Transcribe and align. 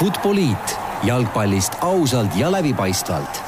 Futboliit 0.00 0.78
jalgpallist 1.04 1.74
ausalt 1.84 2.32
ja 2.36 2.48
läbipaistvalt. 2.48 3.40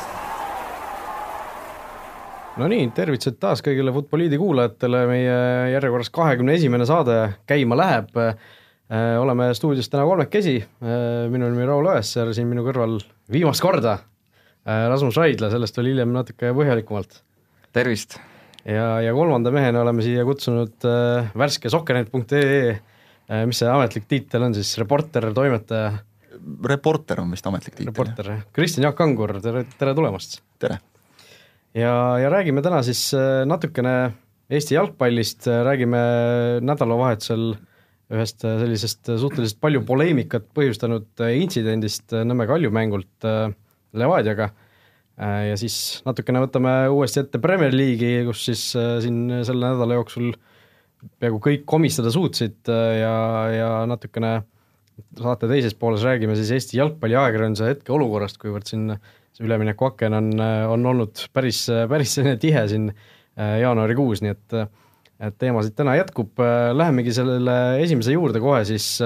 no 2.60 2.68
nii, 2.68 2.90
tervitused 2.92 3.38
taas 3.40 3.64
kõigile 3.64 3.94
Futboliidi 3.94 4.36
kuulajatele, 4.36 5.00
meie 5.08 5.38
järjekorras 5.72 6.12
kahekümne 6.12 6.58
esimene 6.58 6.84
saade 6.84 7.16
käima 7.48 7.78
läheb. 7.80 8.12
Äh, 8.20 9.16
oleme 9.22 9.48
stuudios 9.56 9.88
täna 9.88 10.04
kolmekesi, 10.04 10.58
äh, 10.60 11.00
minu 11.32 11.48
nimi 11.54 11.70
Raul 11.72 11.88
Õessar, 11.94 12.34
siin 12.36 12.52
minu 12.52 12.66
kõrval 12.68 12.98
viimast 13.32 13.64
korda 13.64 13.96
äh, 13.96 14.84
Rasmus 14.92 15.16
Raidla, 15.24 15.48
sellest 15.56 15.80
veel 15.80 15.94
hiljem 15.94 16.12
natuke 16.12 16.52
põhjalikumalt. 16.52 17.22
tervist! 17.72 18.20
ja, 18.68 19.00
ja 19.00 19.16
kolmanda 19.16 19.56
mehena 19.56 19.86
oleme 19.88 20.04
siia 20.04 20.28
kutsunud 20.28 20.84
värske 21.32 21.72
sokkernet.ee, 21.72 22.78
mis 23.48 23.64
see 23.64 23.72
ametlik 23.72 24.04
tiitel 24.04 24.50
on 24.52 24.60
siis, 24.60 24.76
reporter, 24.84 25.32
toimetaja? 25.32 25.94
Reporter 26.66 27.20
on 27.22 27.32
vist 27.32 27.46
ametlik 27.48 27.76
tiitel. 27.76 27.92
reporter, 27.92 28.30
jah. 28.34 28.40
Kristjan 28.54 28.86
Jaak 28.86 28.96
Kangur, 28.98 29.36
tere, 29.44 29.64
tere 29.78 29.94
tulemast! 29.96 30.40
tere! 30.62 30.78
ja, 31.76 31.92
ja 32.20 32.30
räägime 32.32 32.62
täna 32.64 32.82
siis 32.86 33.10
äh, 33.16 33.42
natukene 33.48 34.12
Eesti 34.52 34.76
jalgpallist, 34.76 35.46
räägime 35.64 36.00
nädalavahetusel 36.66 37.54
ühest 38.12 38.44
äh, 38.44 38.58
sellisest 38.60 39.12
suhteliselt 39.22 39.60
palju 39.62 39.84
poleemikat 39.88 40.50
põhjustanud 40.56 41.08
äh, 41.24 41.38
intsidendist 41.40 42.12
Nõmme 42.12 42.48
Kalju 42.50 42.72
mängult 42.74 43.30
Levadiaga 43.92 44.52
ja 45.22 45.56
siis 45.60 46.00
natukene 46.06 46.40
võtame 46.40 46.70
uuesti 46.90 47.20
ette 47.20 47.38
Premier 47.38 47.74
League'i, 47.74 48.22
kus 48.26 48.46
siis 48.48 48.62
siin 48.72 49.18
selle 49.44 49.68
nädala 49.74 49.98
jooksul 49.98 50.30
peaaegu 51.20 51.38
kõik 51.44 51.66
komistada 51.68 52.10
suutsid 52.10 52.70
ja, 52.72 53.12
ja 53.52 53.68
natukene 53.86 54.32
saate 55.18 55.48
teises 55.50 55.74
pooles 55.78 56.04
räägime 56.06 56.36
siis 56.38 56.52
Eesti 56.56 56.78
jalgpalli 56.80 57.16
ajakirjanduse 57.18 57.72
hetkeolukorrast, 57.72 58.38
kuivõrd 58.42 58.68
siin 58.68 58.92
see 59.32 59.46
üleminekuaken 59.46 60.16
on, 60.18 60.30
on 60.72 60.86
olnud 60.92 61.26
päris, 61.32 61.64
päris 61.88 62.18
tihe 62.44 62.64
siin 62.68 62.90
äh, 62.92 63.58
jaanuarikuus, 63.64 64.24
nii 64.24 64.36
et 64.36 64.62
et 65.22 65.36
teemasid 65.38 65.76
täna 65.78 65.92
jätkub, 65.94 66.40
lähemegi 66.74 67.12
sellele 67.14 67.52
esimese 67.84 68.16
juurde 68.16 68.40
kohe 68.42 68.64
siis, 68.66 68.96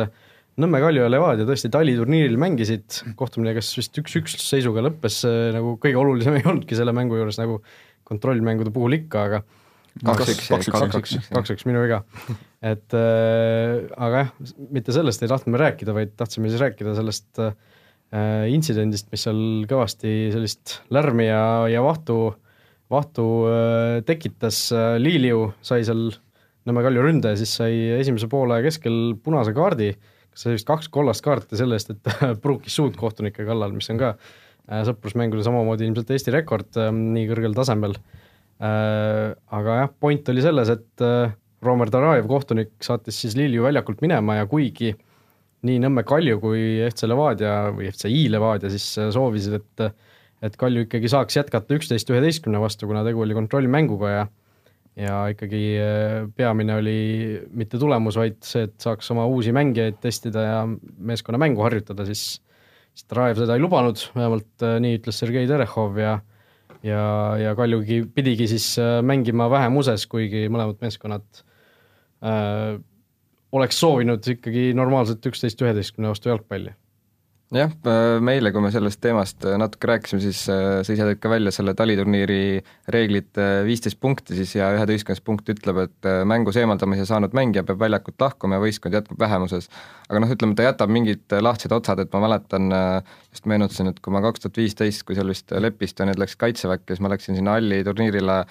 Nõmme 0.56 0.78
Kalju 0.80 1.02
ja 1.04 1.10
Levadia 1.12 1.44
tõesti 1.44 1.68
taliturniiril 1.68 2.38
mängisid, 2.40 3.02
kohtumine 3.18 3.52
kas 3.52 3.74
vist 3.76 3.98
üks-üks 4.00 4.38
seisuga 4.40 4.80
lõppes, 4.86 5.18
nagu 5.52 5.74
kõige 5.82 6.00
olulisem 6.00 6.38
ei 6.38 6.46
olnudki 6.48 6.78
selle 6.78 6.94
mängu 6.96 7.18
juures, 7.18 7.36
nagu 7.36 7.58
kontrollmängude 8.08 8.72
puhul 8.72 8.96
ikka, 8.96 9.26
aga 9.28 9.42
kaks-üks, 10.00 10.48
kaks-üks, 10.48 11.28
kaks-üks, 11.28 11.66
minu 11.68 11.84
viga. 11.84 12.00
Et 12.66 12.96
äh, 12.96 13.86
aga 13.94 14.24
jah, 14.24 14.32
mitte 14.74 14.94
sellest 14.94 15.22
ei 15.22 15.30
tahtnud 15.30 15.54
me 15.54 15.62
rääkida, 15.62 15.94
vaid 15.96 16.14
tahtsime 16.18 16.50
siis 16.50 16.62
rääkida 16.62 16.94
sellest 16.98 17.40
äh, 17.42 17.54
intsidendist, 18.52 19.10
mis 19.12 19.26
seal 19.26 19.40
kõvasti 19.70 20.16
sellist 20.34 20.80
lärmi 20.94 21.28
ja, 21.28 21.42
ja 21.70 21.84
vahtu, 21.84 22.34
vahtu 22.92 23.26
äh, 23.50 24.00
tekitas. 24.08 24.68
Liiliu 25.02 25.50
sai 25.64 25.86
seal 25.86 26.08
Nõmme 26.66 26.82
Kalju 26.82 27.02
ründe 27.04 27.30
ja 27.30 27.38
siis 27.38 27.52
sai 27.60 27.76
esimese 27.94 28.26
poole 28.26 28.56
keskel 28.64 29.14
punase 29.22 29.52
kaardi, 29.54 29.92
sai 30.34 30.56
vist 30.56 30.66
kaks 30.66 30.88
kollast 30.90 31.22
kaarti 31.22 31.54
selle 31.60 31.78
eest, 31.78 31.92
et 31.94 32.08
pruukis 32.42 32.74
suud 32.74 32.98
kohtunike 32.98 33.46
kallal, 33.46 33.70
mis 33.76 33.86
on 33.94 34.00
ka 34.02 34.16
äh, 34.16 34.82
sõprusmängude 34.88 35.46
samamoodi 35.46 35.86
ilmselt 35.86 36.10
Eesti 36.10 36.34
rekord 36.34 36.80
äh, 36.82 36.90
nii 36.90 37.28
kõrgel 37.30 37.54
tasemel 37.54 37.94
Äh, 38.56 39.34
aga 39.52 39.80
jah, 39.82 39.90
point 40.00 40.28
oli 40.32 40.40
selles, 40.40 40.70
et 40.72 41.02
äh, 41.04 41.34
Romer 41.64 41.90
Tarajev, 41.92 42.28
kohtunik, 42.30 42.74
saatis 42.84 43.18
siis 43.22 43.36
Lilju 43.38 43.64
väljakult 43.64 44.02
minema 44.04 44.40
ja 44.40 44.48
kuigi 44.50 44.92
nii 45.66 45.80
Nõmme 45.82 46.04
Kalju 46.06 46.38
kui 46.42 46.64
FC 46.86 47.08
Levadia 47.08 47.70
või 47.74 47.88
FCI 47.90 48.26
Levadia 48.32 48.70
siis 48.72 48.90
äh, 49.00 49.12
soovisid, 49.14 49.60
et 49.60 49.86
et 50.44 50.56
Kalju 50.60 50.84
ikkagi 50.84 51.08
saaks 51.08 51.38
jätkata 51.38 51.78
üksteist 51.78 52.10
üheteistkümne 52.12 52.60
vastu, 52.60 52.84
kuna 52.86 53.00
tegu 53.06 53.22
oli 53.24 53.34
kontrollmänguga 53.34 54.10
ja 54.12 54.26
ja 54.96 55.16
ikkagi 55.32 55.60
peamine 56.36 56.76
oli 56.80 57.00
mitte 57.52 57.80
tulemus, 57.80 58.16
vaid 58.16 58.36
see, 58.44 58.64
et 58.68 58.76
saaks 58.80 59.10
oma 59.12 59.26
uusi 59.28 59.52
mängijaid 59.52 59.98
testida 60.00 60.44
ja 60.44 60.58
meeskonna 60.68 61.40
mängu 61.40 61.64
harjutada, 61.64 62.04
siis 62.08 62.38
siis 62.96 63.08
Tarajev 63.10 63.42
seda 63.42 63.56
ei 63.56 63.60
lubanud, 63.60 64.00
vähemalt 64.16 64.64
nii 64.80 64.96
ütles 65.00 65.18
Sergei 65.20 65.48
Terehov 65.48 65.98
ja 66.00 66.14
ja, 66.86 67.04
ja 67.40 67.54
Kaljugi 67.58 68.04
pidigi 68.14 68.48
siis 68.50 68.70
äh, 68.82 68.98
mängima 69.06 69.50
vähemuses, 69.52 70.06
kuigi 70.10 70.46
mõlemad 70.52 70.80
meeskonnad 70.84 71.42
äh, 72.22 72.76
oleks 73.56 73.80
soovinud 73.80 74.26
ikkagi 74.36 74.70
normaalselt 74.76 75.26
üksteist 75.30 75.62
üheteistkümne 75.62 76.12
vastu 76.12 76.32
jalgpalli 76.32 76.74
jah, 77.54 77.70
äh, 77.86 78.16
meile, 78.24 78.50
kui 78.50 78.62
me 78.64 78.72
sellest 78.74 78.98
teemast 79.02 79.44
äh, 79.46 79.54
natuke 79.60 79.86
rääkisime, 79.92 80.18
siis 80.22 80.40
äh, 80.50 80.80
sa 80.82 80.94
ise 80.94 81.06
tõid 81.06 81.20
ka 81.22 81.30
välja 81.30 81.52
selle 81.54 81.76
taliturniiri 81.78 82.58
reeglid 82.90 83.38
viisteist 83.66 84.00
punkti 84.02 84.34
siis 84.34 84.56
ja 84.56 84.72
üheteistkümnes 84.74 85.22
punkt 85.22 85.48
ütleb, 85.54 85.78
et 85.84 86.10
mängus 86.26 86.58
eemaldamise 86.58 87.06
saanud 87.06 87.36
mängija 87.38 87.62
peab 87.66 87.84
väljakult 87.84 88.18
lahkuma 88.22 88.58
ja 88.58 88.64
võistkond 88.64 88.98
jätkub 88.98 89.20
vähemuses. 89.22 89.70
aga 90.08 90.22
noh, 90.22 90.32
ütleme, 90.34 90.58
ta 90.58 90.66
jätab 90.66 90.90
mingid 90.90 91.36
lahtised 91.40 91.74
otsad, 91.76 92.02
et 92.02 92.12
ma 92.14 92.24
mäletan, 92.26 92.70
just 93.30 93.46
meenutasin, 93.46 93.92
et 93.92 94.00
kui 94.02 94.14
ma 94.14 94.22
kaks 94.26 94.42
tuhat 94.42 94.62
viisteist, 94.62 95.06
kui 95.06 95.18
seal 95.18 95.30
vist 95.30 95.54
Lepisto 95.54 96.06
nüüd 96.06 96.18
läks 96.18 96.38
Kaitseväkke, 96.40 96.94
siis 96.94 97.02
ma 97.04 97.12
läksin 97.14 97.38
sinna 97.38 97.56
Alli 97.60 97.82
turniirile 97.86 98.42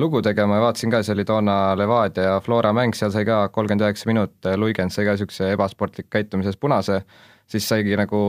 lugu 0.00 0.22
tegema 0.24 0.56
ja 0.58 0.64
vaatasin 0.68 0.92
ka, 0.92 1.02
see 1.04 1.16
oli 1.16 1.26
toona 1.28 1.76
Levadia 1.76 2.28
ja 2.28 2.40
Flora 2.44 2.72
mäng, 2.76 2.96
seal 2.96 3.12
sai 3.12 3.24
ka 3.28 3.46
kolmkümmend 3.52 3.84
üheksa 3.84 4.08
minut, 4.08 4.36
Luigend 4.56 4.92
sai 4.92 5.08
ka 5.08 5.16
niisuguse 5.16 5.52
ebasportlik 5.56 6.08
käitumises 6.12 6.56
punase 6.60 7.02
siis 7.50 7.68
saigi 7.68 7.96
nagu 7.98 8.20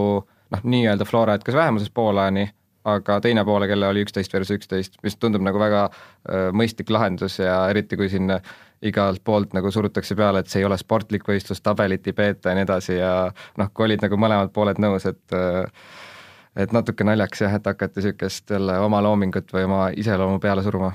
noh, 0.51 0.61
nii-öelda 0.63 1.05
Flora 1.05 1.37
jätkas 1.37 1.55
vähemuses 1.55 1.91
poolajani, 1.93 2.49
aga 2.85 3.19
teine 3.21 3.45
poole 3.45 3.67
kella 3.67 3.89
oli 3.89 4.03
üksteist 4.05 4.33
versus 4.33 4.59
üksteist, 4.59 4.99
mis 5.03 5.17
tundub 5.17 5.43
nagu 5.45 5.59
väga 5.59 5.87
äh, 5.89 6.49
mõistlik 6.53 6.91
lahendus 6.93 7.39
ja 7.39 7.63
eriti, 7.69 7.97
kui 7.97 8.09
siin 8.11 8.31
igalt 8.85 9.23
poolt 9.23 9.55
nagu 9.57 9.71
surutakse 9.71 10.15
peale, 10.15 10.43
et 10.43 10.51
see 10.51 10.61
ei 10.61 10.67
ole 10.67 10.77
sportlik 10.77 11.25
võistlus, 11.27 11.63
tabelit 11.65 12.07
ei 12.07 12.13
peeta 12.13 12.51
ja 12.51 12.59
nii 12.59 12.67
edasi 12.67 12.99
ja 12.99 13.13
noh, 13.57 13.71
kui 13.73 13.87
olid 13.87 14.03
nagu 14.05 14.19
mõlemad 14.19 14.53
pooled 14.53 14.81
nõus, 14.81 15.07
et 15.09 15.39
et 16.55 16.71
natuke 16.71 17.03
naljakas 17.03 17.41
jah, 17.41 17.57
et 17.57 17.65
hakati 17.67 17.99
niisugust 17.99 18.51
jälle 18.51 18.77
oma 18.79 19.01
loomingut 19.03 19.49
või 19.51 19.65
oma 19.67 19.81
iseloomu 19.91 20.39
peale 20.39 20.63
suruma 20.63 20.93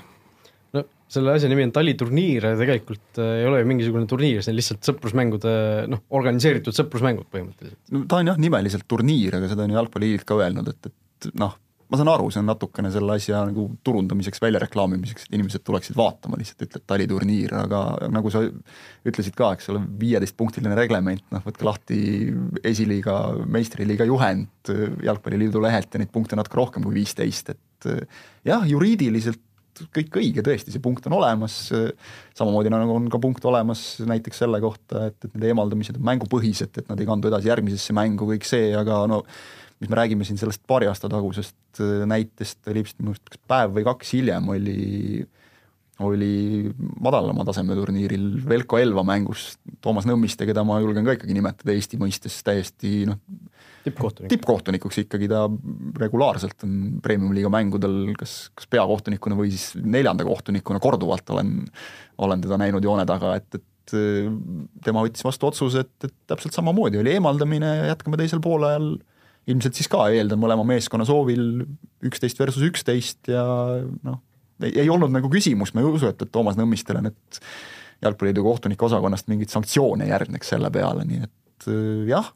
selle 1.10 1.34
asja 1.34 1.50
nimi 1.50 1.66
on 1.66 1.72
taliturniir 1.74 2.50
ja 2.52 2.58
tegelikult 2.58 3.22
äh, 3.22 3.40
ei 3.40 3.48
ole 3.48 3.62
ju 3.62 3.70
mingisugune 3.70 4.10
turniir, 4.10 4.44
see 4.44 4.54
on 4.54 4.60
lihtsalt 4.60 4.92
sõprusmängude 4.92 5.54
noh, 5.90 6.04
organiseeritud 6.20 6.76
sõprusmängud 6.76 7.30
põhimõtteliselt. 7.32 7.82
no 7.94 8.04
ta 8.10 8.20
on 8.22 8.30
jah, 8.32 8.38
nimeliselt 8.40 8.86
turniir, 8.90 9.40
aga 9.40 9.50
seda 9.50 9.66
on 9.66 9.74
ju 9.74 9.80
Jalgpalliliit 9.80 10.28
ka 10.28 10.38
öelnud, 10.38 10.70
et, 10.70 10.90
et 10.90 11.30
noh, 11.40 11.56
ma 11.90 11.98
saan 11.98 12.10
aru, 12.12 12.28
see 12.30 12.38
on 12.38 12.46
natukene 12.46 12.92
selle 12.94 13.16
asja 13.18 13.40
nagu 13.48 13.64
turundamiseks, 13.86 14.38
väljareklaamimiseks, 14.44 15.26
et 15.26 15.34
inimesed 15.34 15.64
tuleksid 15.66 15.98
vaatama, 15.98 16.38
lihtsalt 16.38 16.62
ütled 16.68 16.86
taliturniir, 16.86 17.54
aga 17.64 17.82
nagu 18.14 18.30
sa 18.30 18.44
ütlesid 18.46 19.34
ka, 19.38 19.50
eks 19.56 19.72
ole, 19.72 19.82
viieteistpunktiline 19.98 20.78
reglement, 20.78 21.24
noh 21.34 21.42
võtke 21.42 21.66
lahti 21.66 22.00
esiliiga, 22.70 23.18
meistriliiga 23.50 24.06
juhend 24.06 24.70
Jalgpalliliidu 25.02 25.62
lehelt 25.64 25.90
ja 25.90 26.02
neid 26.02 26.14
punkte 26.14 26.38
natuke 26.38 26.60
rohkem 26.60 26.86
kui 26.86 27.00
viisteist, 27.00 27.50
et 27.56 27.90
jah, 28.46 28.62
juriidiliselt 28.70 29.42
kõik 29.96 30.20
õige, 30.20 30.44
tõesti, 30.46 30.74
see 30.74 30.82
punkt 30.84 31.06
on 31.10 31.16
olemas, 31.18 31.56
samamoodi 32.38 32.72
nagu 32.72 32.96
on 32.96 33.08
ka 33.12 33.20
punkt 33.22 33.44
olemas 33.48 33.84
näiteks 34.06 34.44
selle 34.44 34.60
kohta, 34.62 35.08
et, 35.10 35.18
et 35.24 35.32
need 35.34 35.48
eemaldamised 35.50 35.98
on 36.00 36.06
mängupõhised, 36.10 36.76
et 36.76 36.92
nad 36.92 37.00
ei 37.00 37.08
kandu 37.08 37.30
edasi 37.30 37.50
järgmisesse 37.50 37.96
mängu, 37.96 38.28
kõik 38.34 38.48
see, 38.48 38.70
aga 38.76 39.02
no 39.10 39.22
mis 39.80 39.88
me 39.88 39.96
räägime 39.96 40.26
siin 40.28 40.40
sellest 40.40 40.62
paari 40.68 40.90
aasta 40.90 41.08
tagusest 41.08 41.80
näitest, 42.10 42.60
oli 42.68 42.84
vist 42.84 42.98
minu 43.00 43.14
arust 43.14 43.32
kas 43.32 43.40
päev 43.48 43.76
või 43.78 43.86
kaks 43.86 44.16
hiljem 44.16 44.50
oli 44.52 44.80
oli 46.06 46.70
madalama 47.02 47.44
taseme 47.48 47.76
turniiril 47.76 48.40
Velko 48.48 48.78
Elva 48.80 49.04
mängus 49.06 49.54
Toomas 49.84 50.06
Nõmmiste, 50.08 50.46
keda 50.48 50.64
ma 50.66 50.78
julgen 50.80 51.06
ka 51.06 51.16
ikkagi 51.16 51.36
nimetada 51.36 51.74
Eesti 51.74 51.98
mõistes 52.00 52.38
täiesti 52.46 53.04
noh, 53.08 53.18
tippkohtunik. 53.84 54.30
tippkohtunikuks 54.32 55.00
ikkagi 55.04 55.28
ta 55.30 55.44
regulaarselt 56.00 56.64
on 56.66 56.76
premium-liiga 57.04 57.50
mängudel 57.52 58.14
kas, 58.18 58.36
kas 58.56 58.70
peakohtunikuna 58.72 59.38
või 59.38 59.52
siis 59.52 59.74
neljanda 59.80 60.26
kohtunikuna 60.28 60.80
korduvalt 60.82 61.34
olen, 61.36 61.58
olen 62.26 62.46
teda 62.46 62.60
näinud 62.60 62.84
joone 62.84 63.06
taga, 63.08 63.34
et, 63.40 63.60
et 63.60 63.96
äh, 63.96 64.32
tema 64.84 65.04
võttis 65.06 65.26
vastu 65.26 65.50
otsuse, 65.50 65.84
et, 65.86 66.08
et 66.08 66.16
täpselt 66.32 66.56
samamoodi 66.56 67.00
oli 67.02 67.16
eemaldamine, 67.16 67.76
jätkame 67.90 68.20
teisel 68.20 68.42
poolajal, 68.44 68.94
ilmselt 69.50 69.76
siis 69.76 69.88
ka 69.90 70.06
eeldan 70.12 70.40
mõlema 70.40 70.64
meeskonna 70.68 71.06
soovil 71.08 71.64
üksteist 72.06 72.40
versus 72.40 72.64
üksteist 72.66 73.32
ja 73.32 73.44
noh, 74.06 74.20
ei 74.68 74.88
olnud 74.90 75.12
nagu 75.14 75.30
küsimus, 75.32 75.74
ma 75.74 75.82
ei 75.82 75.88
usu, 75.90 76.10
et, 76.10 76.22
et 76.22 76.32
Toomas 76.32 76.58
Nõmmistele 76.58 77.02
nüüd 77.04 77.40
jalgpalliliidu 78.04 78.44
kohtunike 78.44 78.86
osakonnast 78.86 79.28
mingeid 79.28 79.52
sanktsioone 79.52 80.08
järgneks 80.08 80.54
selle 80.54 80.70
peale, 80.72 81.04
nii 81.08 81.24
et 81.26 81.68
äh, 81.68 82.06
jah, 82.10 82.30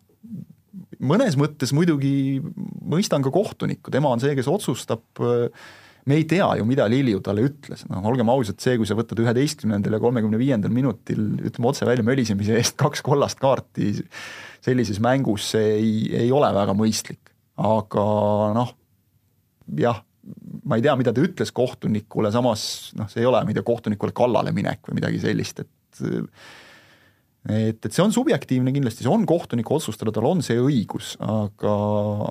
mõnes 1.04 1.38
mõttes 1.40 1.72
muidugi 1.76 2.42
mõistan 2.84 3.24
ka 3.24 3.32
kohtunikku, 3.34 3.92
tema 3.94 4.12
on 4.12 4.22
see, 4.22 4.34
kes 4.36 4.48
otsustab, 4.50 5.04
me 6.04 6.18
ei 6.18 6.26
tea 6.28 6.46
ju, 6.58 6.66
mida 6.68 6.86
Lilju 6.90 7.20
talle 7.24 7.46
ütles, 7.48 7.84
noh 7.90 8.04
olgem 8.10 8.30
ausad, 8.32 8.58
see, 8.62 8.76
kui 8.80 8.88
sa 8.88 8.96
võtad 8.98 9.20
üheteistkümnendal 9.22 9.96
ja 9.96 10.02
kolmekümne 10.02 10.40
viiendal 10.40 10.74
minutil 10.74 11.22
ütleme 11.40 11.70
otse 11.70 11.88
välja 11.88 12.06
mölisemise 12.06 12.58
eest 12.58 12.76
kaks 12.80 13.04
kollast 13.04 13.40
kaarti 13.42 13.94
sellises 14.64 15.00
mängus, 15.04 15.50
see 15.54 15.70
ei, 15.78 15.94
ei 16.24 16.32
ole 16.34 16.50
väga 16.56 16.76
mõistlik. 16.76 17.32
aga 17.54 18.04
noh, 18.56 18.74
jah, 19.78 20.00
ma 20.64 20.78
ei 20.78 20.84
tea, 20.84 20.94
mida 20.98 21.12
ta 21.14 21.24
ütles 21.24 21.52
kohtunikule, 21.54 22.30
samas 22.34 22.92
noh, 22.98 23.08
see 23.12 23.22
ei 23.22 23.28
ole, 23.28 23.42
ma 23.44 23.52
ei 23.52 23.56
tea, 23.58 23.66
kohtunikule 23.66 24.14
kallale 24.16 24.54
minek 24.56 24.84
või 24.88 25.00
midagi 25.00 25.20
sellist, 25.24 25.64
et 25.64 25.72
et, 27.44 27.78
et 27.84 27.90
see 27.92 28.02
on 28.02 28.14
subjektiivne 28.14 28.72
kindlasti, 28.74 29.04
see 29.04 29.12
on 29.12 29.26
kohtuniku 29.28 29.76
otsustada, 29.76 30.14
tal 30.14 30.26
on 30.30 30.40
see 30.42 30.56
õigus, 30.60 31.14
aga, 31.20 31.74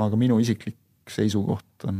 aga 0.08 0.20
minu 0.20 0.40
isiklik 0.42 0.80
seisukoht 1.10 1.86
on, 1.88 2.00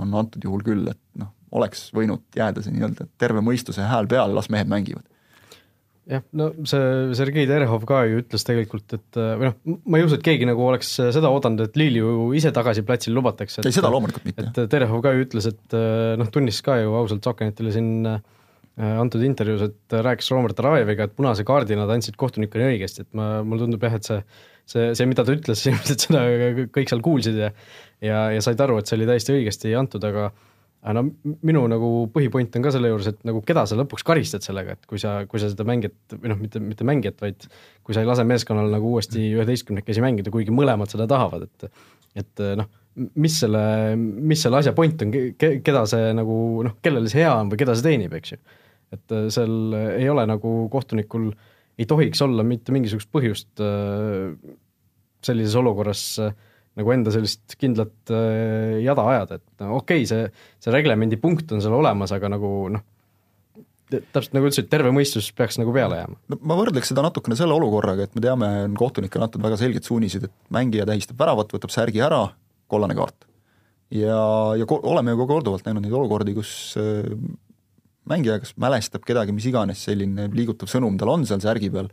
on 0.00 0.14
antud 0.22 0.44
juhul 0.46 0.64
küll, 0.66 0.88
et 0.90 1.02
noh, 1.20 1.34
oleks 1.56 1.90
võinud 1.94 2.24
jääda 2.36 2.64
see 2.64 2.74
nii-öelda 2.74 3.06
terve 3.20 3.42
mõistuse 3.44 3.84
hääl 3.86 4.08
peale, 4.10 4.34
las 4.34 4.48
mehed 4.52 4.70
mängivad 4.70 5.04
jah, 6.10 6.22
no 6.38 6.48
see 6.68 7.16
Sergei 7.18 7.48
Terehov 7.48 7.84
ka 7.88 8.04
ju 8.06 8.22
ütles 8.22 8.46
tegelikult, 8.46 8.96
et 8.98 9.18
või 9.18 9.50
noh, 9.50 9.58
ma 9.86 10.00
ei 10.00 10.06
usu, 10.06 10.18
et 10.18 10.24
keegi 10.26 10.48
nagu 10.48 10.64
oleks 10.68 10.94
seda 11.14 11.32
oodanud, 11.32 11.66
et 11.66 11.78
Lilju 11.80 12.30
ise 12.38 12.52
tagasi 12.54 12.86
platsil 12.86 13.16
lubatakse. 13.16 13.64
ei, 13.66 13.74
seda 13.74 13.90
loomulikult 13.92 14.26
mitte. 14.28 14.46
et 14.46 14.72
Terehov 14.72 15.02
ka 15.04 15.14
ju 15.16 15.26
ütles, 15.26 15.50
et 15.50 15.78
noh, 16.20 16.32
tunnistas 16.32 16.66
ka 16.66 16.80
ju 16.82 16.96
ausalt 16.98 17.26
Sokenetile 17.26 17.74
siin 17.74 18.10
äh, 18.10 18.20
antud 18.96 19.24
intervjuus, 19.26 19.70
et 19.70 19.96
rääkis 20.06 20.30
Robert 20.34 20.60
Raeviga, 20.62 21.08
et 21.08 21.16
punase 21.16 21.46
kaardi 21.48 21.78
nad 21.78 21.90
andsid 21.92 22.18
kohtunikuni 22.20 22.70
õigesti, 22.74 23.06
et 23.06 23.16
ma, 23.16 23.40
mulle 23.46 23.66
tundub 23.66 23.88
jah, 23.88 23.98
et 23.98 24.06
see 24.06 24.20
see, 24.66 24.90
see, 24.98 25.06
mida 25.06 25.22
ta 25.22 25.34
ütles, 25.34 25.62
ilmselt 25.70 26.06
seda 26.08 26.24
kõik 26.74 26.90
seal 26.90 27.02
kuulsid 27.04 27.38
ja 27.38 27.52
ja, 28.02 28.26
ja 28.34 28.42
said 28.44 28.60
aru, 28.60 28.80
et 28.80 28.90
see 28.90 28.98
oli 28.98 29.08
täiesti 29.08 29.34
õigesti 29.36 29.72
antud, 29.78 30.04
aga 30.04 30.30
aga 30.86 31.00
no 31.00 31.34
minu 31.46 31.64
nagu 31.70 31.90
põhipoint 32.14 32.56
on 32.58 32.64
ka 32.64 32.70
selle 32.74 32.92
juures, 32.92 33.08
et 33.10 33.24
nagu 33.26 33.40
keda 33.46 33.64
sa 33.66 33.78
lõpuks 33.78 34.06
karistad 34.06 34.44
sellega, 34.46 34.76
et 34.76 34.88
kui 34.88 35.00
sa, 35.02 35.18
kui 35.26 35.42
sa 35.42 35.50
seda 35.50 35.66
mängijat 35.66 36.14
või 36.14 36.30
noh, 36.30 36.38
mitte, 36.38 36.62
mitte 36.62 36.86
mängijat, 36.86 37.18
vaid 37.24 37.48
kui 37.82 37.96
sa 37.96 38.04
ei 38.04 38.08
lase 38.08 38.26
meeskonnal 38.28 38.70
nagu 38.70 38.92
uuesti 38.94 39.24
üheteistkümnekesi 39.34 40.04
mängida, 40.04 40.30
kuigi 40.34 40.54
mõlemad 40.54 40.92
seda 40.92 41.08
tahavad, 41.10 41.48
et 41.48 41.70
et 42.16 42.42
noh, 42.56 42.68
mis 43.20 43.34
selle, 43.42 43.62
mis 43.98 44.40
selle 44.40 44.62
asja 44.62 44.72
point 44.76 45.02
on 45.04 45.10
ke,, 45.12 45.50
keda 45.64 45.82
see 45.90 46.14
nagu 46.16 46.38
noh, 46.64 46.78
kellele 46.84 47.10
see 47.12 47.24
hea 47.24 47.34
on 47.34 47.50
või 47.52 47.60
keda 47.60 47.74
see 47.76 47.84
teenib, 47.90 48.14
eks 48.16 48.32
ju. 48.32 48.40
et 48.96 49.16
seal 49.34 49.76
ei 49.98 50.06
ole 50.08 50.24
nagu 50.30 50.54
kohtunikul, 50.72 51.28
ei 51.76 51.88
tohiks 51.90 52.22
olla 52.24 52.46
mitte 52.46 52.72
mingisugust 52.72 53.10
põhjust 53.12 53.60
äh, 53.60 54.32
sellises 55.26 55.58
olukorras 55.58 56.06
äh, 56.22 56.32
nagu 56.76 56.92
enda 56.92 57.12
sellist 57.14 57.56
kindlat 57.60 58.12
äh, 58.12 58.82
jada 58.84 59.06
ajada, 59.12 59.40
et 59.40 59.64
no 59.64 59.78
okei 59.80 60.04
okay,, 60.04 60.10
see, 60.10 60.52
see 60.62 60.74
reglemendi 60.74 61.18
punkt 61.20 61.52
on 61.56 61.62
seal 61.64 61.76
olemas, 61.76 62.12
aga 62.14 62.30
nagu 62.32 62.50
noh, 62.74 62.84
täpselt 63.90 64.34
nagu 64.34 64.48
ütlesid, 64.48 64.68
terve 64.70 64.90
mõistus 64.94 65.28
peaks 65.36 65.60
nagu 65.60 65.72
peale 65.74 66.00
jääma. 66.02 66.18
no 66.32 66.40
ma 66.50 66.58
võrdleks 66.58 66.90
seda 66.92 67.04
natukene 67.06 67.38
selle 67.38 67.56
olukorraga, 67.56 68.08
et 68.08 68.18
me 68.18 68.24
teame, 68.24 68.50
on 68.66 68.76
kohtunikele 68.78 69.28
antud 69.28 69.44
väga 69.44 69.60
selged 69.60 69.86
suunised, 69.86 70.26
et 70.28 70.34
mängija 70.54 70.88
tähistab 70.88 71.20
väravat, 71.22 71.54
võtab 71.56 71.72
särgi 71.74 72.02
ära, 72.04 72.24
kollane 72.70 72.96
kaart. 72.98 73.28
ja, 73.94 74.20
ja 74.58 74.68
ko-, 74.68 74.82
oleme 74.82 75.14
ju 75.14 75.22
ka 75.22 75.30
korduvalt 75.32 75.68
näinud 75.68 75.86
neid 75.86 75.96
olukordi, 75.96 76.34
kus 76.36 76.50
äh, 76.82 77.06
mängija 78.10 78.40
kas 78.42 78.56
mälestab 78.60 79.06
kedagi, 79.06 79.34
mis 79.34 79.46
iganes 79.48 79.86
selline 79.86 80.28
liigutav 80.34 80.70
sõnum 80.70 80.98
tal 80.98 81.14
on 81.14 81.26
seal 81.28 81.42
särgi 81.42 81.70
peal 81.72 81.90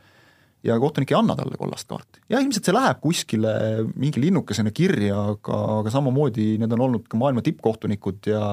ja 0.64 0.78
kohtunik 0.80 1.12
ei 1.12 1.18
anna 1.18 1.36
talle 1.36 1.58
kollast 1.60 1.90
kaarti. 1.90 2.22
jah, 2.32 2.42
ilmselt 2.44 2.70
see 2.70 2.76
läheb 2.76 3.02
kuskile 3.04 3.54
mingi 4.00 4.22
linnukesena 4.24 4.72
kirja, 4.76 5.18
aga, 5.34 5.60
aga 5.80 5.94
samamoodi 5.94 6.54
need 6.62 6.78
on 6.78 6.86
olnud 6.88 7.10
ka 7.12 7.20
maailma 7.20 7.44
tippkohtunikud 7.46 8.32
ja 8.32 8.46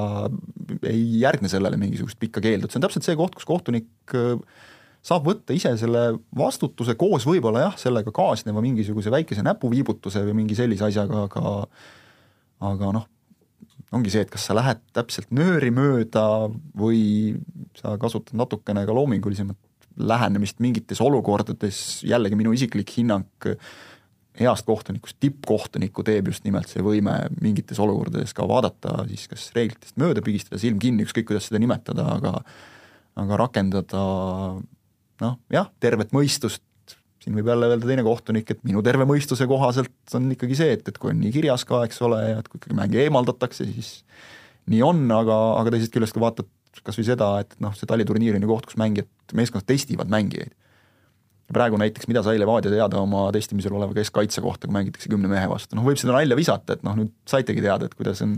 ei 0.83 1.05
järgne 1.23 1.51
sellele 1.53 1.79
mingisugust 1.81 2.19
pikka 2.21 2.43
keeldu, 2.45 2.67
et 2.67 2.75
see 2.75 2.83
on 2.83 2.89
täpselt 2.89 3.07
see 3.07 3.19
koht, 3.19 3.39
kus 3.39 3.49
kohtunik 3.49 4.19
äh, 4.19 4.35
saab 5.07 5.31
võtta 5.31 5.55
ise 5.57 5.73
selle 5.81 6.05
vastutuse 6.37 6.97
koos 7.01 7.25
võib-olla 7.29 7.69
jah, 7.69 7.79
sellega 7.81 8.13
kaasneva 8.15 8.63
mingisuguse 8.65 9.13
väikese 9.13 9.45
näpuviibutuse 9.47 10.25
või 10.27 10.43
mingi 10.43 10.59
sellise 10.59 10.91
asjaga, 10.91 11.25
aga 11.31 11.55
aga 12.61 12.93
noh, 12.93 13.06
ongi 13.97 14.13
see, 14.13 14.27
et 14.27 14.33
kas 14.33 14.45
sa 14.51 14.56
lähed 14.59 14.83
täpselt 14.97 15.31
nööri 15.33 15.71
mööda 15.73 16.25
või 16.77 17.01
sa 17.79 17.97
kasutad 18.03 18.37
natukene 18.37 18.85
ka 18.87 18.97
loomingulisemat 18.97 19.56
lähenemist 19.99 20.61
mingites 20.63 21.01
olukordades, 21.03 22.03
jällegi 22.07 22.39
minu 22.39 22.53
isiklik 22.57 22.93
hinnang, 22.97 23.27
heast 24.41 24.65
kohtunikust 24.67 25.19
tippkohtuniku 25.21 26.05
teeb 26.07 26.31
just 26.31 26.45
nimelt 26.47 26.71
see 26.71 26.83
võime 26.85 27.17
mingites 27.43 27.81
olukordades 27.83 28.33
ka 28.37 28.47
vaadata 28.49 29.03
siis 29.11 29.27
kas 29.29 29.49
reeglitest 29.57 29.99
mööda, 30.01 30.23
pigistada 30.25 30.61
silm 30.63 30.79
kinni, 30.81 31.05
ükskõik 31.05 31.29
kuidas 31.33 31.51
seda 31.51 31.61
nimetada, 31.63 32.07
aga 32.17 32.39
aga 33.21 33.39
rakendada 33.41 34.03
noh, 35.21 35.39
jah, 35.53 35.69
tervet 35.83 36.15
mõistust, 36.17 36.63
siin 37.21 37.37
võib 37.37 37.51
jälle 37.53 37.69
öelda 37.69 37.89
teine 37.91 38.05
kohtunik, 38.07 38.53
et 38.55 38.63
minu 38.65 38.83
terve 38.87 39.05
mõistuse 39.09 39.47
kohaselt 39.51 40.17
on 40.17 40.31
ikkagi 40.33 40.57
see, 40.57 40.77
et, 40.79 40.87
et 40.89 41.01
kui 41.01 41.13
on 41.13 41.21
nii 41.21 41.33
kirjas 41.35 41.67
ka, 41.69 41.83
eks 41.89 42.01
ole, 42.07 42.21
ja 42.31 42.39
et 42.41 42.49
kui 42.49 42.61
ikkagi 42.61 42.79
mängija 42.79 43.05
eemaldatakse, 43.09 43.67
siis 43.75 43.91
nii 44.71 44.81
on, 44.87 45.05
aga, 45.13 45.37
aga 45.61 45.75
teisest 45.75 45.93
küljest, 45.95 46.17
kui 46.17 46.25
vaatad 46.25 46.49
kas 46.84 46.99
või 47.00 47.08
seda, 47.11 47.34
et 47.43 47.58
noh, 47.62 47.75
see 47.76 47.88
taliturniir 47.90 48.38
on 48.38 48.46
ju 48.46 48.50
koht, 48.50 48.70
kus 48.70 48.81
mängijad, 48.81 49.11
meeskonnad 49.37 49.69
testivad 49.69 50.11
mängijaid. 50.12 50.56
praegu 51.50 51.75
näiteks, 51.75 52.06
mida 52.06 52.20
sai 52.22 52.38
Levadia 52.38 52.70
teada 52.70 53.00
oma 53.02 53.25
testimisel 53.34 53.75
oleva 53.75 53.90
keskkaitse 53.90 54.38
kohta, 54.38 54.69
kui 54.69 54.75
mängitakse 54.76 55.08
kümne 55.11 55.26
mehe 55.26 55.49
vastu, 55.50 55.75
noh 55.75 55.82
võib 55.82 55.99
seda 55.99 56.12
nalja 56.14 56.37
visata, 56.38 56.76
et 56.76 56.84
noh, 56.87 56.94
nüüd 56.94 57.08
saitegi 57.26 57.64
teada, 57.64 57.88
et 57.90 57.96
kuidas 57.99 58.22
on 58.22 58.37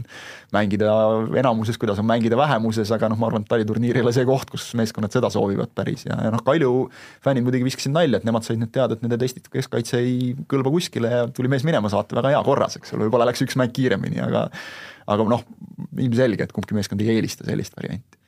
mängida 0.57 0.95
enamuses, 1.43 1.77
kuidas 1.77 2.01
on 2.01 2.09
mängida 2.09 2.39
vähemuses, 2.41 2.89
aga 2.97 3.11
noh, 3.13 3.21
ma 3.21 3.29
arvan, 3.29 3.45
et 3.45 3.51
taliturniir 3.53 3.99
ei 4.01 4.07
ole 4.07 4.15
see 4.17 4.25
koht, 4.25 4.49
kus 4.55 4.71
meeskonnad 4.81 5.13
seda 5.13 5.29
soovivad 5.35 5.75
päris. 5.77 6.07
Ja, 6.09 6.17
ja 6.25 6.31
noh, 6.33 6.41
Kalju 6.47 6.73
fännid 7.21 7.45
muidugi 7.45 7.69
viskasid 7.69 7.93
nalja, 7.93 8.23
et 8.23 8.25
nemad 8.25 8.49
said 8.49 8.63
nüüd 8.63 8.73
teada, 8.73 8.97
et 8.97 9.05
nende 9.05 9.21
testitud 9.21 9.53
keskkaitse 9.59 10.01
ei 10.01 10.33
kõlba 10.49 10.73
kuskile 10.73 11.13
ja 11.13 11.29
tuli 11.37 11.53
mees 11.53 11.69
minema 11.69 11.93
saata 11.93 12.17
väga 12.17 12.33
hea 12.33 12.41
korras, 12.49 12.81
eks 12.81 12.97
ole, 12.97 13.11
võib-olla 13.11 13.29
läks 13.29 13.45
üks 13.45 13.61
mäng 13.61 13.77
kiiremini, 13.77 14.25
aga 14.25 14.47
aga 15.13 15.29
noh, 15.29 15.45
ilmselge, 16.01 16.49
et 16.49 16.57
kumbki 16.57 16.81
meeskond 16.81 17.05
ei 17.05 17.13
eelista 17.19 17.45
sellist 17.45 17.77
varianti 17.77 18.22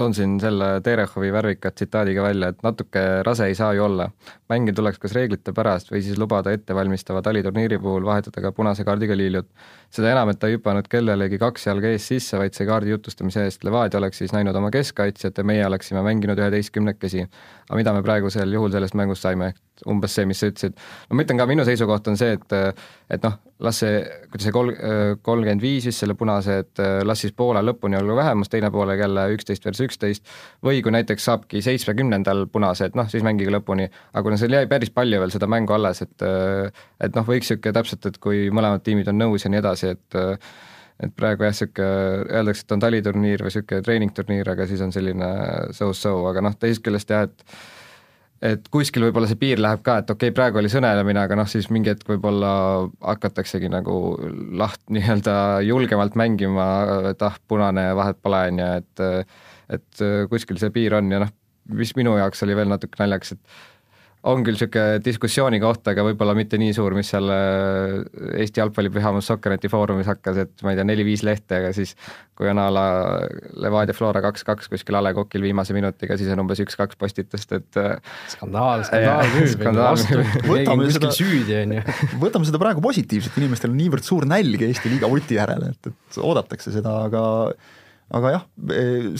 toon 0.00 0.14
siin 0.16 0.38
selle 0.40 0.68
Terehovi 0.84 1.28
värvika 1.32 1.70
tsitaadiga 1.70 2.22
välja, 2.24 2.48
et 2.52 2.62
natuke 2.64 3.02
rase 3.26 3.50
ei 3.50 3.54
saa 3.54 3.74
ju 3.76 3.84
olla. 3.84 4.08
mängija 4.48 4.74
tuleks 4.74 4.98
kas 4.98 5.12
reeglite 5.14 5.52
pärast 5.52 5.92
või 5.92 6.00
siis 6.02 6.18
lubada 6.18 6.54
ettevalmistava 6.56 7.22
taliturniiri 7.22 7.78
puhul 7.78 8.06
vahetada 8.08 8.40
ka 8.40 8.52
punase 8.56 8.84
kaardiga 8.84 9.16
liiljut. 9.16 9.48
seda 9.90 10.12
enam, 10.12 10.32
et 10.32 10.38
ta 10.40 10.48
ei 10.48 10.56
hüpanud 10.56 10.88
kellelegi 10.88 11.38
kaks 11.38 11.66
jalga 11.66 11.92
ees 11.92 12.08
sisse, 12.08 12.38
vaid 12.38 12.56
sai 12.56 12.66
kaardi 12.66 12.94
jutustamise 12.94 13.44
eest 13.44 13.64
Levadia 13.64 13.98
oleks 14.00 14.18
siis 14.18 14.32
näinud 14.32 14.56
oma 14.56 14.70
keskkaitsjat 14.70 15.38
ja 15.38 15.44
meie 15.44 15.66
oleksime 15.66 16.02
mänginud 16.02 16.38
üheteistkümnekesi. 16.38 17.26
aga 17.68 17.76
mida 17.76 17.92
me 17.92 18.02
praegusel 18.02 18.52
juhul 18.52 18.72
sellest 18.72 18.94
mängust 18.94 19.22
saime, 19.22 19.52
umbes 19.88 20.14
see, 20.16 20.26
mis 20.28 20.40
sa 20.42 20.50
ütlesid. 20.50 20.76
no 21.08 21.16
ma 21.16 21.24
ütlen 21.24 21.40
ka, 21.40 21.46
minu 21.50 21.64
seisukoht 21.68 22.10
on 22.10 22.18
see, 22.20 22.36
et 22.36 22.56
et 23.10 23.24
noh, 23.26 23.36
las 23.64 23.80
see, 23.82 24.00
kuidas 24.30 24.46
see 24.46 24.54
kol-, 24.54 24.72
kolmkümmend 25.26 25.62
viis 25.64 25.86
vist 25.88 26.04
selle 26.04 26.14
punase, 26.18 26.60
et 26.64 26.82
las 27.06 27.24
siis 27.24 27.34
poole 27.36 27.62
lõpuni 27.64 27.98
olla 27.98 28.16
vähemus, 28.20 28.50
teine 28.52 28.70
poole 28.74 28.96
jälle 29.00 29.26
üksteist 29.34 29.66
versus 29.66 29.88
üksteist, 29.88 30.32
või 30.66 30.82
kui 30.84 30.94
näiteks 30.94 31.26
saabki 31.30 31.62
seitsmekümnendal 31.64 32.46
punase, 32.52 32.90
et 32.90 32.98
noh, 32.98 33.08
siis 33.10 33.24
mängige 33.26 33.52
lõpuni, 33.54 33.88
aga 34.12 34.24
kuna 34.26 34.38
seal 34.40 34.56
jäi 34.58 34.70
päris 34.70 34.92
palju 34.94 35.20
veel 35.22 35.34
seda 35.34 35.50
mängu 35.50 35.76
alles, 35.76 36.02
et 36.06 36.26
et 37.00 37.16
noh, 37.16 37.26
võiks 37.26 37.50
niisugune 37.50 37.76
täpselt, 37.76 38.06
et 38.06 38.18
kui 38.22 38.48
mõlemad 38.54 38.84
tiimid 38.86 39.08
on 39.10 39.18
nõus 39.20 39.46
ja 39.46 39.52
nii 39.52 39.62
edasi, 39.62 39.94
et 39.96 40.20
et 41.00 41.12
praegu 41.16 41.46
jah, 41.46 41.54
niisugune 41.54 41.90
öeldakse, 42.28 42.64
et 42.66 42.72
on 42.76 42.84
taliturniir 42.84 43.44
või 43.44 43.52
niisugune 43.52 43.84
treeningturniir, 43.86 44.52
aga 44.52 44.66
siis 44.68 44.82
on 44.84 44.92
selline 44.94 45.30
so-so, 45.76 46.16
aga 46.30 46.44
noh, 46.44 46.56
teisest 46.60 46.84
küljest 46.84 47.12
jah, 47.14 47.28
et 47.28 47.44
et 48.40 48.68
kuskil 48.72 49.04
võib-olla 49.04 49.28
see 49.28 49.38
piir 49.40 49.60
läheb 49.60 49.82
ka, 49.84 49.98
et 50.00 50.10
okei 50.10 50.30
okay,, 50.30 50.36
praegu 50.36 50.60
oli 50.60 50.70
sõnelemine, 50.72 51.24
aga 51.26 51.36
noh, 51.36 51.48
siis 51.50 51.68
mingi 51.72 51.92
hetk 51.92 52.08
võib-olla 52.08 52.52
hakataksegi 53.04 53.68
nagu 53.72 53.96
laht 54.60 54.82
nii-öelda 54.94 55.34
julgemalt 55.66 56.16
mängima, 56.20 56.68
et 57.12 57.26
ah, 57.26 57.36
punane 57.48 57.90
ja 57.90 57.98
vahet 57.98 58.20
pole, 58.22 58.46
on 58.52 58.64
ju, 58.64 58.70
et 58.80 59.06
et 59.70 60.00
kuskil 60.26 60.58
see 60.58 60.72
piir 60.74 60.96
on 60.98 61.12
ja 61.12 61.20
noh, 61.22 61.30
mis 61.78 61.92
minu 61.94 62.16
jaoks 62.18 62.42
oli 62.42 62.56
veel 62.58 62.72
natuke 62.72 62.98
naljakas, 62.98 63.36
et 63.36 63.60
on 64.28 64.42
küll 64.44 64.52
niisugune 64.52 65.00
diskussiooni 65.04 65.58
koht, 65.62 65.86
aga 65.88 66.02
võib-olla 66.04 66.34
mitte 66.36 66.58
nii 66.60 66.74
suur, 66.76 66.92
mis 66.96 67.08
seal 67.12 67.30
äh, 67.32 67.94
Eesti 68.42 68.60
jalgpalli 68.60 68.92
pühamus 68.92 69.30
Sokkerneti 69.30 69.70
foorumis 69.72 70.10
hakkas, 70.10 70.42
et 70.44 70.64
ma 70.66 70.74
ei 70.74 70.78
tea, 70.78 70.84
neli-viis 70.88 71.24
lehte, 71.24 71.56
aga 71.56 71.70
siis 71.76 71.94
kui 72.36 72.50
on 72.50 72.60
a 72.60 72.66
la 72.72 72.84
Levadia 73.64 73.96
Flora 73.96 74.20
kaks-kaks 74.24 74.68
kuskil 74.72 74.98
A 74.98 75.02
Le 75.06 75.14
Coqil 75.16 75.46
viimase 75.48 75.76
minutiga, 75.76 76.18
siis 76.20 76.28
on 76.34 76.44
umbes 76.44 76.60
üks-kaks 76.64 77.00
postitust, 77.00 77.56
et 77.56 77.80
äh, 77.80 77.96
skandaal, 78.34 78.84
skandaal 78.90 80.04
müüb, 80.04 80.46
võtame 80.50 80.92
seda 80.92 81.12
süüdi, 81.16 81.56
on 81.62 81.76
ju. 81.78 81.98
võtame 82.26 82.48
seda 82.50 82.60
praegu 82.60 82.84
positiivselt, 82.84 83.40
inimestel 83.40 83.72
on 83.72 83.80
niivõrd 83.80 84.04
suur 84.04 84.28
nälg 84.28 84.68
Eesti 84.68 84.92
liiga 84.92 85.08
vuti 85.08 85.40
järele, 85.40 85.72
et, 85.72 85.92
et 85.94 86.20
oodatakse 86.20 86.76
seda, 86.76 86.98
aga 87.08 87.24
aga 88.10 88.30
jah, 88.34 88.48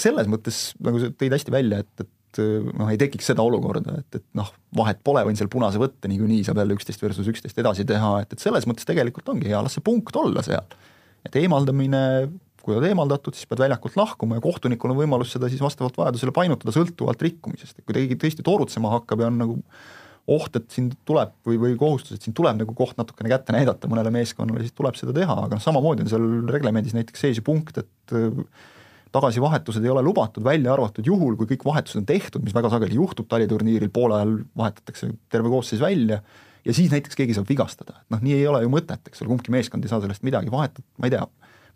selles 0.02 0.28
mõttes, 0.28 0.64
nagu 0.82 1.00
sa 1.00 1.12
tõid 1.14 1.36
hästi 1.36 1.52
välja, 1.54 1.84
et, 1.84 2.04
et 2.04 2.10
et 2.30 2.40
noh, 2.78 2.90
ei 2.90 2.98
tekiks 3.00 3.30
seda 3.32 3.44
olukorda, 3.46 3.96
et, 4.00 4.20
et 4.20 4.26
noh, 4.38 4.50
vahet 4.78 5.00
pole, 5.04 5.24
võin 5.26 5.38
selle 5.38 5.50
punase 5.52 5.80
võtta, 5.82 6.10
niikuinii 6.10 6.44
saab 6.46 6.62
jälle 6.62 6.76
üksteist 6.76 7.02
versus 7.02 7.28
üksteist 7.30 7.58
edasi 7.58 7.86
teha, 7.88 8.12
et, 8.22 8.32
et 8.34 8.42
selles 8.42 8.66
mõttes 8.70 8.86
tegelikult 8.88 9.28
ongi 9.32 9.50
hea, 9.50 9.60
las 9.64 9.76
see 9.78 9.84
punkt 9.84 10.16
olla 10.16 10.44
seal. 10.46 10.78
et 11.26 11.36
eemaldamine, 11.36 12.02
kui 12.62 12.76
oled 12.76 12.88
eemaldatud, 12.88 13.36
siis 13.36 13.48
pead 13.50 13.62
väljakult 13.64 13.96
lahkuma 13.98 14.38
ja 14.38 14.44
kohtunikul 14.44 14.92
on 14.94 15.00
võimalus 15.00 15.34
seda 15.34 15.50
siis 15.52 15.62
vastavalt 15.64 15.96
vajadusele 15.98 16.32
painutada 16.36 16.72
sõltuvalt 16.76 17.22
rikkumisest, 17.24 17.78
et 17.78 17.84
kui 17.84 17.96
keegi 17.96 18.20
tõesti 18.20 18.46
torutsema 18.46 18.92
hakkab 18.94 19.24
ja 19.24 19.30
on 19.32 19.40
nagu 19.40 19.58
oht, 20.30 20.56
et 20.56 20.68
sind 20.70 20.94
tuleb 21.08 21.32
või, 21.46 21.58
või 21.60 21.76
kohustus, 21.80 22.18
et 22.18 22.26
sind 22.26 22.36
tuleb 22.38 22.60
nagu 22.60 22.74
koht 22.76 22.98
natukene 23.00 23.32
kätte 23.32 23.54
näidata 23.56 23.88
mõnele 23.90 24.12
meeskonnale, 24.14 24.62
siis 24.62 24.76
tuleb 24.76 24.98
seda 24.98 25.14
teha, 25.16 25.36
aga 25.46 25.56
noh, 25.56 25.64
samamoodi 25.64 26.04
on 26.04 26.12
seal 26.12 26.28
reglemendis 26.52 26.94
näiteks 26.94 27.24
sees 27.24 27.40
ju 27.40 27.46
punkt, 27.46 27.80
et 27.82 28.14
äh, 28.14 28.44
tagasivahetused 29.14 29.84
ei 29.84 29.90
ole 29.92 30.02
lubatud, 30.06 30.44
välja 30.44 30.74
arvatud 30.74 31.06
juhul, 31.06 31.36
kui 31.38 31.50
kõik 31.54 31.66
vahetused 31.66 32.02
on 32.02 32.06
tehtud, 32.08 32.44
mis 32.46 32.54
väga 32.54 32.70
sageli 32.72 32.98
juhtub 32.98 33.28
taliturniiril, 33.30 33.90
poole 33.94 34.20
ajal 34.20 34.36
vahetatakse 34.58 35.10
terve 35.32 35.52
koosseis 35.52 35.82
välja 35.82 36.20
ja 36.64 36.76
siis 36.76 36.92
näiteks 36.92 37.18
keegi 37.18 37.36
saab 37.36 37.48
vigastada, 37.50 38.00
et 38.02 38.14
noh, 38.14 38.22
nii 38.22 38.38
ei 38.38 38.48
ole 38.48 38.62
ju 38.64 38.72
mõtet, 38.72 39.02
eks 39.08 39.22
ole, 39.22 39.32
kumbki 39.32 39.54
meeskond 39.54 39.84
ei 39.84 39.92
saa 39.92 40.02
sellest 40.04 40.26
midagi, 40.26 40.52
vahetad, 40.52 40.84
ma 41.00 41.08
ei 41.08 41.14
tea, 41.14 41.24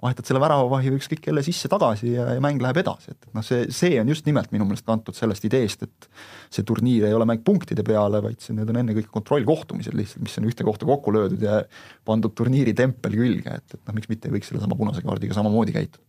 vahetad 0.04 0.28
selle 0.28 0.40
väravavahi 0.42 0.92
või 0.92 1.00
ükskõik 1.00 1.22
kelle 1.24 1.42
sisse 1.46 1.70
tagasi 1.72 2.10
ja, 2.12 2.26
ja 2.36 2.42
mäng 2.44 2.60
läheb 2.62 2.82
edasi, 2.82 3.14
et, 3.14 3.28
noh, 3.36 3.44
see, 3.46 3.64
see 3.72 3.96
on 4.02 4.10
just 4.12 4.28
nimelt 4.28 4.52
minu 4.52 4.66
meelest 4.68 4.84
kantud 4.86 5.16
sellest 5.16 5.46
ideest, 5.48 5.86
et 5.86 6.08
see 6.52 6.66
turniir 6.68 7.08
ei 7.08 7.16
ole 7.16 7.26
mäng 7.28 7.44
punktide 7.46 7.86
peale, 7.86 8.20
vaid 8.24 8.44
see, 8.44 8.56
need 8.58 8.70
on 8.70 8.82
ennekõike 8.82 9.12
kontrollkohtumised 9.14 9.96
lihtsalt, 9.96 10.26
mis 10.26 10.36
on 10.40 10.50
ühte 10.50 10.66
kohta 10.68 10.88
kokku 10.88 11.14
löödud 11.16 11.46
ja 11.48 11.62
pandud 12.04 12.36
turniiri 12.36 12.76
tempel 12.76 13.16
külge, 13.16 13.60
et, 13.62 13.78
et 13.78 13.80
noh, 13.80 13.96
miks 13.96 14.12
mitte 14.12 14.28
ei 14.28 14.36
võiks 14.36 14.52
sellesama 14.52 14.76
punase 14.78 15.04
kaardiga 15.06 15.36
samamoodi 15.38 15.76
käituda 15.78 16.04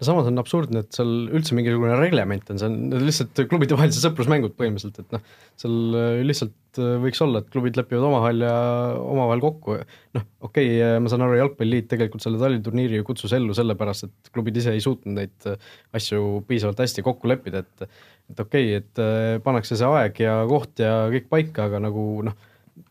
samas 0.00 0.28
on 0.30 0.40
absurdne, 0.40 0.82
et 0.84 0.96
seal 0.96 1.10
üldse 1.36 1.56
mingisugune 1.56 1.96
reglement 1.98 2.52
on, 2.52 2.60
see 2.60 2.68
on 2.70 3.04
lihtsalt 3.04 3.42
klubide 3.50 3.76
vahelised 3.76 4.04
sõprusmängud 4.04 4.54
põhimõtteliselt, 4.58 5.02
et 5.02 5.16
noh, 5.16 5.24
seal 5.60 5.96
äh, 5.98 6.20
lihtsalt 6.24 6.80
äh, 6.80 6.94
võiks 7.02 7.20
olla, 7.24 7.42
et 7.42 7.50
klubid 7.52 7.78
lepivad 7.78 8.06
omavahel 8.08 8.44
ja 8.46 8.54
omavahel 9.00 9.44
kokku, 9.44 9.78
noh, 10.16 10.26
okei 10.46 10.72
okay,, 10.78 11.00
ma 11.04 11.12
saan 11.12 11.26
aru, 11.26 11.38
Jalgpalliliit 11.40 11.90
tegelikult 11.92 12.24
selle 12.24 12.40
taliturniiri 12.42 13.00
ju 13.00 13.08
kutsus 13.10 13.34
ellu 13.36 13.56
sellepärast, 13.56 14.08
et 14.08 14.32
klubid 14.34 14.60
ise 14.60 14.74
ei 14.76 14.84
suutnud 14.84 15.18
neid 15.20 15.50
äh, 15.50 15.72
asju 15.96 16.44
piisavalt 16.48 16.80
hästi 16.84 17.06
kokku 17.06 17.30
leppida, 17.30 17.64
et 17.64 17.90
et 18.30 18.38
okei 18.38 18.76
okay,, 18.76 18.78
et 18.78 19.42
pannakse 19.42 19.74
see 19.74 19.88
aeg 19.90 20.20
ja 20.22 20.36
koht 20.46 20.78
ja 20.78 21.08
kõik 21.10 21.24
paika, 21.32 21.64
aga 21.66 21.80
nagu 21.82 22.04
noh, 22.28 22.36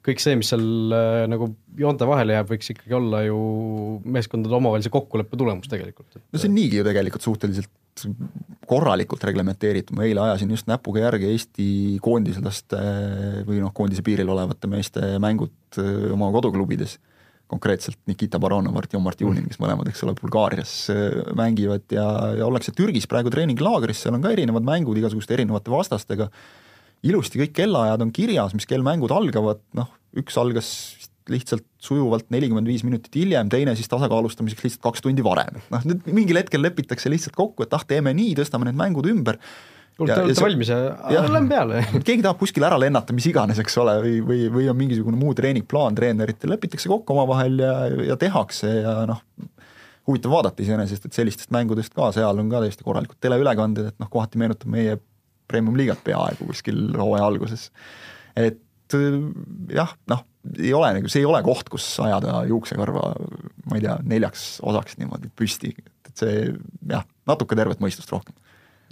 kõik 0.06 0.22
see, 0.24 0.38
mis 0.40 0.50
seal 0.52 0.96
äh, 0.96 1.26
nagu 1.32 1.52
joonte 1.80 2.08
vahele 2.10 2.36
jääb, 2.38 2.50
võiks 2.54 2.72
ikkagi 2.74 2.96
olla 2.98 3.24
ju 3.26 3.40
meeskondade 4.06 4.56
omavahelise 4.58 4.92
kokkuleppe 4.94 5.40
tulemus 5.40 5.72
tegelikult. 5.72 6.20
no 6.20 6.42
see 6.42 6.50
on 6.50 6.58
niigi 6.58 6.80
ju 6.80 6.88
tegelikult 6.88 7.26
suhteliselt 7.26 8.08
korralikult 8.70 9.24
reglementeeritud, 9.26 9.96
ma 9.98 10.06
eile 10.06 10.22
ajasin 10.28 10.52
just 10.54 10.70
näpuga 10.70 11.02
järgi 11.04 11.32
Eesti 11.34 11.70
koondislaste 12.06 12.80
või 13.48 13.62
noh, 13.64 13.74
koondise 13.76 14.06
piiril 14.06 14.30
olevate 14.30 14.70
meeste 14.72 15.16
mängud 15.22 15.80
äh, 15.82 16.10
oma 16.14 16.30
koduklubides, 16.36 16.98
konkreetselt 17.50 17.98
Nikita 18.08 18.38
Baronov, 18.40 18.78
Artjom 18.78 19.02
Martjunin, 19.04 19.48
kes 19.50 19.58
mõlemad, 19.62 19.90
eks 19.90 20.06
ole, 20.06 20.14
Bulgaarias 20.20 20.74
äh, 20.94 21.20
mängivad 21.38 21.88
ja, 21.96 22.08
ja 22.40 22.48
ollakse 22.48 22.76
Türgis 22.78 23.10
praegu 23.10 23.34
treeninglaagris, 23.34 24.06
seal 24.06 24.18
on 24.18 24.26
ka 24.26 24.34
erinevad 24.36 24.68
mängud 24.68 25.02
igasuguste 25.02 25.40
erinevate 25.40 25.74
vastastega 25.74 26.30
ilusti 27.08 27.42
kõik 27.44 27.56
kellaajad 27.62 28.04
on 28.06 28.14
kirjas, 28.16 28.56
mis 28.58 28.68
kell 28.70 28.84
mängud 28.86 29.14
algavad, 29.16 29.62
noh, 29.78 29.90
üks 30.20 30.38
algas 30.42 30.72
lihtsalt 31.30 31.66
sujuvalt 31.84 32.30
nelikümmend 32.34 32.70
viis 32.70 32.84
minutit 32.86 33.14
hiljem, 33.16 33.50
teine 33.52 33.76
siis 33.78 33.90
tasakaalustamiseks 33.92 34.66
lihtsalt 34.66 34.86
kaks 34.88 35.04
tundi 35.06 35.26
varem, 35.26 35.60
noh 35.74 35.84
nüüd 35.88 36.08
mingil 36.10 36.40
hetkel 36.42 36.64
lepitakse 36.66 37.12
lihtsalt 37.12 37.38
kokku, 37.38 37.66
et 37.66 37.76
ah, 37.78 37.86
teeme 37.88 38.14
nii, 38.18 38.34
tõstame 38.40 38.70
need 38.70 38.80
mängud 38.80 39.10
ümber. 39.12 39.38
kuule, 40.00 40.16
te 40.16 40.24
olete 40.24 40.42
valmis 40.42 40.72
ja, 40.72 41.22
lähme 41.28 41.52
peale. 41.52 41.84
Keegi 42.08 42.24
tahab 42.26 42.40
kuskile 42.40 42.70
ära 42.70 42.80
lennata, 42.82 43.14
mis 43.16 43.28
iganes, 43.30 43.60
eks 43.62 43.78
ole, 43.84 43.98
või, 44.06 44.16
või, 44.26 44.42
või 44.58 44.70
on 44.72 44.80
mingisugune 44.80 45.20
muu 45.20 45.36
treeningplaan 45.38 45.98
treeneritel, 45.98 46.54
lepitakse 46.56 46.90
kokku 46.92 47.16
omavahel 47.16 47.62
ja, 47.62 47.74
ja 48.14 48.20
tehakse 48.20 48.74
ja 48.80 48.96
noh, 49.10 49.22
huvitav 50.10 50.34
vaadata 50.34 50.64
iseenesest, 50.66 51.06
et 51.06 51.20
sellistest 51.20 51.54
mängudest 51.54 51.94
ka 51.94 52.10
seal 52.16 52.42
on 52.42 52.50
ka 52.50 52.64
täiesti 52.64 52.86
korralikud 52.88 53.20
teleülekanded, 53.22 53.92
et 53.92 54.02
noh, 54.02 54.10
kohati 54.10 54.42
meenutab 54.42 54.72
meie 54.74 54.98
premium-liigat 55.50 56.02
peaaegu 56.06 56.50
kuskil 56.50 56.90
hooaja 56.98 57.28
alguses. 57.28 57.70
et 58.38 58.98
äh, 58.98 59.22
jah, 59.76 59.94
noh, 60.12 60.26
ei 60.58 60.74
ole 60.74 60.92
nagu, 60.98 61.12
see 61.12 61.24
ei 61.24 61.30
ole 61.30 61.42
koht, 61.46 61.70
kus 61.72 61.86
ajada 62.04 62.44
juuksekarva, 62.50 63.14
ma 63.70 63.80
ei 63.80 63.86
tea, 63.86 63.98
neljaks 64.08 64.46
osaks 64.66 65.00
niimoodi 65.00 65.32
püsti, 65.36 65.74
et 66.08 66.14
see 66.22 66.46
jah, 66.90 67.06
natuke 67.30 67.58
tervet 67.60 67.82
mõistust 67.84 68.12
rohkem. 68.14 68.38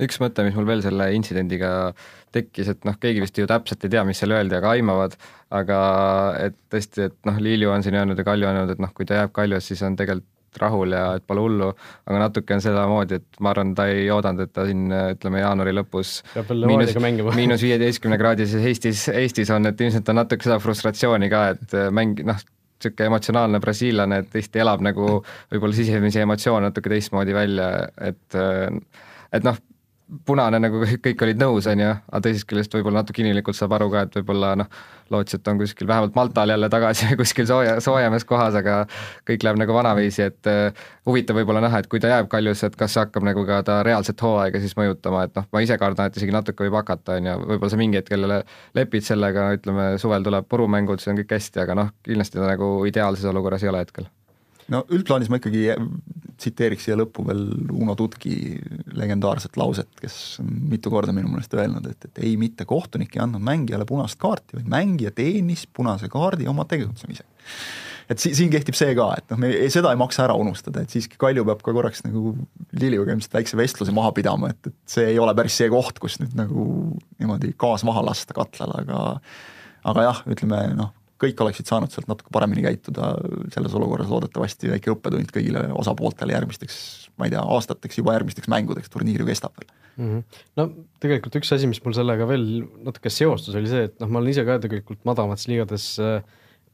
Üks 0.03 0.19
mõte, 0.21 0.43
mis 0.45 0.53
mul 0.53 0.67
veel 0.67 0.83
selle 0.85 1.07
intsidendiga 1.17 1.69
tekkis, 2.35 2.67
et 2.69 2.83
noh, 2.85 2.99
keegi 3.01 3.23
vist 3.23 3.39
ju 3.39 3.47
täpselt 3.49 3.81
ei 3.87 3.95
tea, 3.95 4.03
mis 4.05 4.19
seal 4.21 4.35
öeldi, 4.35 4.53
aga 4.59 4.75
aimavad, 4.75 5.15
aga 5.57 5.79
et 6.43 6.57
tõesti, 6.69 7.07
et 7.09 7.15
noh, 7.25 7.39
Liiliu 7.41 7.71
on 7.73 7.85
siin 7.85 7.97
öelnud 7.97 8.19
ja 8.19 8.27
Kalju 8.27 8.45
on 8.45 8.59
öelnud, 8.59 8.75
et 8.75 8.83
noh, 8.83 8.91
kui 8.93 9.07
ta 9.09 9.23
jääb 9.23 9.33
Kaljus, 9.33 9.71
siis 9.71 9.81
on 9.87 9.97
tegelikult 9.97 10.29
rahul 10.61 10.95
ja 10.95 11.05
et 11.17 11.25
pole 11.27 11.43
hullu, 11.43 11.69
aga 12.07 12.21
natuke 12.25 12.57
on 12.57 12.63
sedamoodi, 12.63 13.21
et 13.21 13.41
ma 13.43 13.53
arvan, 13.53 13.73
ta 13.77 13.87
ei 13.91 14.09
oodanud, 14.13 14.43
et 14.47 14.53
ta 14.55 14.65
siin 14.67 14.85
ütleme, 14.91 15.41
jaanuari 15.43 15.75
lõpus 15.77 16.19
miinus, 16.65 16.93
miinus 17.37 17.65
viieteistkümne 17.65 18.19
kraadises 18.19 18.67
Eestis, 18.67 19.07
Eestis 19.13 19.51
on, 19.53 19.69
et 19.69 19.81
ilmselt 19.81 20.13
on 20.13 20.21
natuke 20.21 20.47
seda 20.47 20.59
frustratsiooni 20.63 21.31
ka, 21.33 21.43
et 21.55 21.77
mäng, 21.95 22.23
noh, 22.27 22.45
niisugune 22.77 23.09
emotsionaalne 23.09 23.59
brasiillane, 23.59 24.21
et 24.21 24.29
tihti 24.33 24.61
elab 24.61 24.83
nagu 24.85 25.07
võib-olla 25.51 25.73
sisemisi 25.73 26.21
emotsioone 26.21 26.69
natuke 26.69 26.91
teistmoodi 26.93 27.33
välja, 27.33 27.71
et 27.97 28.37
et 29.33 29.43
noh, 29.43 29.57
punane 30.25 30.59
nagu 30.61 30.79
kõik 31.03 31.21
olid 31.25 31.39
nõus, 31.41 31.67
on 31.67 31.81
ju, 31.81 31.89
aga 31.91 32.21
teisest 32.23 32.47
küljest 32.47 32.73
võib-olla 32.75 33.01
natuke 33.01 33.21
inimlikult 33.23 33.57
saab 33.57 33.73
aru 33.75 33.89
ka, 33.91 34.05
et 34.07 34.17
võib-olla 34.19 34.53
noh, 34.61 34.69
lootsi, 35.11 35.39
et 35.39 35.47
on 35.51 35.59
kuskil 35.59 35.87
vähemalt 35.87 36.15
Maltal 36.15 36.53
jälle 36.53 36.69
tagasi 36.71 37.09
kuskil 37.21 37.47
sooja, 37.49 37.77
soojemas 37.83 38.25
kohas, 38.27 38.55
aga 38.59 38.79
kõik 39.27 39.43
läheb 39.43 39.59
nagu 39.59 39.75
vanaviisi, 39.75 40.27
et 40.29 40.51
uh, 40.51 40.85
huvitav 41.07 41.39
võib-olla 41.39 41.63
näha, 41.67 41.81
et 41.83 41.89
kui 41.91 41.99
ta 42.03 42.11
jääb 42.13 42.29
Kaljusse, 42.31 42.71
et 42.71 42.77
kas 42.79 42.95
see 42.95 43.03
hakkab 43.03 43.27
nagu 43.27 43.43
ka 43.47 43.61
ta 43.67 43.79
reaalset 43.87 44.23
hooaega 44.23 44.61
siis 44.63 44.77
mõjutama, 44.79 45.25
et 45.27 45.35
noh, 45.39 45.47
ma 45.51 45.63
ise 45.65 45.79
kardan, 45.81 46.11
et 46.11 46.19
isegi 46.19 46.35
natuke 46.35 46.67
võib 46.67 46.79
hakata, 46.79 47.19
on 47.19 47.31
ju, 47.31 47.39
võib-olla 47.53 47.73
sa 47.73 47.81
mingi 47.81 47.99
hetk 47.99 48.15
jälle 48.15 48.43
lepid 48.79 49.07
sellega, 49.07 49.49
ütleme, 49.59 49.89
suvel 50.01 50.23
tuleb 50.27 50.47
purumängud, 50.47 51.03
see 51.03 51.11
on 51.11 51.19
kõik 51.23 51.35
hästi, 51.35 51.65
aga 51.65 51.81
noh, 51.83 51.91
kindlasti 52.07 52.39
ta 52.39 52.47
nagu 52.53 52.77
ideaalses 52.87 53.27
olukorras 53.27 53.67
ei 53.67 53.73
ole 53.73 53.83
hetkel 53.83 54.07
no 54.73 54.83
üldplaanis 54.93 55.31
ma 55.31 55.39
ikkagi 55.39 55.65
tsiteeriks 56.37 56.85
siia 56.87 56.97
lõppu 56.99 57.25
veel 57.27 57.43
Uno 57.73 57.95
Tutki 57.97 58.35
legendaarset 58.97 59.57
lauset, 59.59 59.89
kes 60.01 60.37
on 60.43 60.51
mitu 60.71 60.91
korda 60.93 61.15
minu 61.15 61.31
meelest 61.31 61.55
öelnud, 61.57 61.87
et, 61.89 62.07
et 62.09 62.23
ei, 62.23 62.35
mitte 62.39 62.67
kohtunik 62.69 63.15
ei 63.15 63.23
andnud 63.23 63.43
mängijale 63.43 63.87
punast 63.89 64.19
kaarti, 64.21 64.59
vaid 64.59 64.69
mängija 64.71 65.13
teenis 65.17 65.65
punase 65.73 66.09
kaardi 66.13 66.49
oma 66.49 66.67
tegutsemisega. 66.69 67.29
et 68.13 68.21
si-, 68.21 68.35
siin 68.37 68.51
kehtib 68.53 68.77
see 68.77 68.93
ka, 68.97 69.09
et 69.17 69.33
noh, 69.33 69.41
me 69.41 69.51
ei, 69.55 69.71
seda 69.73 69.91
ei 69.93 69.99
maksa 69.99 70.27
ära 70.27 70.37
unustada, 70.37 70.83
et 70.83 70.93
siiski 70.93 71.19
Kalju 71.19 71.45
peab 71.47 71.65
ka 71.65 71.73
korraks 71.75 72.05
nagu 72.05 72.35
Liliuga 72.77 73.15
ilmselt 73.15 73.39
väikse 73.39 73.59
vestluse 73.59 73.95
maha 73.95 74.13
pidama, 74.15 74.53
et, 74.53 74.69
et 74.69 74.97
see 74.97 75.09
ei 75.13 75.19
ole 75.21 75.33
päris 75.37 75.57
see 75.57 75.71
koht, 75.73 75.99
kus 76.03 76.19
nüüd 76.21 76.37
nagu 76.37 76.67
niimoodi 77.17 77.55
gaas 77.59 77.87
maha 77.87 78.05
lasta 78.11 78.37
katlale, 78.37 78.83
aga 78.85 79.01
aga 79.87 80.03
jah, 80.03 80.23
ütleme 80.29 80.61
noh, 80.77 80.93
kõik 81.21 81.41
oleksid 81.43 81.69
saanud 81.69 81.93
sealt 81.93 82.09
natuke 82.09 82.31
paremini 82.33 82.63
käituda 82.65 83.13
selles 83.53 83.73
olukorras, 83.77 84.09
loodetavasti 84.11 84.71
väike 84.73 84.93
õppetund 84.93 85.31
kõigile 85.33 85.65
osapooltele 85.77 86.35
järgmisteks, 86.35 86.77
ma 87.17 87.27
ei 87.27 87.33
tea, 87.33 87.41
aastateks, 87.57 87.99
juba 88.01 88.15
järgmisteks 88.17 88.49
mängudeks, 88.53 88.91
turniir 88.93 89.23
ju 89.23 89.29
kestab 89.29 89.57
veel 89.57 89.71
mm. 89.97 90.09
-hmm. 90.09 90.41
no 90.59 90.67
tegelikult 91.03 91.39
üks 91.41 91.53
asi, 91.55 91.69
mis 91.69 91.81
mul 91.85 91.95
sellega 91.97 92.27
veel 92.29 92.45
natuke 92.85 93.11
seostus, 93.13 93.57
oli 93.57 93.71
see, 93.71 93.87
et 93.89 93.97
noh, 94.03 94.11
ma 94.11 94.21
olen 94.21 94.33
ise 94.33 94.45
ka 94.47 94.59
tegelikult 94.63 95.03
madalamates 95.09 95.47
liigades 95.51 95.89
äh, 96.03 96.21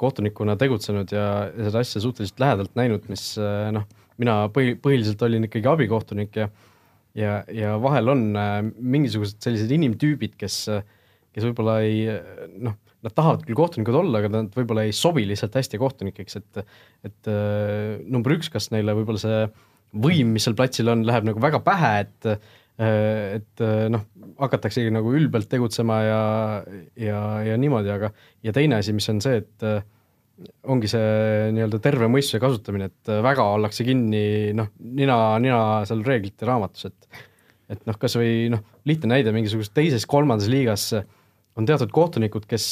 kohtunikuna 0.02 0.58
tegutsenud 0.60 1.12
ja, 1.16 1.28
ja 1.54 1.70
seda 1.70 1.84
asja 1.86 2.04
suhteliselt 2.04 2.44
lähedalt 2.44 2.76
näinud, 2.80 3.08
mis 3.12 3.34
äh, 3.40 3.70
noh, 3.76 3.88
mina 4.22 4.44
põhi, 4.54 4.76
põhiliselt 4.80 5.24
olin 5.26 5.48
ikkagi 5.50 5.72
abikohtunik 5.72 6.36
ja 6.44 6.50
ja, 7.14 7.44
ja 7.54 7.76
vahel 7.82 8.10
on 8.10 8.32
äh, 8.36 8.60
mingisugused 8.78 9.40
sellised 9.44 9.72
inimtüübid, 9.72 10.36
kes, 10.40 10.66
kes 11.34 11.46
võib-olla 11.46 11.80
ei 11.86 12.08
noh, 12.58 12.76
nad 13.04 13.16
tahavad 13.16 13.44
küll 13.46 13.58
kohtunikud 13.58 13.96
olla, 14.00 14.22
aga 14.22 14.32
nad 14.32 14.56
võib-olla 14.56 14.86
ei 14.88 14.96
sobi 14.96 15.26
lihtsalt 15.28 15.56
hästi 15.60 15.80
kohtunikeks, 15.82 16.40
et 16.40 16.64
et 17.10 17.32
äh, 17.32 18.02
number 18.08 18.38
üks, 18.38 18.52
kas 18.54 18.70
neile 18.74 18.96
võib-olla 18.98 19.22
see 19.22 19.40
võim, 20.04 20.34
mis 20.34 20.48
seal 20.48 20.58
platsil 20.58 20.90
on, 20.90 21.04
läheb 21.06 21.28
nagu 21.28 21.42
väga 21.44 21.62
pähe, 21.66 21.94
et 22.06 22.30
äh, 22.34 22.52
et 23.40 23.64
äh, 23.64 23.88
noh, 23.94 24.06
hakataksegi 24.42 24.94
nagu 24.94 25.12
ülbelt 25.14 25.50
tegutsema 25.52 26.00
ja, 26.02 26.22
ja, 26.98 27.20
ja 27.46 27.58
niimoodi, 27.60 27.92
aga 27.94 28.10
ja 28.44 28.56
teine 28.56 28.80
asi, 28.80 28.96
mis 28.98 29.10
on 29.14 29.22
see, 29.24 29.44
et 29.44 29.68
ongi 30.66 30.90
see 30.90 31.52
nii-öelda 31.54 31.78
terve 31.84 32.08
mõistuse 32.10 32.40
kasutamine, 32.42 32.88
et 32.90 33.12
väga 33.24 33.46
ollakse 33.54 33.86
kinni 33.86 34.56
noh, 34.58 34.72
nina, 34.82 35.18
nina 35.44 35.60
seal 35.88 36.02
reeglite 36.08 36.50
raamatus, 36.50 36.90
et 36.90 37.24
et 37.74 37.86
noh, 37.88 37.96
kas 37.98 38.18
või 38.20 38.50
noh, 38.54 38.64
lihtne 38.88 39.14
näide 39.14 39.32
mingisuguses 39.34 39.72
teises-kolmandas 39.74 40.50
liigas 40.52 40.90
äh, 40.98 41.06
on 41.60 41.68
teatud 41.70 41.92
kohtunikud, 41.94 42.46
kes, 42.50 42.68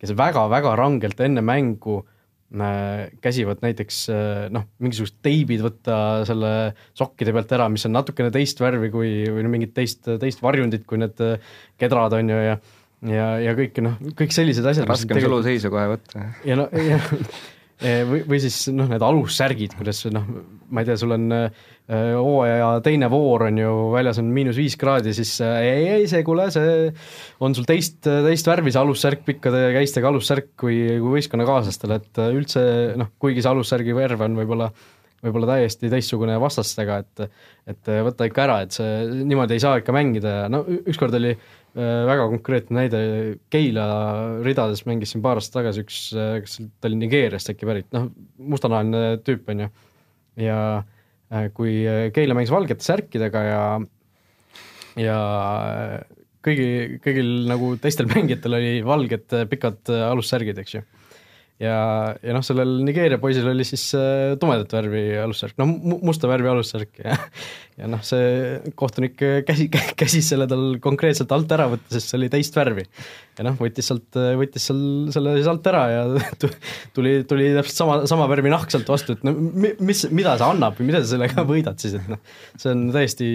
kes 0.00 0.16
väga-väga 0.18 0.74
rangelt 0.78 1.20
enne 1.24 1.42
mängu 1.44 2.00
äh, 2.02 3.08
käsivad 3.24 3.62
näiteks 3.64 4.02
äh, 4.12 4.44
noh, 4.54 4.66
mingisugused 4.82 5.18
teibid 5.24 5.64
võtta 5.64 5.96
selle 6.28 6.52
sokkide 6.98 7.34
pealt 7.36 7.56
ära, 7.56 7.70
mis 7.72 7.86
on 7.88 7.96
natukene 7.96 8.32
teist 8.34 8.62
värvi 8.62 8.92
kui, 8.94 9.14
või 9.30 9.46
no 9.46 9.52
mingit 9.52 9.74
teist, 9.76 10.06
teist 10.22 10.44
varjundit 10.44 10.86
kui 10.88 11.00
need 11.02 11.22
äh, 11.24 11.56
kedrad, 11.80 12.18
on 12.18 12.32
ju, 12.34 12.44
ja 12.50 12.60
ja, 13.02 13.32
ja 13.42 13.56
kõik 13.58 13.82
noh, 13.82 13.98
kõik 14.18 14.34
sellised 14.34 14.66
asjad. 14.68 14.86
raske 14.86 15.16
on 15.16 15.24
suluseisu 15.24 15.72
kohe 15.74 15.88
võtta. 15.96 16.28
ja 16.46 16.58
no, 16.60 16.68
ja 16.78 17.00
või, 18.10 18.22
või 18.30 18.38
siis 18.44 18.68
noh, 18.70 18.86
need 18.90 19.02
alussärgid, 19.02 19.74
kuidas 19.74 20.04
noh, 20.14 20.28
ma 20.70 20.84
ei 20.84 20.90
tea, 20.90 20.98
sul 21.00 21.16
on 21.16 21.26
hooaja 21.90 22.68
teine 22.84 23.08
voor 23.10 23.48
on 23.48 23.58
ju, 23.58 23.72
väljas 23.92 24.20
on 24.22 24.28
miinus 24.32 24.56
viis 24.56 24.76
kraadi, 24.80 25.12
siis 25.16 25.34
ei, 25.42 25.88
ei 25.98 26.06
see, 26.08 26.22
kuule, 26.24 26.46
see 26.54 26.86
on 27.42 27.56
sul 27.58 27.66
teist, 27.68 27.98
teist 28.06 28.48
värvi 28.48 28.72
see 28.72 28.80
alussärk, 28.80 29.24
pikkade 29.26 29.64
käistega 29.74 30.08
alussärk 30.12 30.52
kui, 30.62 30.78
kui 31.02 31.18
võistkonnakaaslastel, 31.18 31.96
et 31.98 32.22
üldse 32.30 32.64
noh, 33.00 33.10
kuigi 33.20 33.42
see 33.42 33.50
alussärgi 33.50 33.96
värv 33.98 34.24
on 34.28 34.38
võib-olla 34.40 34.70
võib-olla 35.22 35.56
täiesti 35.56 35.90
teistsugune 35.90 36.36
vastastega, 36.42 37.00
et 37.02 37.26
et 37.70 37.90
võta 38.06 38.26
ikka 38.26 38.42
ära, 38.42 38.56
et 38.64 38.74
see 38.74 39.04
niimoodi 39.22 39.54
ei 39.54 39.62
saa 39.62 39.78
ikka 39.78 39.94
mängida. 39.94 40.32
Ja 40.40 40.48
no 40.50 40.64
ükskord 40.66 41.14
oli 41.14 41.30
äh, 41.34 42.00
väga 42.08 42.26
konkreetne 42.32 42.80
näide, 42.80 43.02
Keila 43.52 43.84
ridades 44.42 44.82
mängis 44.88 45.14
siin 45.14 45.22
paar 45.22 45.38
aastat 45.38 45.60
tagasi 45.60 45.84
üks, 45.84 46.00
äh, 46.16 46.34
kas 46.42 46.58
ta 46.58 46.90
oli 46.90 46.98
Nigeeriast 47.04 47.52
äkki 47.54 47.68
pärit, 47.70 47.88
noh, 47.94 48.10
mustanahaline 48.38 49.20
tüüp, 49.22 49.46
on 49.54 49.62
ju, 49.66 49.70
ja 50.42 50.58
äh, 50.80 50.90
kui 51.56 51.82
Keila 52.14 52.36
mängis 52.36 52.52
valgete 52.52 52.84
särkidega 52.84 53.42
ja 53.46 53.62
ja 55.00 55.18
kõigi, 56.44 56.98
kõigil 57.04 57.30
nagu 57.48 57.74
teistel 57.80 58.10
mängijatel 58.12 58.58
oli 58.58 58.74
valged 58.86 59.36
pikad 59.50 59.92
alussärgid, 60.10 60.60
eks 60.62 60.76
ju 60.78 60.84
ja, 61.62 61.78
ja 62.18 62.34
noh, 62.34 62.42
sellel 62.44 62.78
Nigeeria 62.86 63.20
poisil 63.22 63.46
oli 63.50 63.64
siis 63.66 63.84
äh, 63.98 64.34
tumedat 64.40 64.72
värvi 64.74 65.04
alussärk, 65.22 65.54
no 65.60 65.68
musta 66.02 66.30
värvi 66.30 66.50
alussärk 66.50 67.02
ja 67.04 67.16
ja 67.80 67.88
noh, 67.90 68.02
see 68.04 68.72
kohtunik 68.78 69.16
käsi, 69.46 69.68
käsis 70.00 70.28
selle 70.32 70.48
tal 70.50 70.76
konkreetselt 70.82 71.32
alt 71.34 71.52
ära 71.54 71.68
võtta, 71.72 71.94
sest 71.94 72.10
see 72.10 72.18
oli 72.20 72.30
teist 72.32 72.56
värvi. 72.58 72.84
ja 73.38 73.46
noh, 73.46 73.56
võttis 73.60 73.88
sealt, 73.88 74.18
võttis 74.38 74.66
seal 74.68 74.82
selle 75.14 75.36
siis 75.38 75.48
alt 75.50 75.70
ära 75.70 75.84
ja 75.92 76.02
tuli, 76.96 77.14
tuli 77.28 77.48
täpselt 77.56 77.78
sama, 77.78 77.98
sama 78.10 78.28
värvi 78.32 78.52
nahk 78.52 78.72
sealt 78.74 78.90
vastu, 78.92 79.16
et 79.16 79.24
no 79.26 79.34
mis, 79.36 80.04
mida 80.12 80.36
see 80.36 80.48
annab 80.48 80.76
või 80.78 80.90
mida 80.90 81.02
sa 81.04 81.14
sellega 81.14 81.46
võidad 81.48 81.80
siis, 81.82 81.96
et 82.00 82.12
noh, 82.12 82.20
see 82.60 82.74
on 82.74 82.84
täiesti 82.94 83.30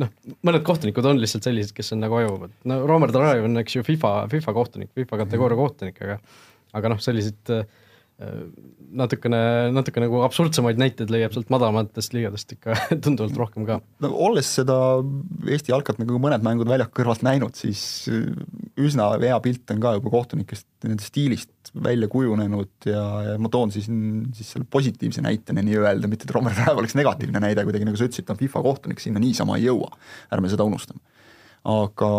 noh, 0.00 0.12
mõned 0.46 0.66
kohtunikud 0.66 1.06
on 1.08 1.22
lihtsalt 1.22 1.48
sellised, 1.48 1.74
kes 1.76 1.94
on 1.96 2.04
nagu 2.04 2.20
ajuvad, 2.20 2.54
no 2.68 2.82
Romer 2.90 3.14
Darajev 3.14 3.48
on 3.48 3.62
eks 3.62 3.78
ju 3.78 3.86
FIFA, 3.86 4.14
FIFA 4.32 4.56
kohtunik, 4.56 4.94
FIFA 4.98 5.24
kategooria 5.24 5.60
kohtunik, 5.60 6.04
aga 6.04 6.20
aga 6.76 6.92
noh, 6.92 7.00
selliseid 7.02 7.52
äh, 7.54 7.64
natukene, 9.00 9.38
natuke 9.72 10.02
nagu 10.02 10.20
absurdsemaid 10.26 10.80
näiteid 10.80 11.12
leiab 11.12 11.32
sealt 11.32 11.48
madalamatest 11.52 12.12
liigadest 12.12 12.52
ikka 12.56 12.76
tunduvalt 13.04 13.38
rohkem 13.38 13.64
ka. 13.68 13.78
no 14.04 14.10
olles 14.28 14.50
seda 14.58 14.76
Eesti 15.48 15.72
jalkat 15.72 16.00
nagu 16.02 16.18
mõned 16.20 16.44
mängud 16.44 16.68
väljaku 16.68 17.00
kõrvalt 17.00 17.24
näinud, 17.24 17.56
siis 17.56 17.82
äh, 18.12 18.26
üsna 18.80 19.08
hea 19.22 19.38
pilt 19.44 19.72
on 19.72 19.80
ka 19.82 19.94
juba 19.96 20.12
kohtunikest, 20.12 20.68
nende 20.84 21.06
stiilist 21.06 21.72
välja 21.72 22.10
kujunenud 22.12 22.90
ja, 22.90 23.04
ja 23.30 23.38
ma 23.40 23.52
toon 23.52 23.72
siis, 23.72 23.88
siis 24.36 24.52
selle 24.56 24.68
positiivse 24.68 25.24
näitena 25.24 25.64
nii-öelda, 25.64 26.10
mitte 26.10 26.28
et 26.28 26.34
Romer 26.34 26.56
Raev 26.58 26.82
oleks 26.82 26.96
negatiivne 26.98 27.40
näide 27.42 27.64
kuidagi, 27.64 27.88
nagu 27.88 28.00
sa 28.00 28.08
ütlesid, 28.08 28.26
ta 28.28 28.36
on 28.36 28.42
FIFA 28.42 28.64
kohtunik, 28.66 29.00
sinna 29.00 29.22
niisama 29.22 29.56
ei 29.60 29.68
jõua, 29.70 29.94
ärme 30.34 30.50
seda 30.52 30.66
unustame 30.68 31.00
aga 31.68 32.10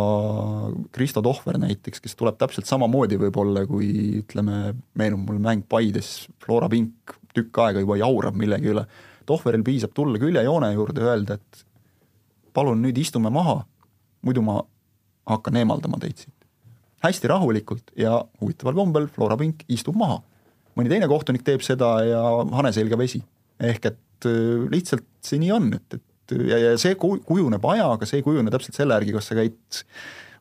Kristo 0.93 1.21
Tohver 1.25 1.57
näiteks, 1.62 2.01
kes 2.03 2.13
tuleb 2.17 2.38
täpselt 2.38 2.69
samamoodi 2.69 3.17
võib-olla, 3.21 3.65
kui 3.69 4.19
ütleme, 4.21 4.75
meenub 5.00 5.24
mul 5.29 5.39
mäng 5.41 5.65
Paides, 5.69 6.27
Flora 6.43 6.69
Pink 6.69 7.15
tükk 7.33 7.62
aega 7.63 7.81
juba 7.81 7.98
jaurab 7.98 8.38
millegi 8.38 8.69
üle, 8.74 8.86
Tohveril 9.25 9.63
piisab 9.65 9.93
tulla 9.98 10.19
küljejoone 10.21 10.71
juurde 10.75 11.05
öelda, 11.05 11.38
et 11.39 11.65
palun 12.53 12.81
nüüd 12.83 12.98
istume 13.01 13.31
maha, 13.33 13.62
muidu 14.25 14.43
ma 14.45 14.60
hakkan 15.29 15.57
eemaldama 15.62 16.00
teid 16.01 16.25
siit. 16.25 16.38
hästi 17.01 17.29
rahulikult 17.31 17.95
ja 17.98 18.19
huvitaval 18.41 18.75
kombel 18.77 19.07
Flora 19.10 19.38
Pink 19.38 19.63
istub 19.67 19.95
maha. 19.98 20.21
mõni 20.77 20.89
teine 20.89 21.07
kohtunik 21.07 21.43
teeb 21.43 21.62
seda 21.65 22.03
ja 22.05 22.21
hane 22.51 22.74
selga 22.74 22.98
vesi. 22.98 23.24
ehk 23.60 23.86
et 23.86 24.25
äh, 24.25 24.69
lihtsalt 24.69 25.07
see 25.21 25.39
nii 25.39 25.51
on, 25.51 25.74
et, 25.74 25.93
et 25.93 26.03
ja, 26.47 26.57
ja 26.57 26.73
see 26.81 26.97
kujuneb 27.00 27.65
ajaga, 27.73 28.07
see 28.07 28.21
ei 28.21 28.25
kujune 28.25 28.53
täpselt 28.53 28.77
selle 28.77 28.97
järgi, 28.97 29.15
kas 29.15 29.31
sa 29.31 29.38
käid 29.38 29.81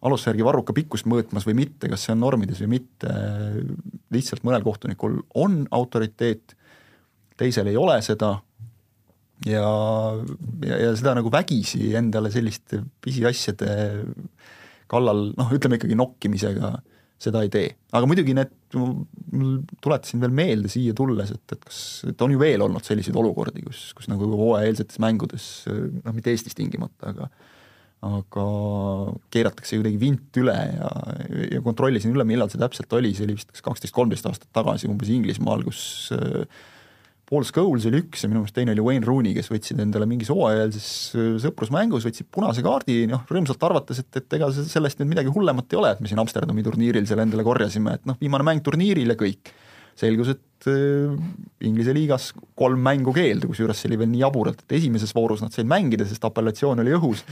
alusjärgi 0.06 0.44
varruka 0.44 0.74
pikkust 0.76 1.08
mõõtmas 1.10 1.44
või 1.48 1.58
mitte, 1.64 1.90
kas 1.92 2.06
see 2.06 2.14
on 2.14 2.22
normides 2.24 2.62
või 2.64 2.78
mitte, 2.78 3.10
lihtsalt 4.14 4.46
mõnel 4.48 4.64
kohtunikul 4.64 5.18
on 5.40 5.64
autoriteet, 5.76 6.54
teisel 7.40 7.68
ei 7.70 7.76
ole 7.80 7.98
seda. 8.04 8.38
Ja, 9.48 9.64
ja, 10.66 10.76
ja 10.76 10.88
seda 11.00 11.14
nagu 11.16 11.30
vägisi 11.32 11.94
endale 11.96 12.28
selliste 12.32 12.82
pisiasjade 13.00 13.70
kallal 14.90 15.30
noh, 15.32 15.52
ütleme 15.56 15.78
ikkagi 15.78 15.96
nokkimisega 15.96 16.74
seda 17.20 17.42
ei 17.44 17.52
tee. 17.52 17.68
aga 17.92 18.08
muidugi 18.08 18.34
need, 18.36 18.52
tuletasin 19.84 20.22
veel 20.22 20.34
meelde 20.34 20.70
siia 20.72 20.94
tulles, 20.96 21.32
et, 21.34 21.44
et 21.52 21.62
kas, 21.66 21.80
et 22.08 22.24
on 22.24 22.32
ju 22.32 22.40
veel 22.40 22.64
olnud 22.64 22.86
selliseid 22.86 23.16
olukordi, 23.20 23.64
kus, 23.66 23.90
kus 23.96 24.08
nagu 24.10 24.28
hooajaeelsetes 24.40 25.00
mängudes, 25.02 25.48
noh 25.68 26.16
mitte 26.16 26.32
Eestis 26.32 26.56
tingimata, 26.58 27.14
aga 27.14 27.30
aga 28.00 28.44
keeratakse 29.28 29.76
kuidagi 29.76 29.98
vint 30.00 30.38
üle 30.40 30.54
ja, 30.56 30.90
ja 31.56 31.60
kontrollisin 31.64 32.14
üle, 32.14 32.24
millal 32.24 32.48
see 32.48 32.60
täpselt 32.60 32.92
oli, 32.96 33.12
see 33.12 33.26
oli 33.26 33.36
vist 33.36 33.50
kas 33.52 33.64
kaksteist, 33.66 33.92
kolmteist 33.92 34.28
aastat 34.30 34.48
tagasi 34.56 34.88
umbes 34.88 35.10
Inglismaal, 35.12 35.66
kus 35.66 35.82
äh, 36.16 36.46
Paul 37.30 37.44
Scholes 37.46 37.84
oli 37.86 38.00
üks 38.02 38.24
ja 38.24 38.28
minu 38.30 38.42
meelest 38.42 38.56
teine 38.56 38.72
oli 38.74 38.82
Wayne 38.82 39.06
Rooney, 39.06 39.36
kes 39.36 39.52
võtsid 39.52 39.78
endale 39.84 40.06
mingis 40.10 40.32
hooajalses 40.34 40.86
äh, 41.14 41.28
sõprusmängus, 41.44 42.02
võtsid 42.08 42.26
punase 42.34 42.64
kaardi, 42.66 43.04
noh, 43.10 43.22
rõõmsalt 43.30 43.62
arvates, 43.68 44.02
et, 44.02 44.10
et 44.18 44.38
ega 44.40 44.48
sellest 44.58 44.98
nüüd 44.98 45.12
midagi 45.12 45.30
hullemat 45.30 45.70
ei 45.70 45.78
ole, 45.78 45.92
et 45.94 46.02
me 46.02 46.10
siin 46.10 46.18
Amsterdami 46.22 46.66
turniiril 46.66 47.06
selle 47.06 47.28
endale 47.28 47.46
korjasime, 47.46 47.94
et 48.00 48.10
noh, 48.10 48.18
viimane 48.18 48.46
mäng 48.50 48.66
turniiril 48.66 49.14
ja 49.14 49.18
kõik. 49.20 49.54
selgus, 50.00 50.30
et 50.32 50.66
äh, 50.72 51.14
Inglise 51.68 51.92
liigas 51.94 52.30
kolm 52.58 52.82
mängu 52.82 53.12
keeldu, 53.14 53.50
kusjuures 53.50 53.78
see 53.78 53.90
oli 53.90 53.98
veel 54.00 54.10
nii 54.10 54.22
jaburalt, 54.24 54.62
et 54.64 54.78
esimeses 54.78 55.14
voorus 55.14 55.42
nad 55.44 55.54
said 55.54 55.68
mängida, 55.70 56.06
sest 56.08 56.24
apellatsioon 56.24 56.82
oli 56.82 56.94
õhus, 56.96 57.22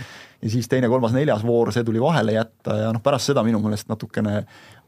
ja 0.43 0.53
siis 0.53 0.69
teine, 0.71 0.91
kolmas, 0.93 1.17
neljas 1.17 1.43
voor, 1.49 1.73
see 1.75 1.87
tuli 1.87 2.03
vahele 2.03 2.39
jätta 2.39 2.77
ja 2.85 2.93
noh, 2.95 3.03
pärast 3.03 3.33
seda 3.33 3.43
minu 3.47 3.59
meelest 3.65 3.89
natukene 3.91 4.45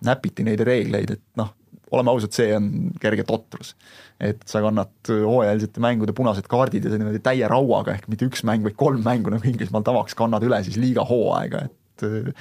näpiti 0.06 0.46
neid 0.46 0.62
reegleid, 0.66 1.16
et 1.16 1.24
noh, 1.40 1.56
oleme 1.90 2.12
ausad, 2.12 2.34
see 2.36 2.54
on 2.56 2.70
kerge 3.02 3.26
totrus. 3.28 3.74
et 4.20 4.42
sa 4.48 4.60
kannad 4.60 4.92
hooajalisete 5.08 5.80
mängude 5.80 6.12
punased 6.16 6.48
kaardid 6.50 6.84
ja 6.84 6.92
see 6.92 7.00
niimoodi 7.00 7.22
täie 7.24 7.46
rauaga, 7.48 7.94
ehk 7.96 8.08
mitte 8.12 8.28
üks 8.28 8.44
mäng, 8.44 8.64
vaid 8.66 8.76
kolm 8.80 9.00
mängu, 9.04 9.32
nagu 9.32 9.46
Inglismaal 9.48 9.86
tavaks, 9.86 10.16
kannad 10.18 10.44
üle 10.44 10.58
siis 10.66 10.76
liiga 10.80 11.06
hooaega, 11.08 11.68
et 11.68 12.36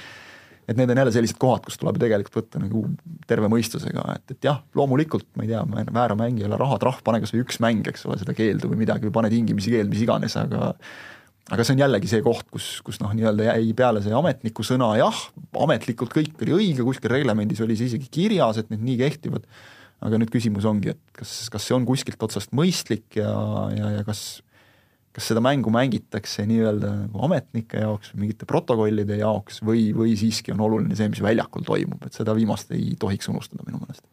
et 0.70 0.78
need 0.78 0.90
on 0.92 1.00
jälle 1.00 1.12
sellised 1.12 1.38
kohad, 1.40 1.64
kus 1.66 1.78
tuleb 1.80 1.96
tegelikult 1.98 2.36
võtta 2.36 2.60
nagu 2.62 2.84
terve 3.26 3.48
mõistusega, 3.50 4.04
et, 4.14 4.36
et 4.36 4.46
jah, 4.46 4.60
loomulikult 4.78 5.26
ma 5.34 5.46
ei 5.46 5.50
tea, 5.50 5.62
väära 5.90 6.14
mängijale 6.18 6.58
rahatrahv, 6.60 7.00
pane 7.06 7.18
kas 7.24 7.32
või 7.34 7.42
üks 7.42 7.58
mäng, 7.64 7.88
eks 7.90 8.06
ole, 8.06 8.20
seda 8.20 8.36
keeldu 8.38 8.70
või 8.70 8.84
midagi 8.84 9.08
või 9.08 9.16
pane 9.16 9.32
tingimisi 9.32 9.72
keeld, 9.74 9.90
mis 9.90 10.04
iganes, 10.04 10.36
aga 10.38 10.70
aga 11.50 11.66
see 11.66 11.74
on 11.74 11.82
jällegi 11.82 12.10
see 12.10 12.22
koht, 12.24 12.46
kus, 12.52 12.68
kus 12.86 13.00
noh, 13.02 13.12
nii-öelda 13.16 13.50
jäi 13.50 13.72
peale 13.78 14.02
see 14.04 14.14
ametniku 14.16 14.64
sõna, 14.66 14.92
jah, 15.00 15.24
ametlikult 15.58 16.14
kõik 16.14 16.44
oli 16.46 16.56
õige, 16.58 16.86
kuskil 16.86 17.12
reglemendis 17.12 17.62
oli 17.64 17.78
see 17.78 17.90
isegi 17.90 18.10
kirjas, 18.12 18.60
et 18.62 18.70
need 18.72 18.84
nii 18.86 19.00
kehtivad, 19.02 19.48
aga 20.06 20.20
nüüd 20.20 20.30
küsimus 20.32 20.68
ongi, 20.68 20.94
et 20.94 21.02
kas, 21.16 21.32
kas 21.52 21.66
see 21.66 21.76
on 21.76 21.88
kuskilt 21.88 22.22
otsast 22.22 22.54
mõistlik 22.56 23.18
ja, 23.20 23.32
ja, 23.74 23.96
ja 23.98 24.06
kas 24.06 24.40
kas 25.10 25.26
seda 25.26 25.40
mängu 25.42 25.72
mängitakse 25.74 26.44
nii-öelda 26.46 26.90
nagu 27.00 27.24
ametnike 27.26 27.80
jaoks 27.82 28.12
või 28.12 28.24
mingite 28.24 28.46
protokollide 28.46 29.16
jaoks 29.18 29.58
või, 29.66 29.88
või 29.96 30.14
siiski 30.18 30.54
on 30.54 30.62
oluline 30.62 30.94
see, 30.94 31.10
mis 31.10 31.22
väljakul 31.24 31.66
toimub, 31.66 32.04
et 32.06 32.14
seda 32.14 32.34
viimast 32.38 32.70
ei 32.76 32.94
tohiks 33.00 33.26
unustada 33.32 33.66
minu 33.66 33.82
meelest 33.82 34.06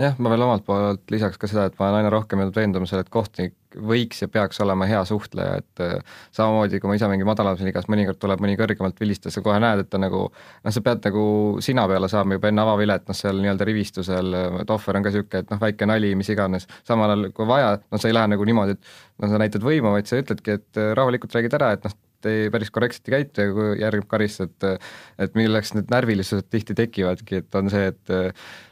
jah, 0.00 0.14
ma 0.22 0.30
veel 0.32 0.44
omalt 0.46 0.64
poolt 0.64 1.12
lisaks 1.12 1.38
ka 1.40 1.48
seda, 1.50 1.66
et 1.68 1.74
ma 1.78 1.88
olen 1.88 2.00
aina 2.00 2.12
rohkem 2.12 2.40
jõudnud 2.40 2.56
veendumusele, 2.56 3.04
et 3.04 3.10
kohtunik 3.12 3.76
võiks 3.88 4.22
ja 4.22 4.28
peaks 4.32 4.60
olema 4.64 4.86
hea 4.88 5.00
suhtleja, 5.08 5.58
et 5.60 5.82
äh, 5.84 6.16
samamoodi, 6.36 6.80
kui 6.80 6.90
ma 6.90 6.96
ise 6.96 7.08
mängin 7.08 7.28
madalamas 7.28 7.60
liigas, 7.64 7.88
mõnikord 7.92 8.20
tuleb 8.20 8.40
mõni 8.44 8.56
kõrgemalt 8.60 9.00
vilistada, 9.00 9.32
sa 9.34 9.42
kohe 9.44 9.58
näed, 9.62 9.84
et 9.84 9.90
ta 9.92 10.00
nagu 10.00 10.22
noh, 10.28 10.74
sa 10.74 10.84
pead 10.84 11.04
nagu 11.08 11.24
sina 11.64 11.86
peale 11.90 12.08
saama 12.12 12.38
juba 12.38 12.52
enne 12.52 12.64
avavilet, 12.64 13.04
noh 13.08 13.18
seal 13.18 13.40
nii-öelda 13.44 13.68
rivistusel, 13.68 14.38
et 14.62 14.72
ohver 14.76 15.00
on 15.00 15.06
ka 15.06 15.12
niisugune, 15.12 15.44
et 15.44 15.52
noh, 15.52 15.60
väike 15.62 15.88
nali, 15.88 16.14
mis 16.20 16.32
iganes, 16.32 16.68
samal 16.88 17.12
ajal 17.12 17.28
kui 17.36 17.48
vaja, 17.48 17.76
noh 17.92 18.00
sa 18.02 18.08
ei 18.08 18.16
lähe 18.16 18.32
nagu 18.32 18.48
niimoodi, 18.48 18.78
et 18.78 19.24
noh, 19.24 19.32
sa 19.32 19.40
näitad 19.44 19.64
võimu, 19.64 19.92
vaid 19.96 20.08
sa 20.08 20.20
ütledki, 20.20 20.60
et 20.60 20.80
äh, 20.80 20.92
rahulikult 20.98 21.36
räägid 21.36 21.60
ära, 21.60 21.72
et 21.76 21.88
noh, 21.88 21.96
ei, 22.30 22.50
päris 22.52 22.70
korrektselt 22.74 23.08
ei 23.08 23.16
käitu 23.16 23.46
ja 23.46 23.54
kui 23.56 23.70
järgneb 23.80 24.08
karistus, 24.10 24.50
et 24.50 25.26
et 25.26 25.38
milleks 25.38 25.74
need 25.76 25.90
närvilisused 25.92 26.48
tihti 26.52 26.76
tekivadki, 26.78 27.42
et 27.42 27.58
on 27.58 27.70
see, 27.72 27.90
et 27.92 28.14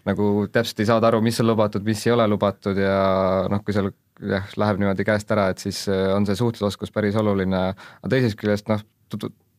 nagu 0.09 0.31
täpselt 0.53 0.83
ei 0.83 0.91
saada 0.91 1.11
aru, 1.11 1.21
mis 1.25 1.41
on 1.43 1.51
lubatud, 1.51 1.85
mis 1.87 2.07
ei 2.07 2.15
ole 2.15 2.27
lubatud 2.31 2.79
ja 2.81 2.97
noh, 3.51 3.63
kui 3.65 3.77
seal 3.77 3.93
jah, 4.21 4.49
läheb 4.61 4.81
niimoodi 4.81 5.07
käest 5.09 5.31
ära, 5.33 5.49
et 5.53 5.63
siis 5.63 5.85
on 5.89 6.27
see 6.29 6.39
suhtlusoskus 6.39 6.93
päris 6.95 7.17
oluline, 7.21 7.63
aga 7.75 8.13
teisest 8.13 8.39
küljest 8.41 8.69
noh, 8.73 8.83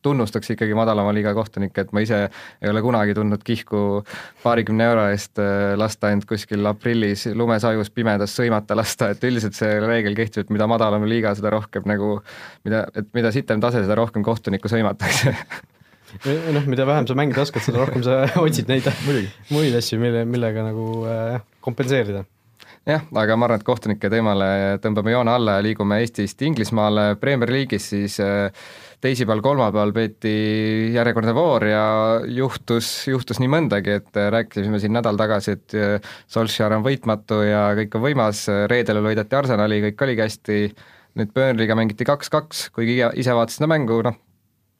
tunnustaks 0.02 0.52
ikkagi 0.54 0.74
madalama 0.76 1.14
liiga 1.14 1.34
kohtunikke, 1.34 1.86
et 1.86 1.92
ma 1.94 2.02
ise 2.04 2.20
ei 2.26 2.70
ole 2.70 2.82
kunagi 2.84 3.14
tundnud 3.16 3.42
kihku 3.46 4.02
paarikümne 4.42 4.88
euro 4.90 5.06
eest 5.12 5.40
äh, 5.42 5.72
lasta 5.78 6.12
end 6.14 6.26
kuskil 6.28 6.66
aprillis 6.70 7.28
lumesajus 7.34 7.92
pimedas 7.94 8.36
sõimata 8.38 8.76
lasta, 8.78 9.12
et 9.14 9.24
üldiselt 9.28 9.58
see 9.58 9.78
reegel 9.82 10.18
kehtib, 10.18 10.46
et 10.46 10.54
mida 10.54 10.68
madalam 10.70 11.06
liiga, 11.08 11.34
seda 11.38 11.52
rohkem 11.54 11.86
nagu, 11.88 12.16
mida, 12.66 12.86
et 12.98 13.08
mida 13.14 13.32
sitem 13.34 13.62
tase, 13.62 13.84
seda 13.86 13.98
rohkem 13.98 14.24
kohtunikku 14.26 14.70
sõimatakse. 14.72 15.36
Noh, 16.52 16.66
mida 16.68 16.84
vähem 16.86 17.06
sa 17.08 17.16
mängida 17.16 17.40
oskad, 17.40 17.64
seda 17.64 17.80
rohkem 17.80 18.04
sa 18.04 18.22
otsid 18.44 18.68
neid 18.68 18.88
muid 19.54 19.74
asju, 19.78 19.98
mille, 20.02 20.26
millega 20.28 20.66
nagu 20.66 20.86
äh, 21.08 21.40
kompenseerida. 21.64 22.26
Jah, 22.82 23.04
aga 23.14 23.36
ma 23.38 23.46
arvan, 23.46 23.60
et 23.60 23.66
kohtunike 23.66 24.08
teemale 24.10 24.46
tõmbame 24.82 25.12
joone 25.14 25.30
alla 25.30 25.54
ja 25.58 25.62
liigume 25.62 26.00
Eestist 26.02 26.40
Inglismaale, 26.42 27.12
Premier 27.20 27.52
League'is 27.54 27.84
siis 27.92 28.18
äh, 28.20 28.50
teisipäeval-kolmapäeval 29.02 29.92
peeti 29.96 30.32
järjekordne 30.94 31.34
voor 31.34 31.66
ja 31.66 31.84
juhtus, 32.30 32.88
juhtus 33.10 33.40
nii 33.42 33.50
mõndagi, 33.50 33.96
et 33.98 34.18
äh, 34.18 34.28
rääkisime 34.34 34.78
siin 34.82 34.94
nädal 34.94 35.18
tagasi, 35.18 35.56
et 35.56 35.76
äh, 35.78 36.12
Solskjaer 36.30 36.76
on 36.76 36.84
võitmatu 36.86 37.40
ja 37.46 37.64
kõik 37.78 37.98
on 37.98 38.04
võimas, 38.06 38.44
reedel 38.70 39.02
võideti 39.02 39.38
Arsenali, 39.38 39.80
kõik 39.88 40.06
oligi 40.06 40.24
hästi, 40.26 40.60
nüüd 41.18 41.34
Burnley'ga 41.34 41.76
mängiti 41.78 42.06
kaks-kaks, 42.08 42.68
kuigi 42.76 43.00
ise 43.18 43.34
vaatasin 43.36 43.62
seda 43.62 43.72
mängu, 43.74 43.98
noh, 44.06 44.16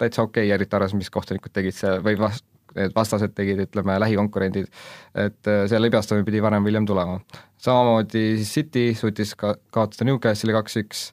täitsa 0.01 0.25
okei 0.25 0.47
okay,, 0.47 0.55
eriti 0.55 0.79
arvestades, 0.79 1.03
mis 1.03 1.13
kohtunikud 1.13 1.55
tegid 1.55 1.77
seal 1.77 1.99
või 2.07 2.15
vas-, 2.21 2.45
need 2.79 2.95
vastased 2.97 3.35
tegid, 3.37 3.61
ütleme, 3.67 3.99
lähikonkurendid, 4.07 4.71
et 5.19 5.51
äh, 5.51 5.65
see 5.71 5.83
libastamine 5.83 6.27
pidi 6.29 6.43
varem 6.45 6.63
või 6.63 6.73
hiljem 6.73 6.89
tulema. 6.89 7.19
samamoodi 7.63 8.25
siis 8.39 8.55
City 8.55 8.89
suutis 8.99 9.35
ka 9.39 9.57
kaotada 9.75 10.07
Newcastle'i 10.09 10.57
kaks-üks 10.57 11.09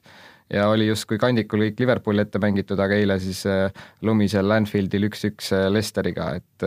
ja 0.50 0.68
oli 0.72 0.88
justkui 0.88 1.18
kandikul 1.22 1.66
kõik 1.66 1.82
Liverpooli 1.84 2.24
ette 2.24 2.40
mängitud, 2.42 2.80
aga 2.82 2.98
eile 2.98 3.18
siis 3.22 3.44
äh, 3.48 3.68
lumisel 4.06 4.56
Anfieldil 4.56 5.08
üks-üks 5.10 5.52
äh, 5.56 5.68
Leicesteriga, 5.72 6.32
et 6.40 6.66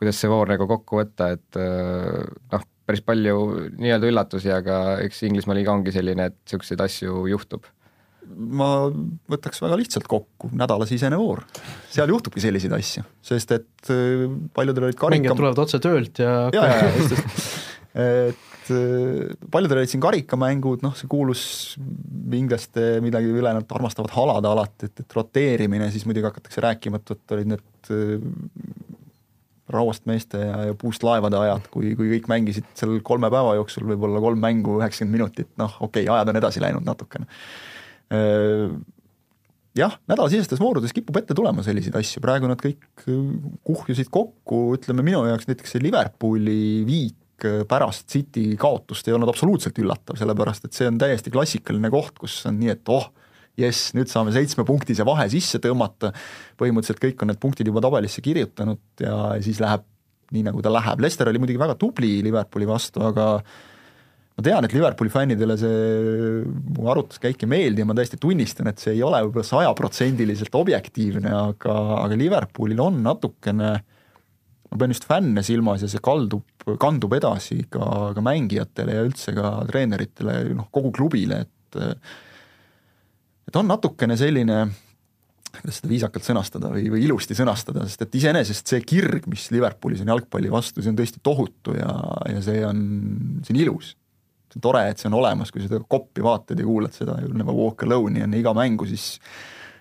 kuidas 0.00 0.20
see 0.20 0.30
voor 0.30 0.48
nagu 0.48 0.68
kokku 0.70 1.02
võtta, 1.02 1.32
et 1.36 1.58
noh, 1.60 2.62
päris 2.88 3.02
palju 3.04 3.34
nii-öelda 3.76 4.08
üllatusi, 4.08 4.48
aga 4.54 4.78
eks 5.04 5.26
Inglismaa 5.28 5.58
liiga 5.58 5.74
ongi 5.74 5.92
selline, 5.94 6.30
et 6.30 6.38
niisuguseid 6.40 6.86
asju 6.86 7.26
juhtub 7.30 7.68
ma 8.30 8.68
võtaks 9.30 9.62
väga 9.62 9.78
lihtsalt 9.80 10.06
kokku, 10.10 10.50
nädalasisene 10.56 11.18
voor. 11.18 11.42
seal 11.90 12.10
juhtubki 12.12 12.42
selliseid 12.42 12.74
asju, 12.76 13.04
sest 13.24 13.56
et 13.56 13.90
äh, 13.92 14.26
paljudel 14.54 14.88
olid 14.88 14.98
karika 14.98 15.16
mängijad 15.16 15.40
tulevad 15.40 15.62
otse 15.64 15.80
töölt 15.82 16.22
ja 16.22 16.34
ja, 16.54 16.66
ja 16.70 16.92
just, 16.96 17.16
just. 17.16 17.58
et 18.04 18.49
äh, 18.74 19.32
paljudel 19.52 19.82
olid 19.82 19.90
siin 19.92 20.02
karikamängud, 20.02 20.84
noh, 20.84 20.94
see 20.98 21.08
kuulus 21.10 21.42
inglaste 22.36 22.98
midagi 23.04 23.30
üle, 23.32 23.52
nad 23.56 23.74
armastavad 23.76 24.12
halada 24.14 24.52
alati, 24.54 24.90
et, 24.90 25.02
et 25.04 25.16
roteerimine, 25.16 25.90
siis 25.94 26.06
muidugi 26.08 26.28
hakatakse 26.28 26.62
rääkima, 26.64 27.00
et 27.00 27.12
vot 27.12 27.34
olid 27.36 27.52
need 27.54 27.90
äh, 27.94 28.28
rauast 29.70 30.06
meeste 30.10 30.40
ja, 30.42 30.62
ja 30.70 30.76
puust 30.78 31.04
laevade 31.06 31.38
ajad, 31.38 31.68
kui, 31.72 31.94
kui 31.98 32.14
kõik 32.16 32.30
mängisid 32.30 32.66
seal 32.78 32.96
kolme 33.06 33.30
päeva 33.32 33.56
jooksul 33.58 33.86
võib-olla 33.92 34.22
kolm 34.22 34.40
mängu 34.42 34.78
üheksakümmend 34.80 35.18
minutit, 35.18 35.50
noh 35.60 35.76
okei 35.78 36.06
okay,, 36.06 36.14
ajad 36.16 36.32
on 36.32 36.40
edasi 36.40 36.64
läinud 36.64 36.86
natukene. 36.86 37.28
Äh, 38.10 38.72
jah, 39.78 39.94
nädalasisestes 40.10 40.60
voorudes 40.62 40.94
kipub 40.96 41.20
ette 41.20 41.36
tulema 41.36 41.62
selliseid 41.66 41.96
asju, 42.00 42.22
praegu 42.24 42.50
nad 42.50 42.60
kõik 42.62 43.06
kuhjusid 43.66 44.10
kokku, 44.12 44.64
ütleme 44.78 45.04
minu 45.06 45.22
jaoks 45.28 45.48
näiteks 45.50 45.76
see 45.76 45.84
Liverpooli 45.84 46.60
viik 46.88 47.14
äh, 47.14 47.19
pärast 47.68 48.08
City 48.10 48.56
kaotust 48.60 49.08
ei 49.08 49.16
olnud 49.16 49.30
absoluutselt 49.32 49.78
üllatav, 49.82 50.18
sellepärast 50.20 50.68
et 50.68 50.76
see 50.76 50.88
on 50.90 50.98
täiesti 51.00 51.32
klassikaline 51.32 51.90
koht, 51.92 52.18
kus 52.20 52.40
on 52.50 52.58
nii, 52.60 52.74
et 52.74 52.92
oh, 52.92 53.08
jess, 53.60 53.92
nüüd 53.96 54.10
saame 54.10 54.34
seitsmepunktise 54.34 55.06
vahe 55.08 55.26
sisse 55.32 55.60
tõmmata, 55.62 56.12
põhimõtteliselt 56.60 57.02
kõik 57.02 57.24
on 57.24 57.32
need 57.32 57.40
punktid 57.42 57.70
juba 57.70 57.82
tabelisse 57.84 58.22
kirjutanud 58.24 59.04
ja 59.04 59.16
siis 59.44 59.60
läheb 59.62 59.86
nii, 60.30 60.44
nagu 60.46 60.62
ta 60.62 60.72
läheb, 60.72 61.02
Lester 61.02 61.28
oli 61.30 61.40
muidugi 61.42 61.60
väga 61.60 61.76
tubli 61.78 62.18
Liverpooli 62.22 62.68
vastu, 62.68 63.02
aga 63.02 63.26
ma 63.40 64.44
tean, 64.46 64.64
et 64.64 64.74
Liverpooli 64.74 65.12
fännidele 65.12 65.56
see 65.58 66.42
mu 66.46 66.90
arvutuskäik 66.92 67.42
ei 67.44 67.50
meeldi 67.50 67.82
ja 67.82 67.88
ma 67.88 67.96
täiesti 67.98 68.20
tunnistan, 68.20 68.70
et 68.70 68.82
see 68.82 68.94
ei 68.96 69.02
ole 69.06 69.22
võib-olla 69.26 69.46
sajaprotsendiliselt 69.48 70.54
objektiivne, 70.60 71.32
aga, 71.50 71.78
aga 72.04 72.20
Liverpoolil 72.20 72.80
on 72.84 73.02
natukene, 73.04 73.74
ma 74.70 74.78
pean 74.78 74.94
just 74.94 75.06
fänne 75.10 75.42
silmas 75.46 75.84
ja 75.84 75.90
see 75.90 76.02
kaldub, 76.04 76.44
kandub 76.80 77.14
edasi 77.18 77.64
ka, 77.72 78.12
ka 78.16 78.24
mängijatele 78.24 78.98
ja 78.98 79.06
üldse 79.06 79.34
ka 79.36 79.56
treeneritele, 79.70 80.36
noh 80.54 80.70
kogu 80.74 80.92
klubile, 80.94 81.44
et 81.46 81.80
et 83.50 83.58
on 83.58 83.66
natukene 83.66 84.14
selline 84.18 84.62
kuidas 85.50 85.80
seda 85.80 85.90
viisakalt 85.90 86.26
sõnastada 86.26 86.70
või, 86.72 86.84
või 86.92 87.04
ilusti 87.06 87.34
sõnastada, 87.36 87.84
sest 87.88 88.04
et 88.06 88.18
iseenesest 88.20 88.70
see 88.70 88.82
kirg, 88.86 89.26
mis 89.30 89.48
Liverpoolis 89.54 90.02
on 90.04 90.12
jalgpalli 90.12 90.52
vastu, 90.52 90.82
see 90.82 90.92
on 90.92 90.98
tõesti 91.00 91.22
tohutu 91.26 91.74
ja, 91.76 91.90
ja 92.30 92.42
see 92.44 92.62
on, 92.66 92.82
see 93.46 93.56
on 93.56 93.62
ilus. 93.64 93.94
See 94.50 94.58
on 94.58 94.66
tore, 94.66 94.84
et 94.90 94.98
see 94.98 95.10
on 95.10 95.18
olemas, 95.20 95.52
kui 95.54 95.62
seda 95.62 95.78
koppi 95.90 96.22
vaatad 96.26 96.58
ja 96.58 96.66
kuulad 96.66 96.94
seda 96.94 97.18
You 97.22 97.34
never 97.34 97.54
walk 97.54 97.84
alone'i 97.86 98.24
enne 98.26 98.40
iga 98.40 98.54
mängu, 98.56 98.86
siis 98.90 99.20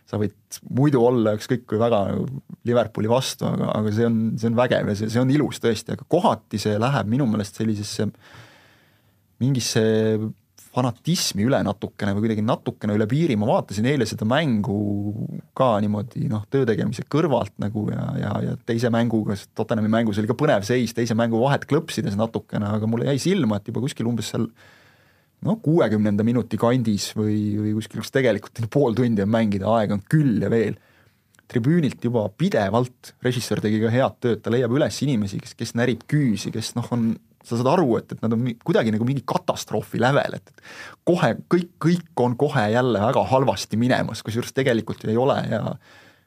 sa 0.10 0.18
võid 0.18 0.60
muidu 0.74 1.04
olla 1.06 1.36
ükskõik 1.38 1.68
kui 1.70 1.80
väga 1.82 2.02
Liverpooli 2.66 3.10
vastu, 3.12 3.46
aga, 3.50 3.70
aga 3.78 3.94
see 3.94 4.08
on, 4.10 4.20
see 4.42 4.50
on 4.50 4.58
vägev 4.58 4.90
ja 4.92 4.98
see, 4.98 5.12
see 5.14 5.22
on 5.22 5.32
ilus 5.34 5.62
tõesti, 5.62 5.94
aga 5.96 6.08
kohati 6.10 6.62
see 6.62 6.78
läheb 6.82 7.12
minu 7.12 7.28
meelest 7.30 7.60
sellisesse 7.62 8.10
mingisse 9.40 9.84
fanatismi 10.70 11.46
üle 11.48 11.60
natukene 11.66 12.14
või 12.14 12.26
kuidagi 12.26 12.44
natukene 12.46 12.94
üle 12.98 13.08
piiri, 13.10 13.38
ma 13.40 13.48
vaatasin 13.50 13.88
eile 13.90 14.06
seda 14.10 14.28
mängu 14.30 14.76
ka 15.58 15.72
niimoodi 15.82 16.28
noh, 16.30 16.44
töö 16.52 16.68
tegemise 16.70 17.06
kõrvalt 17.10 17.56
nagu 17.62 17.88
ja, 17.90 18.06
ja, 18.22 18.34
ja 18.46 18.58
teise 18.70 18.92
mänguga, 18.94 19.38
sest 19.40 19.52
Tottenhami 19.58 19.90
mängus 19.92 20.22
oli 20.22 20.30
ka 20.30 20.38
põnev 20.38 20.66
seis, 20.68 20.94
teise 20.98 21.18
mängu 21.18 21.42
vahet 21.42 21.66
klõpsides 21.70 22.18
natukene, 22.20 22.70
aga 22.78 22.90
mulle 22.90 23.10
jäi 23.10 23.18
silma, 23.30 23.58
et 23.58 23.72
juba 23.72 23.82
kuskil 23.86 24.10
umbes 24.12 24.30
seal 24.34 24.46
noh, 25.48 25.58
kuuekümnenda 25.64 26.26
minuti 26.28 26.60
kandis 26.60 27.12
või, 27.18 27.40
või 27.60 27.74
kuskil, 27.78 28.04
kus 28.04 28.14
tegelikult 28.16 28.62
pool 28.74 28.98
tundi 28.98 29.24
on 29.24 29.32
mängida, 29.32 29.70
aega 29.80 29.96
on 29.96 30.04
küll 30.12 30.44
ja 30.44 30.52
veel, 30.52 30.78
tribüünilt 31.50 32.04
juba 32.06 32.28
pidevalt, 32.38 33.16
režissöör 33.26 33.64
tegi 33.64 33.80
ka 33.82 33.90
head 33.94 34.20
tööd, 34.22 34.44
ta 34.44 34.54
leiab 34.54 34.76
üles 34.76 35.00
inimesi, 35.06 35.40
kes, 35.42 35.56
kes 35.58 35.74
närib 35.80 36.04
küüsi, 36.10 36.54
kes 36.54 36.76
noh, 36.78 36.90
on 36.94 37.10
sa 37.46 37.56
saad 37.56 37.70
aru, 37.72 37.96
et, 37.98 38.12
et 38.14 38.22
nad 38.22 38.36
on 38.36 38.44
kuidagi 38.68 38.92
nagu 38.94 39.08
mingi 39.08 39.24
katastroofi 39.28 40.02
lävel, 40.02 40.38
et 40.38 40.52
kohe 41.08 41.32
kõik, 41.50 41.72
kõik 41.82 42.24
on 42.26 42.36
kohe 42.40 42.68
jälle 42.74 43.02
väga 43.02 43.24
halvasti 43.32 43.80
minemas, 43.80 44.22
kusjuures 44.26 44.54
tegelikult 44.54 45.06
ju 45.06 45.14
ei 45.14 45.20
ole 45.20 45.40
ja 45.50 45.64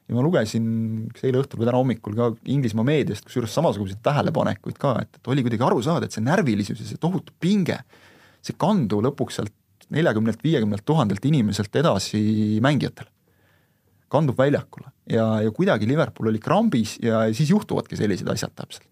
ja 0.09 0.16
ma 0.16 0.22
lugesin 0.25 0.64
kas 1.14 1.22
eile 1.29 1.38
õhtul 1.40 1.61
või 1.61 1.68
täna 1.68 1.79
hommikul 1.79 2.16
ka 2.18 2.27
Inglismaa 2.51 2.85
meediast, 2.85 3.22
kusjuures 3.29 3.53
samasuguseid 3.55 4.01
tähelepanekuid 4.05 4.81
ka, 4.81 4.96
et, 5.05 5.20
et 5.20 5.31
oli 5.31 5.44
kuidagi 5.46 5.62
aru 5.62 5.79
saada, 5.85 6.09
et 6.09 6.16
see 6.16 6.25
närvilisus 6.27 6.81
ja 6.81 6.88
see 6.88 7.01
tohutu 7.01 7.35
pinge, 7.40 7.79
see 8.42 8.57
kandu 8.59 9.00
lõpuks 9.05 9.38
sealt 9.38 9.55
neljakümnelt, 9.92 10.40
viiekümnelt 10.42 10.85
tuhandelt 10.88 11.24
inimeselt 11.28 11.74
edasi 11.76 12.59
mängijatele. 12.64 13.11
kandub 14.12 14.37
väljakule 14.38 14.90
ja, 15.09 15.40
ja 15.40 15.50
kuidagi 15.50 15.88
Liverpool 15.88 16.28
oli 16.28 16.38
krambis 16.38 16.98
ja 17.02 17.24
siis 17.33 17.50
juhtuvadki 17.50 17.96
sellised 17.96 18.28
asjad 18.28 18.52
täpselt. 18.55 18.88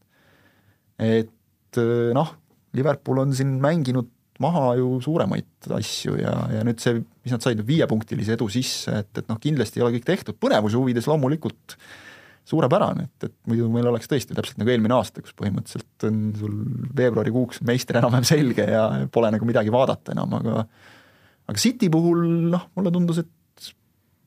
et 0.98 1.30
et 1.70 2.14
noh, 2.16 2.34
Liverpool 2.74 3.22
on 3.22 3.34
siin 3.36 3.58
mänginud 3.62 4.10
maha 4.40 4.74
ju 4.78 4.94
suuremaid 5.04 5.68
asju 5.76 6.16
ja, 6.16 6.32
ja 6.54 6.62
nüüd 6.64 6.80
see, 6.80 7.02
mis 7.24 7.34
nad 7.34 7.44
said, 7.44 7.60
viiepunktilise 7.66 8.34
edu 8.38 8.48
sisse, 8.52 9.02
et, 9.02 9.10
et 9.20 9.26
noh, 9.28 9.38
kindlasti 9.40 9.80
ei 9.80 9.84
ole 9.84 9.98
kõik 9.98 10.06
tehtud, 10.08 10.38
põnevuse 10.40 10.80
huvides 10.80 11.08
loomulikult 11.10 11.76
suurepärane, 12.50 13.08
et, 13.08 13.28
et 13.28 13.34
muidu 13.50 13.68
meil 13.72 13.88
oleks 13.90 14.10
tõesti 14.10 14.36
täpselt 14.36 14.60
nagu 14.60 14.72
eelmine 14.72 14.96
aasta, 14.96 15.22
kus 15.24 15.36
põhimõtteliselt 15.38 16.06
on 16.08 16.22
sul 16.38 16.56
veebruarikuuks 16.98 17.62
meister 17.68 18.00
enam-vähem 18.00 18.26
selge 18.28 18.66
ja 18.68 18.86
pole 19.12 19.30
nagu 19.34 19.48
midagi 19.48 19.72
vaadata 19.74 20.16
enam, 20.16 20.38
aga 20.40 20.64
aga 21.50 21.58
City 21.58 21.90
puhul 21.90 22.24
noh, 22.52 22.68
mulle 22.78 22.92
tundus, 22.94 23.22
et 23.24 23.70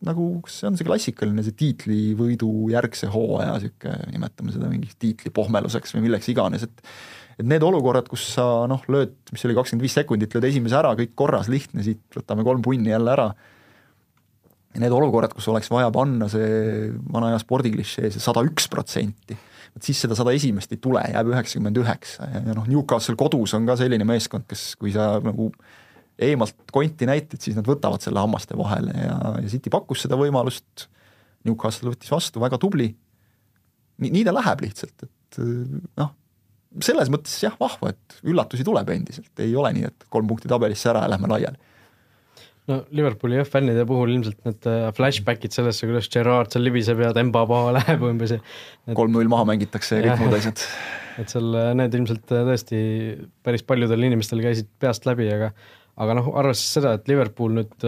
nagu 0.04 0.28
see 0.52 0.68
on 0.68 0.78
see 0.80 0.88
klassikaline, 0.88 1.44
see 1.46 1.56
tiitlivõidu 1.60 2.50
järgse 2.74 3.10
hooaja 3.14 3.56
niisugune, 3.58 4.12
nimetame 4.12 4.56
seda 4.56 4.72
mingiks 4.72 4.98
tiitlipohmeluseks 5.04 5.96
või 5.96 6.10
milleks 6.10 6.32
iganes, 6.34 6.66
et 6.68 6.88
et 7.34 7.48
need 7.50 7.64
olukorrad, 7.66 8.06
kus 8.12 8.28
sa 8.36 8.44
noh, 8.70 8.84
lööd, 8.94 9.16
mis 9.34 9.42
oli 9.48 9.56
kakskümmend 9.58 9.82
viis 9.82 9.96
sekundit, 9.98 10.36
lööd 10.36 10.52
esimese 10.52 10.78
ära, 10.78 10.92
kõik 11.00 11.16
korras, 11.18 11.48
lihtne, 11.50 11.82
siit 11.82 12.04
võtame 12.14 12.46
kolm 12.46 12.62
punni 12.62 12.92
jälle 12.92 13.10
ära, 13.10 13.32
ja 14.74 14.82
need 14.82 14.94
olukorrad, 14.96 15.34
kus 15.36 15.48
oleks 15.52 15.70
vaja 15.72 15.92
panna 15.94 16.30
see 16.32 16.90
vana 17.14 17.32
aja 17.32 17.42
spordiklišee, 17.44 18.10
see 18.14 18.24
sada 18.24 18.44
üks 18.46 18.68
protsenti, 18.72 19.38
vot 19.74 19.86
siis 19.86 20.02
seda 20.06 20.18
sada 20.18 20.34
esimest 20.36 20.74
ei 20.74 20.82
tule, 20.82 21.04
jääb 21.14 21.30
üheksakümmend 21.34 21.80
üheksa 21.84 22.30
ja, 22.32 22.42
ja 22.50 22.58
noh, 22.58 22.68
Newcastle 22.70 23.18
kodus 23.20 23.56
on 23.58 23.70
ka 23.70 23.78
selline 23.80 24.08
meeskond, 24.08 24.48
kes, 24.50 24.74
kui 24.82 24.94
sa 24.96 25.16
nagu 25.24 25.52
eemalt 26.24 26.74
konti 26.74 27.08
näitad, 27.10 27.42
siis 27.42 27.58
nad 27.58 27.68
võtavad 27.68 28.04
selle 28.04 28.22
hammaste 28.22 28.58
vahele 28.58 28.94
ja, 28.98 29.16
ja 29.42 29.48
City 29.50 29.74
pakkus 29.74 30.06
seda 30.06 30.18
võimalust, 30.20 30.88
Newcastle 31.48 31.94
võttis 31.94 32.12
vastu, 32.14 32.42
väga 32.44 32.60
tubli, 32.62 32.92
nii, 34.02 34.14
nii 34.14 34.28
ta 34.28 34.36
läheb 34.36 34.62
lihtsalt, 34.66 35.06
et 35.06 35.42
noh, 36.00 36.14
selles 36.82 37.12
mõttes 37.14 37.36
jah, 37.44 37.56
vahva, 37.60 37.92
et 37.94 38.18
üllatusi 38.26 38.66
tuleb 38.66 38.90
endiselt, 38.94 39.32
ei 39.44 39.54
ole 39.58 39.74
nii, 39.76 39.90
et 39.90 40.08
kolm 40.14 40.30
punkti 40.30 40.50
tabelisse 40.50 40.90
ära 40.90 41.06
ja 41.06 41.14
lähme 41.14 41.30
laiali. 41.30 41.73
No 42.72 42.80
Liverpooli 42.96 43.40
jah, 43.40 43.48
fännide 43.50 43.86
puhul 43.88 44.16
ilmselt 44.16 44.40
need 44.48 44.68
äh, 44.70 44.88
flashbackid 44.96 45.56
sellesse, 45.56 45.88
kuidas 45.90 46.10
Gerard 46.14 46.54
seal 46.54 46.66
libiseb 46.68 47.02
ja 47.04 47.12
Demba 47.16 47.46
maha 47.50 47.74
läheb 47.80 48.06
umbes 48.08 48.36
kolm-null 48.96 49.32
maha 49.32 49.48
mängitakse 49.52 50.00
ja 50.00 50.14
kõik 50.14 50.26
muud 50.26 50.38
asjad. 50.40 50.66
et 51.22 51.34
seal 51.34 51.60
äh, 51.60 51.72
need 51.80 52.00
ilmselt 52.00 52.34
äh, 52.34 52.46
tõesti 52.50 52.82
päris 53.46 53.66
paljudel 53.68 54.10
inimestel 54.10 54.44
käisid 54.44 54.72
peast 54.82 55.08
läbi, 55.10 55.30
aga 55.36 55.54
aga 56.02 56.18
noh, 56.18 56.32
arvestades 56.42 56.78
seda, 56.80 56.96
et 56.98 57.10
Liverpool 57.12 57.54
nüüd 57.60 57.84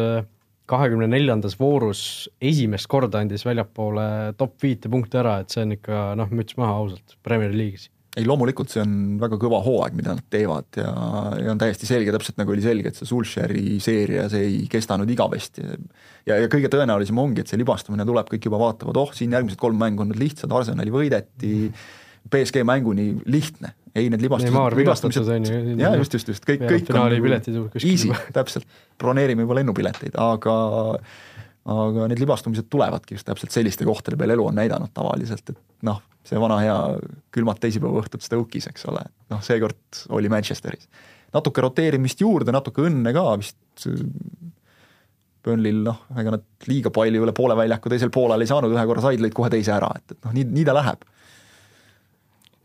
kahekümne 0.70 1.08
neljandas 1.10 1.56
voorus 1.58 2.04
esimest 2.42 2.86
korda 2.90 3.22
andis 3.22 3.46
väljapoole 3.46 4.36
top 4.38 4.60
viite 4.62 4.92
punkte 4.94 5.22
ära, 5.22 5.40
et 5.42 5.54
see 5.54 5.64
on 5.66 5.74
ikka 5.74 6.06
noh, 6.20 6.30
müts 6.34 6.58
maha 6.62 6.78
ausalt, 6.84 7.18
Premier 7.26 7.54
League'is 7.54 7.90
ei 8.16 8.26
loomulikult 8.28 8.72
see 8.72 8.82
on 8.84 8.94
väga 9.20 9.38
kõva 9.42 9.60
hooaeg, 9.66 9.96
mida 9.98 10.16
nad 10.16 10.26
teevad 10.32 10.80
ja, 10.80 10.92
ja 11.42 11.52
on 11.52 11.60
täiesti 11.60 11.88
selge, 11.90 12.14
täpselt 12.16 12.40
nagu 12.40 12.54
oli 12.54 12.64
selge, 12.64 12.92
et 12.92 13.00
see 13.00 13.10
Sulsheri 13.10 13.78
seeria, 13.84 14.30
see 14.32 14.46
ei 14.48 14.62
kestanud 14.72 15.10
igavesti. 15.12 15.66
ja, 16.30 16.40
ja 16.40 16.50
kõige 16.52 16.72
tõenäolisem 16.72 17.20
ongi, 17.22 17.44
et 17.44 17.52
see 17.52 17.60
libastumine 17.60 18.08
tuleb, 18.08 18.30
kõik 18.32 18.48
juba 18.48 18.62
vaatavad, 18.62 19.00
oh, 19.02 19.14
siin 19.16 19.36
järgmised 19.36 19.60
kolm 19.60 19.80
mängu 19.82 20.06
on 20.06 20.14
nüüd 20.14 20.22
lihtsad, 20.24 20.54
Arsenali 20.56 20.94
võideti, 20.94 21.70
BSG 22.32 22.64
mänguni 22.66 23.12
lihtne, 23.30 23.76
ei 23.96 24.08
need 24.10 24.24
libastused, 24.24 24.80
libastamised, 24.80 25.30
jaa, 25.78 25.94
just, 26.00 26.16
just, 26.18 26.32
just, 26.32 26.48
kõik, 26.48 26.64
kõik 26.66 26.90
on 26.96 27.12
nagu 27.14 27.68
easy, 27.84 28.16
täpselt, 28.36 28.66
broneerime 29.02 29.46
juba 29.46 29.60
lennupileteid, 29.60 30.16
aga 30.20 30.56
aga 31.66 32.08
need 32.12 32.22
libastumised 32.22 32.68
tulevadki 32.70 33.18
just 33.18 33.26
täpselt 33.26 33.54
selliste 33.54 33.88
kohtade 33.88 34.18
peal, 34.20 34.36
elu 34.36 34.46
on 34.52 34.60
näidanud 34.60 34.92
tavaliselt, 34.94 35.50
et 35.50 35.88
noh, 35.88 36.02
see 36.26 36.40
vana 36.42 36.60
hea 36.62 36.76
külmad 37.34 37.60
teisipäevaõhtud 37.64 38.24
Stoke'is, 38.26 38.70
eks 38.70 38.86
ole, 38.92 39.02
noh, 39.34 39.42
seekord 39.46 40.04
oli 40.14 40.30
Manchesteris. 40.30 40.90
natuke 41.34 41.64
roteerimist 41.66 42.22
juurde, 42.22 42.54
natuke 42.54 42.86
õnne 42.86 43.14
ka 43.16 43.26
vist 43.42 43.90
Burnley'l 45.46 45.82
noh, 45.86 46.06
ega 46.18 46.38
nad 46.38 46.70
liiga 46.70 46.92
palju 46.94 47.26
üle 47.26 47.34
poole 47.36 47.58
väljaku 47.58 47.92
teisel 47.94 48.14
poolel 48.14 48.42
ei 48.42 48.50
saanud, 48.50 48.74
ühe 48.74 48.86
korra 48.90 49.04
said, 49.04 49.22
lõid 49.22 49.36
kohe 49.38 49.52
teise 49.54 49.74
ära, 49.76 49.92
et, 49.98 50.16
et 50.16 50.26
noh, 50.26 50.34
nii, 50.38 50.48
nii 50.58 50.66
ta 50.70 50.78
läheb. 50.78 51.06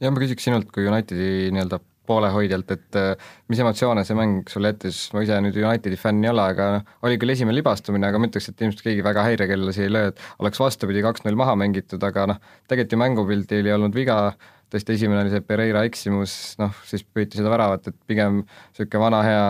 jah, 0.01 0.13
ma 0.13 0.23
küsiks 0.23 0.49
sinult 0.49 0.71
kui 0.73 0.89
Unitedi 0.89 1.51
nii-öelda 1.57 1.81
poolehoidjalt, 2.11 2.77
et 2.77 2.99
äh, 2.99 3.33
mis 3.51 3.63
emotsioone 3.63 4.05
see 4.07 4.19
mäng 4.19 4.51
sulle 4.51 4.75
jättis, 4.75 5.03
ma 5.15 5.25
ise 5.25 5.39
nüüd 5.45 5.57
Unitedi 5.63 5.99
fänn 6.01 6.25
ei 6.27 6.33
ole, 6.33 6.47
aga 6.55 6.71
noh, 6.77 6.95
oli 7.07 7.19
küll 7.23 7.35
esimene 7.37 7.57
libastumine, 7.61 8.11
aga 8.11 8.21
ma 8.21 8.31
ütleks, 8.31 8.51
et 8.51 8.65
ilmselt 8.65 8.87
keegi 8.87 9.05
väga 9.07 9.27
häirekellasi 9.29 9.87
ei 9.87 9.93
löö, 9.93 10.13
et 10.13 10.25
oleks 10.43 10.63
vastupidi 10.63 11.05
kaks-null 11.07 11.39
maha 11.39 11.57
mängitud, 11.61 12.03
aga 12.07 12.33
noh, 12.35 12.41
tegelikult 12.71 12.97
ju 12.97 13.03
mängupildil 13.05 13.71
ei 13.71 13.77
olnud 13.77 13.97
viga, 13.97 14.21
tõesti 14.71 14.95
esimene 14.95 15.25
oli 15.25 15.33
see 15.33 15.45
Pereira 15.47 15.83
eksimus, 15.89 16.37
noh 16.61 16.75
siis 16.87 17.03
püüti 17.07 17.41
seda 17.41 17.51
väravat, 17.53 17.91
et 17.91 17.99
pigem 18.11 18.43
niisugune 18.45 19.03
vana 19.03 19.23
hea 19.27 19.49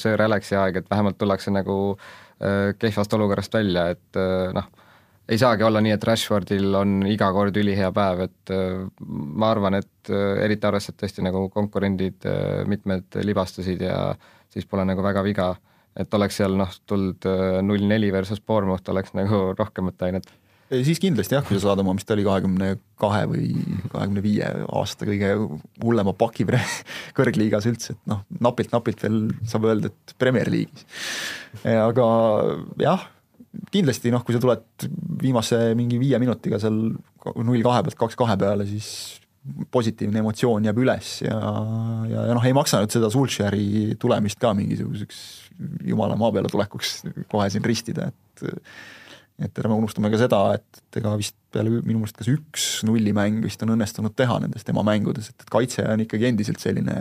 Sir 0.00 0.22
Alexi 0.22 0.58
aeg, 0.58 0.82
et 0.82 0.90
vähemalt 0.90 1.18
tullakse 1.18 1.54
nagu 1.54 1.78
äh, 1.94 2.70
kehvast 2.78 3.18
olukorrast 3.18 3.54
välja, 3.58 3.88
et 3.96 4.20
äh, 4.20 4.52
noh, 4.54 4.70
ei 5.28 5.38
saagi 5.38 5.64
olla 5.66 5.80
nii, 5.82 5.94
et 5.94 6.04
Rashfordil 6.04 6.74
on 6.78 7.00
iga 7.10 7.30
kord 7.34 7.56
ülihea 7.56 7.92
päev, 7.94 8.24
et 8.26 8.52
äh, 8.54 8.82
ma 9.06 9.52
arvan, 9.54 9.78
et 9.78 10.10
äh, 10.10 10.44
eriti 10.46 10.68
arvestades 10.68 11.00
tõesti 11.02 11.24
nagu 11.26 11.46
konkurendid 11.54 12.26
äh, 12.28 12.62
mitmed 12.68 13.20
libastusid 13.22 13.84
ja 13.86 14.12
siis 14.52 14.66
pole 14.68 14.86
nagu 14.88 15.04
väga 15.04 15.24
viga, 15.24 15.52
et 15.96 16.12
oleks 16.14 16.40
seal 16.40 16.56
noh, 16.58 16.70
tulnud 16.88 17.26
null 17.64 17.88
neli 17.88 18.10
versus 18.12 18.40
Bournemouth, 18.40 18.88
oleks 18.92 19.14
nagu 19.16 19.50
rohkem 19.60 19.90
mõtteainet 19.90 20.30
siis 20.80 20.96
kindlasti 21.02 21.36
jah, 21.36 21.42
kui 21.44 21.58
sa 21.58 21.66
saad 21.66 21.82
oma, 21.82 21.92
mis 21.92 22.06
ta 22.08 22.14
oli, 22.14 22.24
kahekümne 22.24 22.70
kahe 23.00 23.26
või 23.28 23.48
kahekümne 23.92 24.22
viie 24.24 24.46
aasta 24.72 25.04
kõige 25.04 25.34
hullema 25.82 26.14
paki 26.16 26.46
kõrgliigas 27.18 27.68
üldse, 27.68 27.92
et 27.92 28.08
noh, 28.08 28.22
napilt-napilt 28.40 29.04
veel 29.04 29.18
saab 29.48 29.68
öelda, 29.68 29.92
et 29.92 30.14
Premier 30.16 30.48
League'is. 30.52 30.86
aga 31.68 32.06
jah, 32.80 33.04
kindlasti 33.72 34.12
noh, 34.12 34.22
kui 34.24 34.36
sa 34.36 34.40
tuled 34.42 34.86
viimase 35.22 35.58
mingi 35.78 35.98
viie 36.00 36.20
minutiga 36.22 36.60
seal 36.62 36.78
null 36.92 37.66
kahe 37.66 37.82
pealt 37.86 37.98
kaks 38.00 38.18
kahe 38.18 38.36
peale, 38.40 38.66
siis 38.68 38.88
positiivne 39.74 40.20
emotsioon 40.22 40.68
jääb 40.68 40.78
üles 40.84 41.16
ja, 41.24 41.36
ja, 42.06 42.26
ja 42.30 42.36
noh, 42.36 42.44
ei 42.46 42.54
maksa 42.56 42.80
nüüd 42.82 42.94
seda 42.94 43.10
Sulsheri 43.12 43.96
tulemist 44.00 44.38
ka 44.42 44.52
mingisuguseks 44.54 45.22
jumala 45.88 46.16
maa 46.18 46.30
peale 46.34 46.50
tulekuks 46.52 46.94
kohe 47.30 47.48
siin 47.50 47.66
ristida, 47.66 48.10
et 48.12 48.44
et 49.42 49.62
ärme 49.62 49.78
unustame 49.78 50.10
ka 50.12 50.20
seda, 50.20 50.40
et 50.58 51.00
ega 51.00 51.14
vist 51.20 51.36
peale 51.52 51.70
minu 51.72 52.00
meelest 52.00 52.18
kas 52.18 52.28
üks 52.32 52.66
nullimäng 52.88 53.42
vist 53.44 53.62
on 53.64 53.74
õnnestunud 53.74 54.14
teha 54.16 54.38
nendest 54.44 54.68
tema 54.68 54.84
mängudes, 54.86 55.30
et, 55.32 55.44
et 55.44 55.52
kaitse 55.52 55.84
on 55.88 56.04
ikkagi 56.04 56.28
endiselt 56.30 56.62
selline 56.62 56.96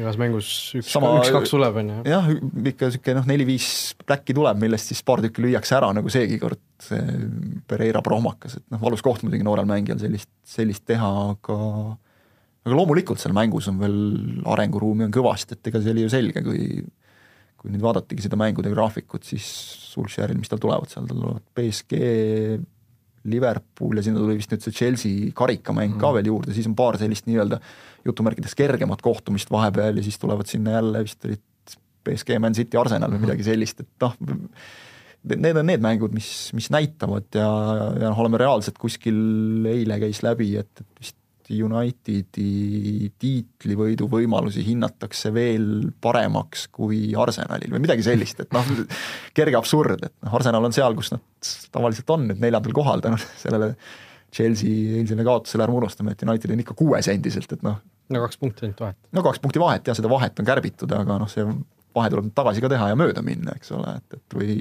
igas 0.00 0.18
mängus 0.18 0.48
üks, 0.74 0.94
üks-kaks 0.98 1.52
tuleb, 1.54 1.78
on 1.82 1.90
ju. 1.92 1.98
jah, 2.10 2.30
ikka 2.72 2.90
niisugune 2.90 3.16
noh, 3.20 3.28
neli-viis 3.30 3.68
pläkki 4.02 4.34
tuleb, 4.36 4.58
millest 4.62 4.90
siis 4.90 5.02
paar 5.06 5.22
tükki 5.22 5.44
lüüakse 5.44 5.76
ära, 5.78 5.92
nagu 5.96 6.10
seegi 6.12 6.40
kord, 6.42 6.62
see 6.82 7.02
Pereira 7.70 8.02
prohmakas, 8.04 8.58
et 8.58 8.66
noh, 8.74 8.82
valus 8.82 9.04
koht 9.04 9.22
muidugi 9.26 9.46
noorel 9.46 9.68
mängijal 9.70 10.00
sellist, 10.02 10.30
sellist 10.56 10.86
teha, 10.90 11.12
aga 11.34 11.58
aga 12.64 12.76
loomulikult 12.78 13.20
seal 13.20 13.34
mängus 13.36 13.68
on 13.70 13.80
veel 13.82 13.96
arenguruumi 14.50 15.06
on 15.06 15.14
kõvasti, 15.14 15.58
et 15.58 15.70
ega 15.70 15.82
see 15.84 15.94
oli 15.94 16.06
ju 16.06 16.12
selge, 16.12 16.42
kui 16.44 16.68
kui 17.64 17.72
nüüd 17.72 17.80
vaadatagi 17.80 18.20
seda 18.20 18.36
mängude 18.36 18.68
graafikut, 18.74 19.24
siis 19.24 19.48
Sulsheril, 19.94 20.36
mis 20.36 20.52
tal 20.52 20.60
tulevad 20.60 20.90
seal, 20.92 21.06
tal 21.08 21.16
tulevad 21.16 21.44
BSG, 21.56 22.00
Liverpool 23.32 23.96
ja 23.96 24.04
sinna 24.04 24.20
tuli 24.20 24.36
vist 24.36 24.52
nüüd 24.52 24.66
see 24.66 24.76
Chelsea 24.76 25.32
karikamäng 25.36 25.94
mm. 25.94 26.00
ka 26.02 26.10
veel 26.12 26.28
juurde, 26.28 26.52
siis 26.52 26.68
on 26.68 26.76
paar 26.76 26.98
sellist 27.00 27.24
nii-öelda 27.24 27.56
jutumärkides 28.04 28.52
kergemat 28.58 29.00
kohtumist 29.04 29.48
vahepeal 29.52 29.96
ja 29.96 30.04
siis 30.04 30.20
tulevad 30.20 30.50
sinna 30.50 30.76
jälle 30.76 31.00
vist 31.06 31.24
olid 31.24 31.40
BSG, 32.04 32.36
Man 32.36 32.52
City, 32.52 32.76
Arsenal 32.76 33.14
või 33.14 33.22
midagi 33.24 33.46
sellist, 33.46 33.80
et 33.80 34.04
noh, 34.04 34.12
need 35.24 35.56
on 35.56 35.64
need 35.70 35.80
mängud, 35.80 36.12
mis, 36.12 36.28
mis 36.52 36.68
näitavad 36.74 37.30
ja, 37.32 37.48
ja 37.96 38.10
noh, 38.10 38.20
oleme 38.20 38.44
reaalselt 38.44 38.76
kuskil, 38.76 39.16
eile 39.72 39.96
käis 40.02 40.20
läbi, 40.26 40.50
et, 40.60 40.84
et 40.84 41.00
vist 41.00 41.16
Unitedi 41.52 43.10
tiitlivõidu 43.20 44.08
võimalusi 44.10 44.64
hinnatakse 44.64 45.32
veel 45.34 45.90
paremaks 46.00 46.68
kui 46.72 47.10
Arsenalil 47.18 47.74
või 47.74 47.82
midagi 47.84 48.06
sellist, 48.06 48.40
et 48.40 48.56
noh, 48.56 48.64
kerge 49.36 49.58
absurd, 49.58 50.06
et 50.08 50.14
noh, 50.24 50.34
Arsenal 50.38 50.64
on 50.64 50.74
seal, 50.76 50.96
kus 50.96 51.12
nad 51.12 51.22
tavaliselt 51.74 52.10
on 52.16 52.28
nüüd 52.30 52.40
neljandal 52.40 52.76
kohal 52.76 53.04
tänu 53.04 53.20
sellele 53.42 53.74
Chelsea 54.34 54.98
eilsele 54.98 55.26
kaotusele, 55.26 55.66
ärme 55.66 55.78
unustame, 55.78 56.14
et 56.14 56.24
United 56.26 56.50
on 56.50 56.64
ikka 56.64 56.74
kuues 56.78 57.08
endiselt, 57.12 57.52
et 57.54 57.62
noh. 57.66 57.78
no 58.10 58.24
kaks 58.24 58.40
punkti 58.40 58.66
ainult 58.66 58.80
vahet. 58.82 58.98
no 59.12 59.22
kaks 59.26 59.42
punkti 59.44 59.62
vahet 59.62 59.90
jah, 59.90 59.98
seda 59.98 60.10
vahet 60.10 60.40
on 60.40 60.48
kärbitud, 60.48 60.96
aga 60.96 61.20
noh, 61.22 61.30
see 61.30 61.44
vahe 61.94 62.10
tuleb 62.10 62.32
tagasi 62.34 62.64
ka 62.64 62.72
teha 62.72 62.90
ja 62.90 62.98
mööda 62.98 63.22
minna, 63.22 63.54
eks 63.54 63.70
ole, 63.76 63.98
et, 64.00 64.16
et 64.18 64.38
või 64.38 64.56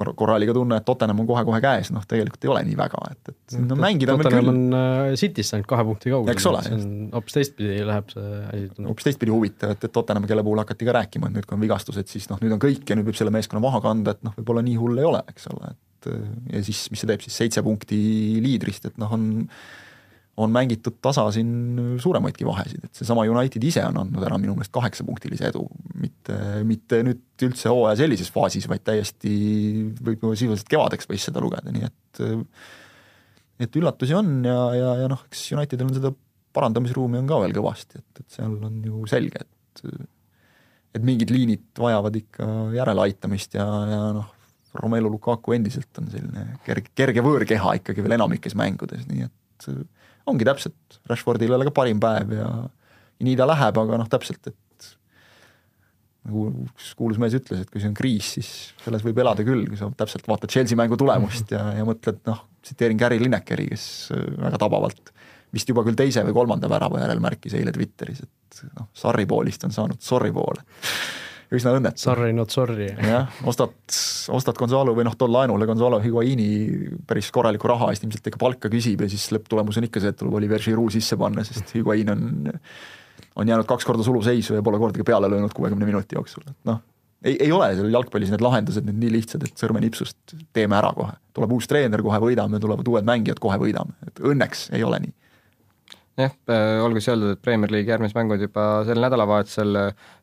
korra, 0.00 0.14
korra 0.16 0.36
oli 0.38 0.48
ka 0.48 0.54
tunne, 0.56 0.78
et 0.80 0.86
Tottenham 0.88 1.20
on 1.22 1.28
kohe-kohe 1.28 1.60
käes, 1.64 1.90
noh 1.94 2.06
tegelikult 2.08 2.46
ei 2.46 2.52
ole 2.54 2.62
nii 2.68 2.78
väga, 2.78 3.02
et, 3.12 3.32
et 3.32 3.56
no 3.64 3.76
mängida 3.80 4.16
on 4.16 4.24
Tottenham 4.24 4.50
on 4.52 4.78
äh, 4.78 5.12
City'st 5.20 5.56
ainult 5.56 5.68
kahe 5.70 5.84
punkti 5.90 6.14
kaugel, 6.14 6.40
see 6.40 6.78
on 6.78 6.86
hoopis 7.16 7.36
teistpidi 7.36 7.82
läheb 7.88 8.14
see 8.14 8.40
asi. 8.48 8.70
hoopis 8.86 9.10
teistpidi 9.10 9.34
huvitav, 9.34 9.74
et, 9.76 9.84
et 9.88 9.94
Tottenham, 9.94 10.28
kelle 10.30 10.44
puhul 10.46 10.62
hakati 10.62 10.88
ka 10.88 10.96
rääkima, 11.00 11.30
et 11.30 11.38
nüüd, 11.38 11.48
kui 11.48 11.58
on 11.58 11.64
vigastused, 11.66 12.08
siis 12.12 12.30
noh, 12.32 12.40
nüüd 12.42 12.56
on 12.56 12.62
kõik 12.62 12.88
ja 12.88 12.98
nüüd 12.98 13.10
võib 13.10 13.20
selle 13.20 13.34
meeskonna 13.34 13.62
maha 13.64 13.82
kanda, 13.84 14.16
et 14.16 14.24
noh, 14.26 14.34
võib-olla 14.40 14.64
nii 14.66 14.80
hull 14.80 15.02
ei 15.02 15.08
ole, 15.10 15.22
eks 15.32 15.50
ole, 15.52 15.74
et 15.74 16.10
ja 16.54 16.64
siis, 16.64 16.86
mis 16.92 17.02
see 17.02 17.10
teeb 17.10 17.24
siis, 17.26 17.36
seitse 17.42 17.64
punkti 17.66 18.00
liidrist, 18.40 18.88
et 18.88 19.00
noh, 19.00 19.12
on 19.16 19.30
on 20.40 20.52
mängitud 20.54 20.98
tasa 21.02 21.26
siin 21.34 21.98
suuremaidki 22.02 22.46
vahesid, 22.48 22.84
et 22.86 23.00
seesama 23.00 23.24
United 23.28 23.64
ise 23.66 23.82
on 23.86 24.00
andnud 24.02 24.24
ära 24.26 24.38
minu 24.40 24.54
meelest 24.56 24.72
kaheksapunktilise 24.74 25.50
edu, 25.50 25.64
mitte, 26.00 26.36
mitte 26.68 27.02
nüüd 27.06 27.46
üldse 27.46 27.72
hooaja 27.72 27.98
sellises 28.02 28.32
faasis, 28.34 28.68
vaid 28.70 28.84
täiesti 28.86 29.34
võib 30.00 30.24
juba 30.24 30.36
sisuliselt 30.36 30.70
kevadeks 30.70 31.10
võis 31.10 31.26
seda 31.28 31.42
lugeda, 31.44 31.74
nii 31.74 31.88
et 31.88 32.24
et 33.60 33.76
üllatusi 33.76 34.16
on 34.16 34.40
ja, 34.46 34.58
ja, 34.76 34.90
ja 35.02 35.12
noh, 35.12 35.26
eks 35.28 35.50
Unitedil 35.56 35.88
on 35.88 35.96
seda 35.98 36.14
parandamisruumi 36.56 37.20
on 37.20 37.28
ka 37.30 37.38
veel 37.44 37.54
kõvasti, 37.54 38.00
et, 38.00 38.22
et 38.22 38.38
seal 38.38 38.56
on 38.66 38.80
ju 38.86 39.04
selge, 39.10 39.44
et 39.44 39.84
et 40.90 41.04
mingid 41.06 41.30
liinid 41.30 41.68
vajavad 41.78 42.16
ikka 42.18 42.46
järeleaitamist 42.74 43.54
ja, 43.54 43.66
ja 43.86 44.00
noh, 44.16 44.30
Romelu 44.80 45.10
Lukaku 45.10 45.54
endiselt 45.54 45.98
on 45.98 46.10
selline 46.10 46.44
kerge, 46.66 46.92
kerge 46.98 47.22
võõrkeha 47.26 47.76
ikkagi 47.80 48.02
veel 48.04 48.16
enamikes 48.18 48.54
mängudes, 48.58 49.06
nii 49.10 49.26
et 49.26 49.70
ongi 50.30 50.46
täpselt, 50.48 51.00
Rashfordil 51.10 51.50
ei 51.50 51.58
ole 51.58 51.68
ka 51.68 51.74
parim 51.74 52.00
päev 52.02 52.34
ja, 52.36 52.48
ja 52.48 53.28
nii 53.28 53.36
ta 53.38 53.48
läheb, 53.50 53.80
aga 53.82 54.00
noh, 54.00 54.10
täpselt, 54.10 54.50
et 54.52 54.56
nagu 56.28 56.46
üks 56.66 56.92
kuulus 56.98 57.20
mees 57.20 57.34
ütles, 57.38 57.62
et 57.64 57.70
kui 57.72 57.80
see 57.80 57.90
on 57.90 57.96
kriis, 57.96 58.34
siis 58.36 58.50
selles 58.84 59.04
võib 59.06 59.18
elada 59.22 59.44
küll, 59.46 59.64
kui 59.70 59.78
sa 59.80 59.88
täpselt 59.96 60.28
vaatad 60.28 60.52
Chelsea 60.52 60.78
mängu 60.78 60.98
tulemust 61.00 61.54
ja, 61.54 61.62
ja 61.78 61.86
mõtled 61.88 62.20
noh, 62.28 62.44
tsiteerin 62.64 63.00
Gary 63.00 63.20
Linekeri, 63.22 63.70
kes 63.72 63.86
äh, 64.14 64.26
väga 64.36 64.60
tabavalt 64.60 65.14
vist 65.54 65.70
juba 65.70 65.82
küll 65.86 65.98
teise 65.98 66.22
või 66.26 66.36
kolmanda 66.36 66.68
värava 66.70 67.00
järel 67.02 67.22
märkis 67.24 67.56
eile 67.58 67.72
Twitteris, 67.74 68.22
et 68.26 68.62
noh, 68.76 68.90
Sarri 68.94 69.26
poolist 69.26 69.64
on 69.66 69.74
saanud 69.74 70.04
Sorry 70.04 70.30
poole 70.34 70.62
üsna 71.54 71.72
õnnetu. 71.76 72.02
Sorry 72.02 72.34
not 72.36 72.54
sorry. 72.54 72.88
jah, 73.06 73.40
ostad, 73.48 73.74
ostad 74.34 74.58
Gonzalo 74.58 74.94
või 74.96 75.06
noh, 75.08 75.16
tol 75.18 75.32
laenule 75.34 75.66
Gonzalo 75.68 75.98
Higuaini 76.02 76.50
päris 77.08 77.30
korraliku 77.34 77.70
raha 77.70 77.90
eest 77.90 78.06
ilmselt 78.06 78.30
ikka 78.30 78.40
palka 78.40 78.70
küsib 78.72 79.02
ja 79.04 79.10
siis 79.10 79.26
lõpptulemus 79.34 79.80
on 79.80 79.88
ikka 79.88 80.02
see, 80.02 80.14
et 80.14 80.20
tuleb 80.20 80.38
Oliver 80.38 80.62
Giroud 80.62 80.94
sisse 80.94 81.18
panna, 81.20 81.44
sest 81.46 81.74
Higuain 81.74 82.12
on, 82.14 82.52
on 83.42 83.50
jäänud 83.50 83.68
kaks 83.70 83.88
korda 83.88 84.06
suluseisu 84.06 84.58
ja 84.58 84.64
pole 84.66 84.78
kordagi 84.82 85.06
peale 85.06 85.30
löönud 85.32 85.54
kuuekümne 85.56 85.88
minuti 85.88 86.18
jooksul, 86.18 86.46
et 86.46 86.70
noh, 86.70 86.82
ei, 87.24 87.34
ei 87.34 87.50
ole 87.52 87.72
seal 87.74 87.90
jalgpallis 87.92 88.30
need 88.32 88.44
lahendused 88.44 88.86
nüüd 88.86 89.02
nii 89.02 89.14
lihtsad, 89.18 89.42
et 89.46 89.58
sõrmenipsust 89.58 90.36
teeme 90.56 90.78
ära 90.78 90.92
kohe. 90.96 91.18
tuleb 91.36 91.58
uus 91.58 91.66
treener, 91.70 92.02
kohe 92.06 92.22
võidame, 92.22 92.62
tulevad 92.62 92.94
uued 92.94 93.10
mängijad, 93.10 93.42
kohe 93.42 93.58
võidame, 93.60 93.98
et 94.06 94.22
õnneks 94.22 94.68
ei 94.76 94.86
ole 94.86 95.02
nii 95.06 95.16
jah, 96.20 96.32
äh, 96.52 96.78
olgu 96.84 97.00
siis 97.00 97.12
öeldud, 97.12 97.34
et 97.34 97.42
Premier 97.42 97.70
League'i 97.72 97.94
järgmised 97.94 98.16
mängud 98.18 98.42
juba 98.44 98.66
sel 98.88 99.00
nädalavahetusel 99.02 99.78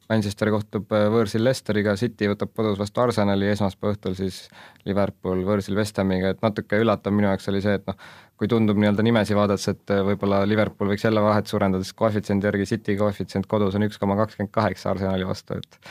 Manchester 0.08 0.52
kohtub 0.54 0.94
äh, 0.96 1.08
võõrsil 1.12 1.44
Leicesteriga, 1.44 1.96
City 2.00 2.30
võtab 2.32 2.54
kodus 2.56 2.80
vastu 2.80 3.04
Arsenali, 3.04 3.50
esmaspäeva 3.52 3.96
õhtul 3.96 4.16
siis 4.16 4.46
Liverpool 4.88 5.44
võõrsil 5.48 5.76
West 5.80 6.00
Hamiga, 6.00 6.32
et 6.32 6.44
natuke 6.46 6.80
üllatav 6.80 7.16
minu 7.16 7.28
jaoks 7.28 7.50
oli 7.52 7.62
see, 7.64 7.76
et 7.80 7.88
noh, 7.90 7.98
kui 8.40 8.48
tundub 8.52 8.80
nii-öelda 8.80 9.04
nimesi 9.04 9.36
vaadates, 9.36 9.68
et 9.74 9.96
äh, 9.96 10.04
võib-olla 10.08 10.44
Liverpool 10.48 10.94
võiks 10.94 11.04
jälle 11.04 11.24
vahet 11.24 11.52
suurendada, 11.52 11.84
siis 11.84 11.98
koefitsiendi 12.00 12.48
järgi 12.48 12.70
City 12.72 12.96
koefitsient 13.00 13.50
kodus 13.52 13.76
on 13.76 13.88
üks 13.88 14.00
koma 14.00 14.16
kakskümmend 14.24 14.54
kaheksa 14.56 14.94
Arsenali 14.96 15.28
vastu, 15.28 15.60
et 15.60 15.82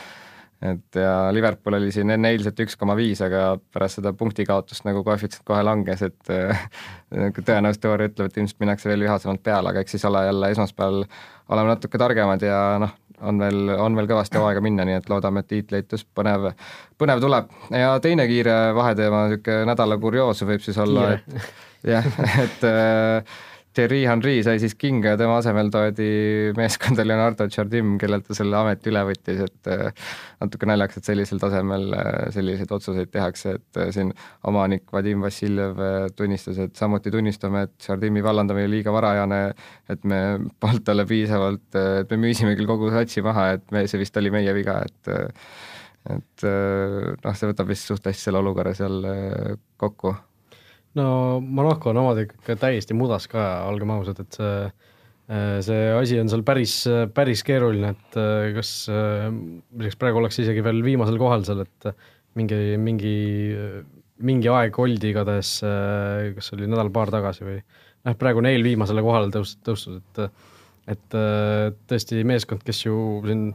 et 0.61 0.97
ja 0.97 1.29
Liverpool 1.33 1.75
oli 1.77 1.91
siin 1.93 2.09
enne 2.09 2.31
eilset 2.33 2.59
üks 2.63 2.73
koma 2.81 2.95
viis, 2.97 3.19
aga 3.21 3.59
pärast 3.73 3.99
seda 3.99 4.09
punktikaotust 4.17 4.87
nagu 4.87 5.03
koefitsient 5.05 5.45
kohe 5.45 5.61
langes, 5.61 6.01
et 6.07 6.31
äh, 6.33 6.63
tõenäosusteooria 7.37 8.09
ütleb, 8.09 8.31
et 8.31 8.39
ilmselt 8.41 8.63
minnakse 8.63 8.89
veel 8.89 9.05
vihasemalt 9.05 9.43
peale, 9.45 9.69
aga 9.69 9.83
eks 9.85 9.93
siis 9.93 10.05
ole 10.09 10.25
jälle 10.25 10.49
esmaspäeval 10.55 11.03
oleme 11.53 11.75
natuke 11.75 12.01
targemad 12.01 12.41
ja 12.41 12.61
noh, 12.81 12.95
on 13.21 13.39
veel, 13.41 13.71
on 13.81 13.97
veel 13.97 14.09
kõvasti 14.09 14.39
hooaega 14.39 14.61
minna, 14.63 14.85
nii 14.87 14.99
et 14.99 15.09
loodame, 15.09 15.41
et 15.41 15.49
tiitlieitus 15.51 16.05
põnev, 16.17 16.51
põnev 16.99 17.21
tuleb. 17.23 17.51
ja 17.73 17.95
teine 18.03 18.27
kiire 18.29 18.57
vaheteema, 18.77 19.27
niisugune 19.31 19.67
nädala 19.71 19.97
kurioosum 20.01 20.51
võib 20.51 20.65
siis 20.65 20.77
olla, 20.81 21.11
et 21.15 21.93
jah, 21.95 22.07
et 22.45 22.67
äh, 22.67 23.37
Thierry 23.77 23.99
Henry 24.09 24.39
sai 24.41 24.57
siis 24.57 24.73
kinga 24.79 25.11
ja 25.13 25.17
tema 25.19 25.35
asemel 25.37 25.67
toodi 25.69 26.07
meeskonda 26.57 27.03
Leonardo 27.05 27.45
Jardim, 27.53 27.91
kellelt 28.01 28.25
ta 28.25 28.37
selle 28.37 28.57
ameti 28.57 28.89
üle 28.89 29.03
võttis, 29.05 29.43
et 29.45 29.69
äh, 29.69 30.07
natuke 30.41 30.69
naljakas, 30.69 30.97
et 30.97 31.09
sellisel 31.11 31.41
tasemel 31.41 31.85
äh, 31.93 32.07
selliseid 32.33 32.73
otsuseid 32.73 33.11
tehakse, 33.13 33.53
et 33.59 33.81
äh, 33.83 33.91
siin 33.93 34.09
omanik 34.49 34.89
Vadim 34.93 35.21
Vassiljev 35.25 35.77
tunnistas, 36.17 36.57
et 36.65 36.79
samuti 36.79 37.13
tunnistame, 37.13 37.67
et 37.67 37.89
Jardimi 37.89 38.23
vallandamine 38.25 38.71
liiga 38.71 38.93
varajane, 38.95 39.41
et 39.93 40.07
me 40.09 40.21
polnud 40.63 40.85
talle 40.87 41.05
piisavalt, 41.09 41.69
et 41.77 42.15
me 42.15 42.21
müüsime 42.25 42.57
küll 42.57 42.69
kogu 42.69 42.89
satsi 42.95 43.21
maha, 43.25 43.51
et 43.59 43.75
me, 43.75 43.85
see 43.85 44.01
vist 44.01 44.17
oli 44.17 44.33
meie 44.33 44.57
viga, 44.57 44.81
et 44.87 45.13
et 46.07 46.43
noh, 46.47 47.33
see 47.35 47.49
võtab 47.49 47.67
vist 47.67 47.89
suht 47.89 48.05
hästi 48.07 48.29
selle 48.29 48.39
olukorra 48.39 48.71
seal 48.77 49.03
kokku 49.75 50.13
no 50.97 51.39
Monaco 51.41 51.91
on 51.91 52.01
omadega 52.01 52.35
ikka 52.37 52.57
täiesti 52.61 52.95
mudas 52.97 53.27
ka, 53.31 53.45
olgem 53.69 53.91
ausad, 53.95 54.19
et 54.23 54.37
see 54.37 54.51
äh, 54.65 55.59
see 55.65 55.87
asi 55.91 56.19
on 56.21 56.31
seal 56.31 56.43
päris, 56.47 56.79
päris 57.15 57.43
keeruline, 57.47 57.93
et 57.95 58.19
äh, 58.19 58.49
kas, 58.55 58.73
milleks 58.89 59.97
äh, 59.97 60.01
praegu 60.01 60.21
ollakse 60.21 60.45
isegi 60.45 60.63
veel 60.65 60.83
viimasel 60.85 61.19
kohal 61.21 61.45
seal, 61.47 61.65
et 61.65 61.89
mingi, 62.37 62.59
mingi, 62.81 63.15
mingi 64.27 64.51
aeg 64.53 64.77
oldi 64.79 65.11
igatahes, 65.11 65.57
kas 66.37 66.53
oli 66.55 66.69
nädal-paar 66.69 67.11
tagasi 67.13 67.47
või 67.47 67.57
noh, 67.57 68.17
praegu 68.19 68.43
on 68.43 68.49
eelviimasele 68.51 69.03
kohale 69.05 69.33
tõus-, 69.33 69.57
tõustud, 69.65 70.03
et 70.03 70.29
et 70.87 71.15
tõesti 71.91 72.21
meeskond, 72.23 72.61
kes 72.63 72.85
ju 72.85 72.93
siin 73.25 73.49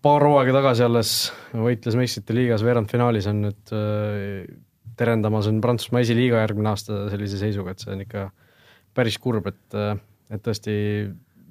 paar 0.00 0.24
hooaega 0.24 0.54
tagasi 0.56 0.84
alles 0.86 1.10
võitles 1.52 1.98
meistrite 1.98 2.32
liigas 2.32 2.64
veerandfinaalis, 2.64 3.28
on 3.28 3.42
nüüd 3.44 3.74
terendamas 4.98 5.48
on 5.50 5.60
Prantsusmaa 5.64 6.02
esiliiga 6.04 6.42
järgmine 6.42 6.72
aasta 6.72 7.06
sellise 7.12 7.40
seisuga, 7.40 7.74
et 7.74 7.82
see 7.82 7.92
on 7.94 8.02
ikka 8.04 8.28
päris 8.96 9.18
kurb, 9.22 9.48
et, 9.48 9.76
et 10.32 10.42
tõesti 10.44 10.74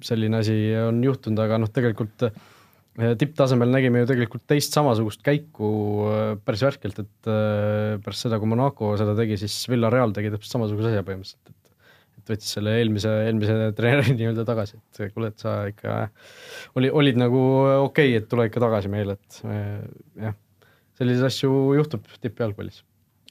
selline 0.02 0.42
asi 0.42 0.56
on 0.82 1.00
juhtunud, 1.04 1.40
aga 1.42 1.58
noh, 1.62 1.70
tegelikult 1.72 2.26
eh, 2.26 3.14
tipptasemel 3.18 3.70
nägime 3.72 4.02
ju 4.02 4.10
tegelikult 4.10 4.44
teist 4.50 4.74
samasugust 4.76 5.22
käiku 5.26 5.72
eh, 6.10 6.20
päris 6.44 6.64
värskelt, 6.66 7.02
et 7.04 7.32
eh, 7.32 7.96
pärast 8.02 8.26
seda, 8.26 8.38
kui 8.42 8.50
Monaco 8.50 8.94
seda 9.00 9.16
tegi, 9.18 9.38
siis 9.40 9.56
Villareal 9.70 10.14
tegi 10.16 10.32
täpselt 10.34 10.58
samasuguse 10.58 10.92
asja 10.92 11.04
põhimõtteliselt, 11.08 11.52
et 11.52 11.58
et 12.22 12.30
võttis 12.36 12.52
selle 12.54 12.76
eelmise, 12.78 13.10
eelmise 13.26 13.54
treeneri 13.78 14.14
nii-öelda 14.14 14.44
tagasi, 14.46 14.78
et 14.78 15.14
kuule, 15.14 15.32
et 15.32 15.42
sa 15.42 15.56
ikka 15.70 16.04
oli, 16.78 16.90
olid 17.02 17.18
nagu 17.18 17.40
okei 17.88 18.12
okay,, 18.12 18.20
et 18.20 18.30
tule 18.30 18.46
ikka 18.46 18.62
tagasi 18.62 18.92
meile, 18.92 19.18
et 19.18 19.40
jah, 20.22 20.36
selliseid 21.00 21.26
asju 21.32 21.50
juhtub 21.80 22.06
tippjalgpallis 22.22 22.84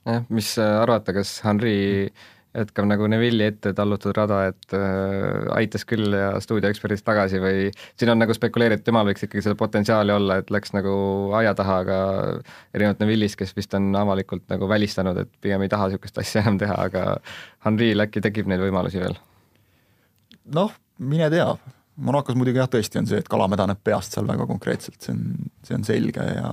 jah, 0.07 0.27
mis 0.29 0.53
äh, 0.61 0.75
arvata, 0.81 1.13
kas 1.15 1.39
Henri 1.45 2.11
jätkab 2.51 2.87
nagu 2.89 3.07
Neville'i 3.07 3.47
ette 3.47 3.71
tallutud 3.75 4.11
rada, 4.15 4.41
et 4.49 4.75
äh, 4.75 5.47
aitas 5.55 5.85
küll 5.87 6.11
ja 6.17 6.33
stuudioeksperdist 6.43 7.05
tagasi 7.07 7.39
või 7.39 7.69
siin 7.71 8.11
on 8.11 8.19
nagu 8.19 8.35
spekuleeritud, 8.35 8.83
temal 8.87 9.07
võiks 9.07 9.23
ikkagi 9.23 9.45
seda 9.45 9.55
potentsiaali 9.59 10.11
olla, 10.11 10.41
et 10.41 10.51
läks 10.51 10.75
nagu 10.75 10.93
aia 11.37 11.53
taha, 11.57 11.79
aga 11.85 11.99
erinevalt 12.75 13.03
Neville'ist, 13.03 13.39
kes 13.39 13.55
vist 13.55 13.75
on 13.79 13.87
avalikult 13.95 14.43
nagu 14.51 14.67
välistanud, 14.71 15.21
et 15.23 15.31
pigem 15.43 15.63
ei 15.63 15.71
taha 15.71 15.87
niisugust 15.87 16.19
asja 16.23 16.43
enam 16.43 16.59
teha, 16.61 16.75
aga 16.89 17.05
Henri'l 17.65 18.07
äkki 18.07 18.23
tekib 18.25 18.51
neid 18.51 18.63
võimalusi 18.63 18.99
veel? 19.03 19.15
noh, 20.51 20.73
mine 20.99 21.31
tea, 21.31 21.47
Monacos 22.01 22.35
muidugi 22.35 22.59
jah, 22.59 22.69
tõesti 22.71 22.99
on 22.99 23.07
see, 23.07 23.19
et 23.21 23.27
kala 23.29 23.47
mädaneb 23.51 23.79
peast 23.83 24.15
seal 24.15 24.27
väga 24.27 24.47
konkreetselt, 24.49 24.97
see 25.03 25.13
on, 25.13 25.51
see 25.67 25.75
on 25.77 25.87
selge 25.87 26.25
ja 26.25 26.51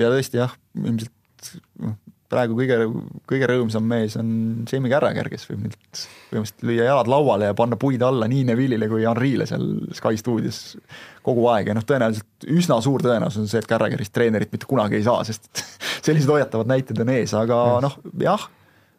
ja 0.00 0.10
tõesti 0.10 0.40
jah, 0.40 0.52
ilmselt 0.80 1.52
noh, 1.80 1.96
praegu 2.32 2.56
kõige, 2.58 2.78
kõige 3.28 3.48
rõõmsam 3.50 3.84
mees 3.88 4.16
on 4.20 4.28
Jamie 4.70 4.90
Carragher, 4.92 5.28
kes 5.32 5.46
võib 5.50 5.66
nüüd 5.66 5.76
põhimõtteliselt 5.76 6.64
lüüa 6.66 6.88
jalad 6.88 7.10
lauale 7.10 7.50
ja 7.50 7.56
panna 7.58 7.78
puid 7.80 8.02
alla 8.04 8.28
nii 8.30 8.46
Neville'ile 8.48 8.88
kui 8.90 9.04
Henri'le 9.04 9.46
seal 9.48 9.66
Sky 9.96 10.18
stuudios 10.20 10.60
kogu 11.24 11.46
aeg. 11.52 11.70
Ja 11.70 11.76
noh, 11.76 11.86
tõenäoliselt 11.86 12.48
üsna 12.54 12.80
suur 12.84 13.04
tõenäosus 13.04 13.44
on 13.44 13.50
see, 13.50 13.62
et 13.62 13.68
Carragherist 13.70 14.14
treenerit 14.16 14.52
mitte 14.54 14.68
kunagi 14.70 14.98
ei 14.98 15.06
saa, 15.06 15.24
sest 15.28 15.64
sellised 16.06 16.30
hoiatavad 16.30 16.70
näited 16.70 17.00
on 17.04 17.12
ees, 17.14 17.36
aga 17.38 17.60
noh, 17.84 17.98
jah, 18.24 18.48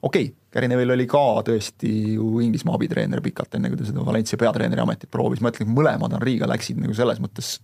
okei 0.01 0.29
okay,, 0.29 0.33
Gary 0.55 0.69
Neville 0.71 0.95
oli 0.95 1.03
ka 1.11 1.23
tõesti 1.43 1.89
ju 2.15 2.37
Inglismaa 2.45 2.77
abitreener 2.77 3.19
pikalt, 3.23 3.57
enne 3.57 3.67
kui 3.71 3.81
ta 3.81 3.89
seda 3.89 4.05
Valencia 4.07 4.39
peatreeneri 4.39 4.79
ametit 4.85 5.11
proovis, 5.11 5.41
ma 5.43 5.51
ütlen, 5.51 5.73
mõlemad 5.75 6.15
Henri'ga 6.15 6.47
läksid 6.47 6.79
nagu 6.79 6.95
selles 6.95 7.19
mõttes 7.19 7.57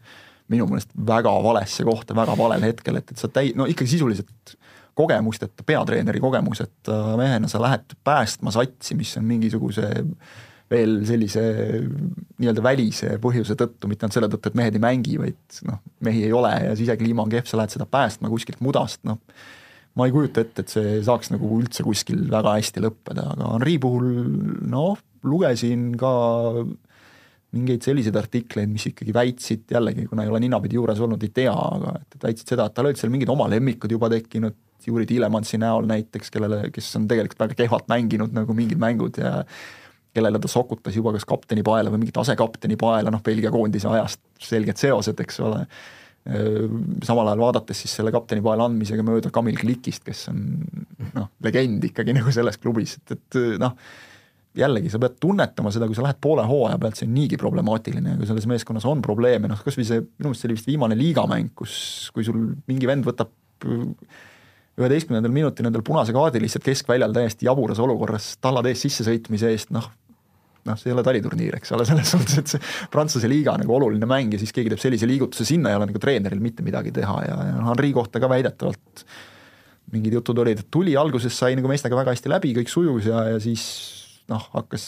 minu 0.51 0.65
meelest 0.67 0.91
väga 1.07 1.31
valesse 1.45 1.85
kohta, 1.87 2.17
väga 2.17 2.35
valel 2.35 2.65
hetkel, 2.67 2.99
et, 2.99 3.13
et 3.13 3.21
sa 3.21 3.29
täi-, 3.31 3.53
no 3.55 3.63
ikkagi 3.71 3.93
sisuliselt 3.93 4.57
kogemusteta, 5.01 5.65
peatreeneri 5.67 6.21
kogemuseta 6.23 7.01
mehena 7.19 7.49
sa 7.51 7.61
lähed 7.63 7.97
päästma 8.05 8.53
satsi, 8.53 8.95
mis 8.99 9.17
on 9.19 9.27
mingisuguse 9.29 9.89
veel 10.71 11.01
sellise 11.07 11.41
nii-öelda 12.39 12.63
välise 12.63 13.15
põhjuse 13.21 13.57
tõttu, 13.59 13.89
mitte 13.91 14.05
ainult 14.05 14.15
selle 14.15 14.29
tõttu, 14.31 14.51
et 14.51 14.59
mehed 14.59 14.77
ei 14.77 14.83
mängi, 14.83 15.17
vaid 15.19 15.63
noh, 15.67 15.81
mehi 16.05 16.23
ei 16.27 16.35
ole 16.35 16.53
ja 16.69 16.77
sisekliima 16.79 17.25
on 17.25 17.33
kehv, 17.33 17.49
sa 17.49 17.59
lähed 17.59 17.73
seda 17.75 17.87
päästma 17.91 18.31
kuskilt 18.31 18.61
mudast, 18.63 19.01
noh, 19.07 19.19
ma 19.99 20.07
ei 20.07 20.15
kujuta 20.15 20.45
ette, 20.45 20.63
et 20.63 20.71
see 20.71 21.01
saaks 21.03 21.33
nagu 21.33 21.49
üldse 21.57 21.83
kuskil 21.83 22.23
väga 22.31 22.55
hästi 22.55 22.85
lõppeda, 22.85 23.27
aga 23.33 23.51
Henri 23.57 23.75
puhul 23.83 24.07
noh, 24.71 24.95
lugesin 25.27 25.91
ka 25.99 26.13
mingeid 27.51 27.83
selliseid 27.83 28.15
artikleid, 28.15 28.71
mis 28.71 28.87
ikkagi 28.87 29.13
väitsid, 29.15 29.65
jällegi, 29.73 30.05
kuna 30.07 30.23
ei 30.23 30.31
ole 30.31 30.39
ninapidi 30.43 30.77
juures 30.79 31.01
olnud, 31.03 31.23
ei 31.25 31.33
tea, 31.35 31.51
aga 31.51 31.97
et 31.99 32.23
väitsid 32.23 32.53
seda, 32.53 32.69
et 32.69 32.77
tal 32.77 32.87
olid 32.87 32.99
seal 32.99 33.11
mingid 33.11 33.31
oma 33.33 33.49
lemmikud 33.51 33.91
juba 33.91 34.07
tekkinud, 34.13 34.55
Juri 34.87 35.05
Tiilemansi 35.09 35.59
näol 35.61 35.87
näiteks, 35.89 36.31
kellele, 36.33 36.63
kes 36.73 36.89
on 36.99 37.07
tegelikult 37.09 37.45
väga 37.45 37.57
kehvalt 37.63 37.87
mänginud 37.91 38.35
nagu 38.35 38.55
mingid 38.57 38.81
mängud 38.81 39.19
ja 39.21 39.41
kellele 40.13 40.39
ta 40.43 40.51
sokutas 40.51 40.95
juba 40.95 41.13
kas 41.15 41.25
kapteni 41.27 41.63
paela 41.63 41.91
või 41.91 42.03
mingit 42.03 42.19
asekapteni 42.19 42.77
paela, 42.79 43.13
noh, 43.13 43.23
Belgia 43.23 43.51
koondise 43.53 43.89
ajast 43.91 44.21
selged 44.43 44.79
seosed, 44.79 45.19
eks 45.23 45.39
ole. 45.45 45.65
samal 47.03 47.31
ajal 47.31 47.41
vaadates 47.41 47.79
siis 47.81 47.95
selle 47.97 48.11
kapteni 48.13 48.43
paela 48.45 48.67
andmisega 48.69 49.03
mööda 49.05 49.31
Kamil 49.33 49.57
Klikist, 49.57 50.03
kes 50.05 50.27
on 50.29 50.41
noh, 51.15 51.31
legend 51.41 51.87
ikkagi 51.87 52.13
nagu 52.13 52.33
selles 52.33 52.59
klubis, 52.61 52.99
et, 52.99 53.15
et 53.15 53.39
noh, 53.61 53.73
jällegi, 54.57 54.91
sa 54.91 54.99
pead 54.99 55.15
tunnetama 55.23 55.71
seda, 55.71 55.87
kui 55.87 55.95
sa 55.97 56.03
lähed 56.05 56.19
poole 56.21 56.43
hooaja 56.47 56.77
pealt, 56.81 56.99
see 56.99 57.07
on 57.07 57.15
niigi 57.15 57.39
problemaatiline 57.39 58.13
ja 58.13 58.19
kui 58.19 58.27
selles 58.29 58.47
meeskonnas 58.51 58.85
on 58.89 59.01
probleeme, 59.01 59.49
noh 59.49 59.63
kas 59.63 59.79
või 59.79 59.87
see, 59.87 60.03
minu 60.03 60.29
meelest 60.31 60.43
see 60.43 60.51
oli 60.51 60.57
vist 60.59 60.69
viimane 60.69 60.97
liigamäng, 60.99 61.53
kus, 61.57 61.75
kui 62.13 62.27
sul 62.27 62.51
mingi 62.67 62.89
vend 62.89 63.07
võtab 63.07 63.31
üheteistkümnendal 64.81 65.33
minutil 65.33 65.67
endal 65.69 65.83
punase 65.85 66.13
kaardi 66.15 66.41
lihtsalt 66.43 66.65
keskväljal 66.65 67.15
täiesti 67.15 67.47
jaburas 67.47 67.81
olukorras 67.83 68.35
tallad 68.41 68.69
ees 68.71 68.83
sissesõitmise 68.85 69.51
eest, 69.53 69.71
noh, 69.75 69.87
noh, 70.67 70.77
see 70.77 70.91
ei 70.91 70.95
ole 70.95 71.03
taliturniir, 71.05 71.57
eks 71.57 71.73
ole, 71.77 71.85
selles 71.89 72.13
suhtes, 72.13 72.37
et 72.41 72.53
see 72.53 72.61
Prantsuse 72.93 73.29
liiga 73.29 73.55
nagu 73.59 73.75
oluline 73.77 74.09
mäng 74.09 74.35
ja 74.35 74.41
siis 74.41 74.53
keegi 74.55 74.73
teeb 74.73 74.83
sellise 74.83 75.09
liigutuse, 75.09 75.47
sinna 75.47 75.71
ei 75.71 75.79
ole 75.79 75.89
nagu 75.89 76.01
treeneril 76.01 76.43
mitte 76.43 76.65
midagi 76.65 76.93
teha 76.95 77.17
ja, 77.27 77.39
ja 77.49 77.55
noh, 77.57 77.71
Henri 77.71 77.93
kohta 77.97 78.21
ka 78.21 78.29
väidetavalt 78.31 79.05
mingid 79.91 80.13
jutud 80.19 80.37
olid, 80.39 80.61
et 80.61 80.69
tuli, 80.71 80.93
alguses 80.97 81.35
sai 81.35 81.57
nagu 81.59 81.67
meestega 81.71 81.97
väga 81.97 82.13
hästi 82.15 82.31
läbi, 82.31 82.53
kõik 82.61 82.71
sujus 82.71 83.09
ja, 83.09 83.25
ja 83.33 83.41
siis 83.43 83.65
noh, 84.31 84.45
hakkas, 84.53 84.85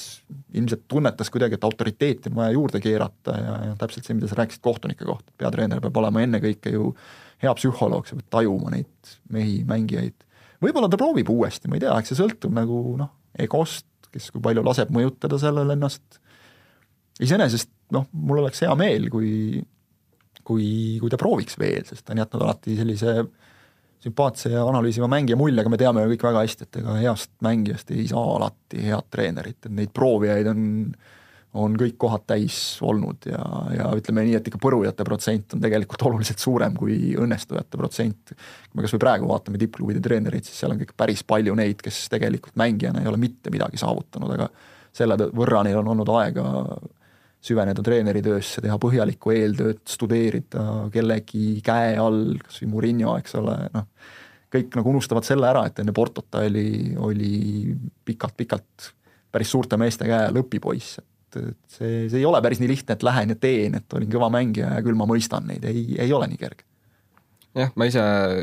ilmselt 0.56 0.86
tunnetas 0.88 1.32
kuidagi, 1.34 1.58
et 1.58 1.68
autoriteeti 1.68 2.32
on 2.32 2.38
vaja 2.40 2.56
juurde 2.56 2.80
keerata 2.84 3.36
ja, 3.40 3.58
ja 3.68 3.76
täpselt 3.80 4.08
see, 4.08 4.16
mida 4.18 4.30
sa 4.32 4.38
rääkisid 4.40 4.64
kohtunike 4.64 5.08
kohta, 5.08 5.34
peatreener 5.40 5.82
peab 5.84 6.00
olema 6.00 6.24
ennekõike 6.24 6.74
ju 6.76 6.94
hea 7.42 7.54
psühholoog, 7.58 8.08
sa 8.08 8.18
pead 8.20 8.30
tajuma 8.34 8.74
neid 8.74 9.14
mehi, 9.34 9.62
mängijaid. 9.68 10.16
võib-olla 10.64 10.90
ta 10.92 11.00
proovib 11.00 11.30
uuesti, 11.34 11.70
ma 11.70 11.80
ei 11.80 11.84
tea, 11.84 11.96
eks 12.00 12.14
see 12.14 12.22
sõltub 12.22 12.54
nagu 12.56 12.82
noh, 13.00 13.12
egost, 13.40 13.88
kes 14.14 14.30
kui 14.32 14.44
palju 14.44 14.64
laseb 14.66 14.94
mõjutada 14.94 15.40
sellele 15.42 15.78
ennast. 15.78 16.20
iseenesest 17.24 17.72
noh, 17.94 18.08
mul 18.14 18.44
oleks 18.44 18.64
hea 18.66 18.74
meel, 18.78 19.10
kui, 19.14 19.62
kui, 20.44 20.68
kui 21.02 21.12
ta 21.12 21.20
prooviks 21.20 21.58
veel, 21.60 21.84
sest 21.88 22.06
ta 22.06 22.14
on 22.16 22.24
jätnud 22.24 22.46
alati 22.46 22.78
sellise 22.78 23.18
sümpaatse 24.04 24.52
ja 24.52 24.64
analüüsiva 24.68 25.08
mängija 25.12 25.38
mulje, 25.40 25.62
aga 25.62 25.72
me 25.72 25.80
teame 25.80 26.04
ju 26.04 26.14
kõik 26.14 26.26
väga 26.28 26.44
hästi, 26.44 26.68
et 26.68 26.80
ega 26.82 26.96
heast 27.00 27.32
mängijast 27.46 27.92
ei 27.96 28.08
saa 28.10 28.24
alati 28.38 28.84
head 28.84 29.08
treenerit, 29.14 29.60
et 29.64 29.72
neid 29.72 29.94
proovijaid 29.96 30.50
on 30.52 30.66
on 31.54 31.76
kõik 31.78 31.96
kohad 32.02 32.24
täis 32.30 32.58
olnud 32.82 33.28
ja, 33.30 33.42
ja 33.78 33.90
ütleme 33.98 34.24
nii, 34.26 34.38
et 34.40 34.48
ikka 34.50 34.60
põrujate 34.62 35.06
protsent 35.06 35.54
on 35.54 35.62
tegelikult 35.62 36.06
oluliselt 36.10 36.42
suurem 36.42 36.76
kui 36.78 37.14
õnnestujate 37.20 37.80
protsent. 37.80 38.34
kui 38.34 38.80
me 38.80 38.86
kas 38.86 38.96
või 38.96 39.04
praegu 39.06 39.30
vaatame 39.30 39.62
tippklubide 39.62 40.02
treenereid, 40.04 40.48
siis 40.48 40.64
seal 40.64 40.74
on 40.74 40.82
kõik 40.82 40.96
päris 40.98 41.24
palju 41.28 41.56
neid, 41.60 41.82
kes 41.84 42.08
tegelikult 42.14 42.58
mängijana 42.60 43.04
ei 43.04 43.12
ole 43.12 43.22
mitte 43.22 43.54
midagi 43.54 43.82
saavutanud, 43.82 44.34
aga 44.38 44.50
selle 44.94 45.18
võrra 45.34 45.64
neil 45.66 45.80
on 45.82 45.94
olnud 45.94 46.10
aega 46.18 46.48
süveneda 47.44 47.84
treeneritöösse, 47.84 48.62
teha 48.64 48.76
põhjalikku 48.80 49.34
eeltööd, 49.36 49.82
studeerida 49.90 50.88
kellegi 50.94 51.58
käe 51.66 51.98
all, 52.00 52.38
kas 52.40 52.62
või 52.64 52.70
Murillo, 52.72 53.18
eks 53.20 53.36
ole, 53.40 53.58
noh, 53.74 53.90
kõik 54.54 54.78
nagu 54.80 54.94
unustavad 54.94 55.28
selle 55.28 55.50
ära, 55.50 55.66
et 55.68 55.82
enne 55.84 55.96
Portot 55.96 56.30
ta 56.32 56.46
oli, 56.48 56.94
oli 56.96 57.34
pikalt-pikalt 58.06 58.94
päris 59.34 59.52
suurte 59.52 59.80
meeste 59.82 60.08
käe 60.08 60.30
all 60.30 60.40
õpipoiss, 60.44 61.02
et, 61.02 61.10
et 61.40 61.78
see, 61.78 62.10
see 62.10 62.20
ei 62.22 62.28
ole 62.30 62.42
päris 62.42 62.62
nii 62.62 62.72
lihtne, 62.72 62.98
et 62.98 63.04
lähen 63.04 63.34
ja 63.34 63.40
teen, 63.40 63.80
et 63.80 63.98
olin 63.98 64.12
kõva 64.12 64.30
mängija 64.34 64.76
ja 64.78 64.86
küll 64.86 65.00
ma 65.00 65.10
mõistan 65.10 65.48
neid, 65.50 65.66
ei, 65.70 65.88
ei 66.00 66.14
ole 66.14 66.30
nii 66.32 66.42
kerge 66.42 66.68
jah, 67.58 67.74
ma 67.78 67.88
ise 67.90 68.02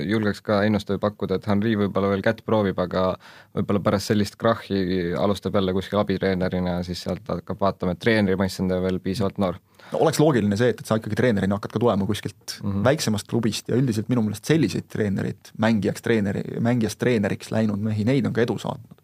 julgeks 0.08 0.42
ka 0.46 0.60
ennustada 0.66 0.98
ja 0.98 1.02
pakkuda, 1.02 1.38
et 1.38 1.48
Henri 1.50 1.74
võib-olla 1.78 2.12
veel 2.12 2.22
kätt 2.24 2.44
proovib, 2.46 2.78
aga 2.82 3.14
võib-olla 3.56 3.82
pärast 3.88 4.12
sellist 4.12 4.38
krahhi 4.40 5.10
alustab 5.18 5.58
jälle 5.58 5.74
kuskil 5.76 6.00
abitreenerina 6.02 6.78
ja 6.78 6.86
siis 6.86 7.02
sealt 7.06 7.26
hakkab 7.30 7.60
vaatama, 7.62 7.96
et 7.96 8.02
treeneri 8.02 8.38
mõistes 8.40 8.64
on 8.64 8.70
ta 8.70 8.80
veel 8.84 9.00
piisavalt 9.02 9.40
noor. 9.42 9.58
no 9.90 10.02
oleks 10.06 10.22
loogiline 10.22 10.58
see, 10.60 10.70
et, 10.74 10.80
et 10.82 10.86
sa 10.86 11.00
ikkagi 11.00 11.18
treenerina 11.18 11.58
hakkad 11.58 11.74
ka 11.74 11.82
tulema 11.82 12.06
kuskilt 12.06 12.58
mm 12.60 12.70
-hmm. 12.70 12.84
väiksemast 12.86 13.28
klubist 13.28 13.68
ja 13.68 13.76
üldiselt 13.76 14.08
minu 14.08 14.22
meelest 14.22 14.44
selliseid 14.44 14.88
treenereid, 14.88 15.54
mängijaks 15.58 16.02
treeneri, 16.02 16.44
mängijast 16.60 16.98
treeneriks 16.98 17.50
läinud 17.50 17.78
mehi, 17.78 18.04
neid 18.04 18.26
on 18.26 18.32
ka 18.32 18.46
edu 18.46 18.58
saatnud 18.58 18.99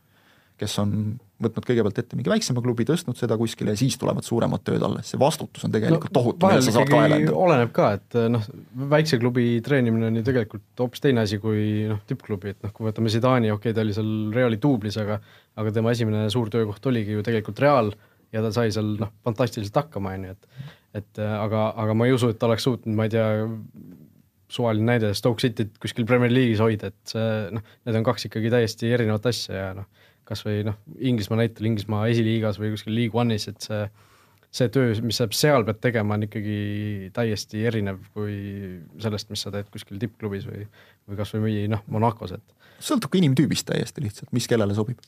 kes 0.60 0.74
on 0.80 0.92
võtnud 1.42 1.66
kõigepealt 1.68 1.98
ette 2.00 2.16
mingi 2.16 2.30
väiksema 2.32 2.62
klubi, 2.64 2.86
tõstnud 2.88 3.18
seda 3.18 3.36
kuskile 3.36 3.74
ja 3.74 3.80
siis 3.80 3.98
tulevad 4.00 4.24
suuremad 4.24 4.62
tööd 4.64 4.82
alles, 4.86 5.10
see 5.12 5.20
vastutus 5.20 5.66
on 5.68 5.74
tegelikult 5.74 6.08
no, 6.08 6.16
tohutu, 6.16 6.48
millele 6.48 6.64
sa 6.64 6.74
saad 6.78 6.90
kaela 6.90 7.18
anda. 7.20 7.34
oleneb 7.36 7.74
ka, 7.76 7.90
et 7.98 8.16
noh, 8.32 8.46
väikse 8.94 9.18
klubi 9.20 9.44
treenimine 9.64 10.08
on 10.08 10.16
ju 10.16 10.24
tegelikult 10.26 10.80
hoopis 10.80 11.04
teine 11.04 11.26
asi 11.26 11.40
kui 11.42 11.84
noh, 11.90 12.00
tippklubi, 12.08 12.54
et 12.56 12.64
noh, 12.64 12.72
kui 12.76 12.88
võtame 12.88 13.12
Zidani, 13.12 13.52
okei 13.52 13.70
okay,, 13.70 13.76
ta 13.76 13.84
oli 13.84 13.96
seal 13.96 14.14
Reali 14.36 14.60
duublis, 14.62 14.96
aga 15.02 15.20
aga 15.60 15.72
tema 15.76 15.92
esimene 15.92 16.24
suur 16.32 16.48
töökoht 16.52 16.88
oligi 16.88 17.16
ju 17.16 17.24
tegelikult 17.26 17.60
Real 17.64 17.92
ja 18.32 18.42
ta 18.44 18.54
sai 18.56 18.72
seal 18.72 18.96
noh, 19.00 19.12
fantastiliselt 19.26 19.76
hakkama, 19.84 20.16
on 20.16 20.30
ju, 20.30 20.38
et 20.38 20.74
et 20.96 21.20
aga, 21.20 21.68
aga 21.76 21.92
ma 21.92 22.06
ei 22.08 22.14
usu, 22.16 22.30
et 22.32 22.38
ta 22.40 22.48
oleks 22.48 22.64
suutnud, 22.64 22.94
ma 22.96 23.04
ei 23.04 23.12
tea, 23.12 23.26
suvaline 24.48 24.86
näide, 24.86 25.12
Stoke 25.18 25.42
Cityt 25.42 25.76
kuskil 25.82 26.06
Premier 26.08 26.32
League'is 26.32 26.62
hoida, 26.62 26.90
et 26.92 27.12
see 27.12 27.30
noh, 27.52 27.64
need 27.86 27.98
on 27.98 28.06
kaks 28.06 28.28
ikkagi 28.28 28.52
täiesti 28.54 28.92
erinevat 28.94 29.26
asja 29.28 29.56
ja 29.58 29.70
noh, 29.80 29.88
kas 30.26 30.42
või 30.46 30.64
noh, 30.66 30.76
Inglismaa 30.98 31.40
näitel, 31.42 31.70
Inglismaa 31.70 32.08
esiliigas 32.10 32.60
või 32.62 32.74
kuskil 32.74 32.96
League 32.96 33.22
One'is, 33.22 33.48
et 33.52 33.66
see 33.66 33.86
see 34.56 34.70
töö, 34.72 34.94
mis 35.04 35.18
sa 35.20 35.26
seal 35.36 35.66
pead 35.66 35.80
tegema, 35.84 36.16
on 36.16 36.24
ikkagi 36.26 37.10
täiesti 37.16 37.64
erinev 37.68 37.98
kui 38.16 38.36
sellest, 39.02 39.28
mis 39.32 39.42
sa 39.44 39.52
teed 39.52 39.68
kuskil 39.72 40.00
tippklubis 40.00 40.46
või 40.48 40.64
või 41.06 41.18
kas 41.18 41.34
või 41.36 41.66
noh, 41.70 41.84
Monacos, 41.92 42.32
et 42.38 42.82
sõltub 42.82 43.12
ka 43.12 43.20
inimtüübist 43.20 43.68
täiesti 43.68 44.04
lihtsalt, 44.04 44.32
mis 44.36 44.48
kellele 44.50 44.74
sobib. 44.76 45.02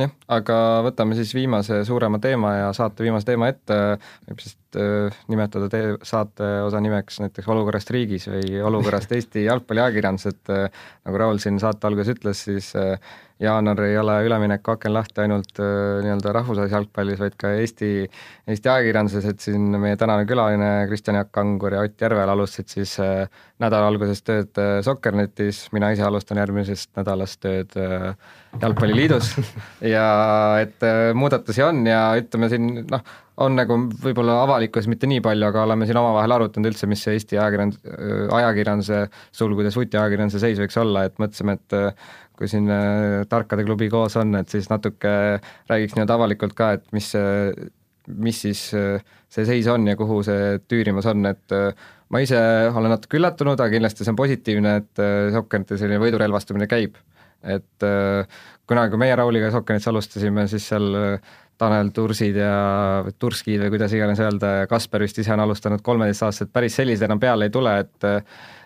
Jah, 0.00 0.08
aga 0.32 0.54
võtame 0.86 1.12
siis 1.18 1.34
viimase 1.36 1.82
suurema 1.84 2.16
teema 2.22 2.54
ja 2.56 2.68
saate 2.72 3.04
viimase 3.04 3.26
teema 3.28 3.50
ette, 3.52 3.76
võib 4.24 4.38
siis 4.40 4.54
äh, 4.80 5.18
nimetada 5.28 5.68
tee-, 5.72 5.98
saate 6.08 6.48
osa 6.64 6.80
nimeks 6.80 7.20
näiteks 7.20 7.50
Olukorrast 7.52 7.92
riigis 7.92 8.24
või 8.32 8.62
Olukorrast 8.70 9.12
Eesti 9.12 9.44
jalgpalliajakirjandus, 9.50 10.30
et 10.32 10.54
äh, 10.54 10.86
nagu 11.04 11.20
Raul 11.20 11.42
siin 11.44 11.60
saate 11.60 11.90
alguses 11.90 12.14
ütles, 12.14 12.40
siis 12.48 12.70
äh, 12.80 13.12
jaanuar 13.42 13.82
ei 13.86 13.96
ole 13.98 14.16
üleminekuaken 14.26 14.94
lahti 14.94 15.24
ainult 15.24 15.58
nii-öelda 15.58 16.34
rahvusvahelises 16.38 16.76
jalgpallis, 16.76 17.20
vaid 17.22 17.36
ka 17.40 17.52
Eesti, 17.58 17.90
Eesti 18.48 18.70
ajakirjanduses, 18.72 19.26
et 19.32 19.42
siin 19.44 19.66
meie 19.82 19.98
tänane 20.00 20.26
külaline 20.28 20.70
Kristjan 20.90 21.18
Jaak 21.20 21.32
Kangur 21.34 21.76
ja 21.76 21.82
Ott 21.86 22.00
Järvel 22.00 22.34
alustasid 22.34 22.70
siis 22.72 22.94
nädala 23.62 23.90
alguses 23.90 24.22
tööd 24.26 24.62
Soccernetis, 24.86 25.64
mina 25.74 25.92
ise 25.94 26.06
alustan 26.06 26.40
järgmisest 26.42 26.92
nädalast 26.98 27.42
tööd 27.42 27.76
Jalgpalliliidus. 28.60 29.34
Ja 29.92 30.06
et 30.62 30.82
muudatusi 31.18 31.62
on 31.64 31.82
ja 31.86 32.12
ütleme 32.18 32.48
siin 32.52 32.68
noh, 32.90 33.02
on 33.42 33.56
nagu 33.56 33.76
võib-olla 34.02 34.42
avalikkuses 34.44 34.88
mitte 34.90 35.08
nii 35.10 35.22
palju, 35.24 35.46
aga 35.48 35.62
oleme 35.66 35.88
siin 35.88 35.98
omavahel 35.98 36.36
arutanud 36.36 36.70
üldse, 36.70 36.88
mis 36.90 37.02
see 37.04 37.16
Eesti 37.16 37.38
ajakirjand-, 37.40 37.78
ajakirjanduse, 38.38 39.06
sulgudes 39.34 39.78
vutiajakirjanduse 39.78 40.42
seis 40.42 40.60
võiks 40.60 40.78
olla, 40.80 41.06
et 41.08 41.16
mõtlesime, 41.22 41.56
et 41.58 41.78
kui 42.42 42.50
siin 42.50 42.66
äh, 42.74 43.22
tarkade 43.30 43.62
klubi 43.66 43.86
koos 43.92 44.16
on, 44.18 44.34
et 44.40 44.50
siis 44.50 44.66
natuke 44.72 45.12
räägiks 45.70 45.94
nii-öelda 45.94 46.18
avalikult 46.18 46.56
ka, 46.58 46.72
et 46.78 46.84
mis 46.96 47.12
mis 48.18 48.40
siis 48.42 48.64
äh, 48.74 49.02
see 49.30 49.46
seis 49.46 49.68
on 49.70 49.86
ja 49.86 49.94
kuhu 49.98 50.22
see 50.26 50.56
tüürimas 50.66 51.06
on, 51.12 51.22
et 51.30 51.54
äh, 51.54 51.70
ma 52.10 52.22
ise 52.24 52.40
olen 52.74 52.90
natuke 52.96 53.20
üllatunud, 53.20 53.60
aga 53.60 53.70
kindlasti 53.76 54.02
see 54.02 54.12
on 54.12 54.18
positiivne, 54.18 54.74
et 54.82 55.02
Sokkerite 55.36 55.78
selline 55.80 56.02
võidurelvastumine 56.02 56.66
käib. 56.70 56.98
et 57.42 57.84
kunagi, 58.70 58.92
kui 58.92 58.98
meie 59.02 59.14
Rauliga 59.18 59.48
Sokkernits 59.50 59.88
alustasime, 59.90 60.44
siis 60.46 60.66
seal 60.70 60.92
Tanel 61.58 61.88
Tursid 61.94 62.36
ja 62.38 62.52
Turskid 63.18 63.64
või 63.64 63.72
kuidas 63.74 63.94
iganes 63.96 64.20
öelda 64.22 64.52
Kasper 64.70 65.02
vist 65.02 65.18
ise 65.18 65.32
on 65.34 65.42
alustanud 65.42 65.82
kolmeteistaastaselt, 65.82 66.52
päris 66.54 66.76
sellised 66.78 67.06
enam 67.08 67.18
peale 67.22 67.48
ei 67.48 67.54
tule, 67.54 67.74
et 67.82 68.06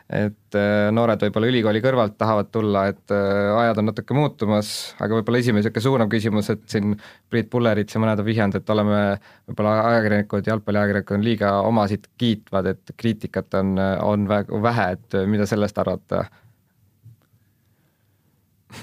et 0.06 0.54
äh, 0.54 0.88
noored 0.94 1.22
võib-olla 1.24 1.48
ülikooli 1.50 1.80
kõrvalt 1.82 2.14
tahavad 2.18 2.50
tulla, 2.54 2.84
et 2.92 3.14
äh, 3.14 3.50
ajad 3.58 3.80
on 3.82 3.88
natuke 3.90 4.14
muutumas, 4.14 4.68
aga 5.02 5.18
võib-olla 5.18 5.40
esimene 5.42 5.64
niisugune 5.64 5.82
suunav 5.82 6.10
küsimus, 6.12 6.50
et 6.54 6.62
siin 6.70 6.94
Priit 7.32 7.50
Pullerits 7.50 7.96
ja 7.96 8.02
mõned 8.02 8.22
on 8.22 8.28
vihjanud, 8.28 8.58
et 8.60 8.70
oleme 8.70 9.00
võib-olla 9.48 9.74
ajakirjanikud, 9.90 10.50
jalgpalliajakirjanikud 10.52 11.18
on 11.18 11.26
liiga 11.26 11.52
omasid 11.66 12.06
kiitvad, 12.22 12.70
et 12.74 12.94
kriitikat 12.96 13.58
on, 13.58 13.74
on 14.06 14.28
vähe, 14.30 14.90
et 14.94 15.18
mida 15.26 15.48
sellest 15.50 15.82
arvate? 15.82 16.22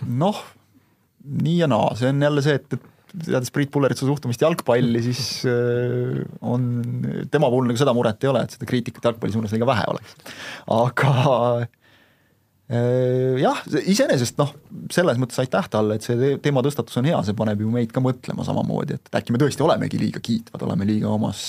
noh, 0.10 0.40
nii 1.24 1.60
ja 1.62 1.68
naa, 1.72 1.94
see 1.96 2.10
on 2.12 2.24
jälle 2.26 2.44
see, 2.44 2.56
et, 2.60 2.76
et 2.76 2.93
teades 3.14 3.52
Priit 3.54 3.72
Pulleritsa 3.74 4.08
suhtumist 4.08 4.42
jalgpalli, 4.42 5.02
siis 5.06 5.44
äh, 5.50 6.24
on, 6.42 6.66
tema 7.32 7.50
puhul 7.52 7.70
nagu 7.70 7.80
seda 7.80 7.94
muret 7.96 8.26
ei 8.26 8.32
ole, 8.32 8.44
et 8.46 8.56
seda 8.56 8.68
kriitikat 8.70 9.12
jalgpalli 9.12 9.36
suunas 9.36 9.54
liiga 9.54 9.68
vähe 9.70 9.86
oleks. 9.92 10.16
aga 10.74 11.14
äh, 12.74 13.38
jah, 13.44 13.62
iseenesest 13.84 14.42
noh, 14.42 14.56
selles 14.94 15.22
mõttes 15.22 15.40
aitäh 15.44 15.70
talle, 15.74 16.00
et 16.00 16.08
see 16.08 16.36
teema 16.44 16.66
tõstatus 16.66 16.98
on 17.02 17.10
hea, 17.12 17.22
see 17.28 17.38
paneb 17.38 17.62
ju 17.62 17.70
meid 17.74 17.94
ka 17.94 18.04
mõtlema 18.04 18.46
samamoodi, 18.48 18.98
et 18.98 19.22
äkki 19.22 19.36
me 19.36 19.42
tõesti 19.42 19.66
olemegi 19.66 20.02
liiga 20.02 20.24
kiitvad, 20.24 20.66
oleme 20.66 20.90
liiga 20.90 21.14
omas, 21.14 21.46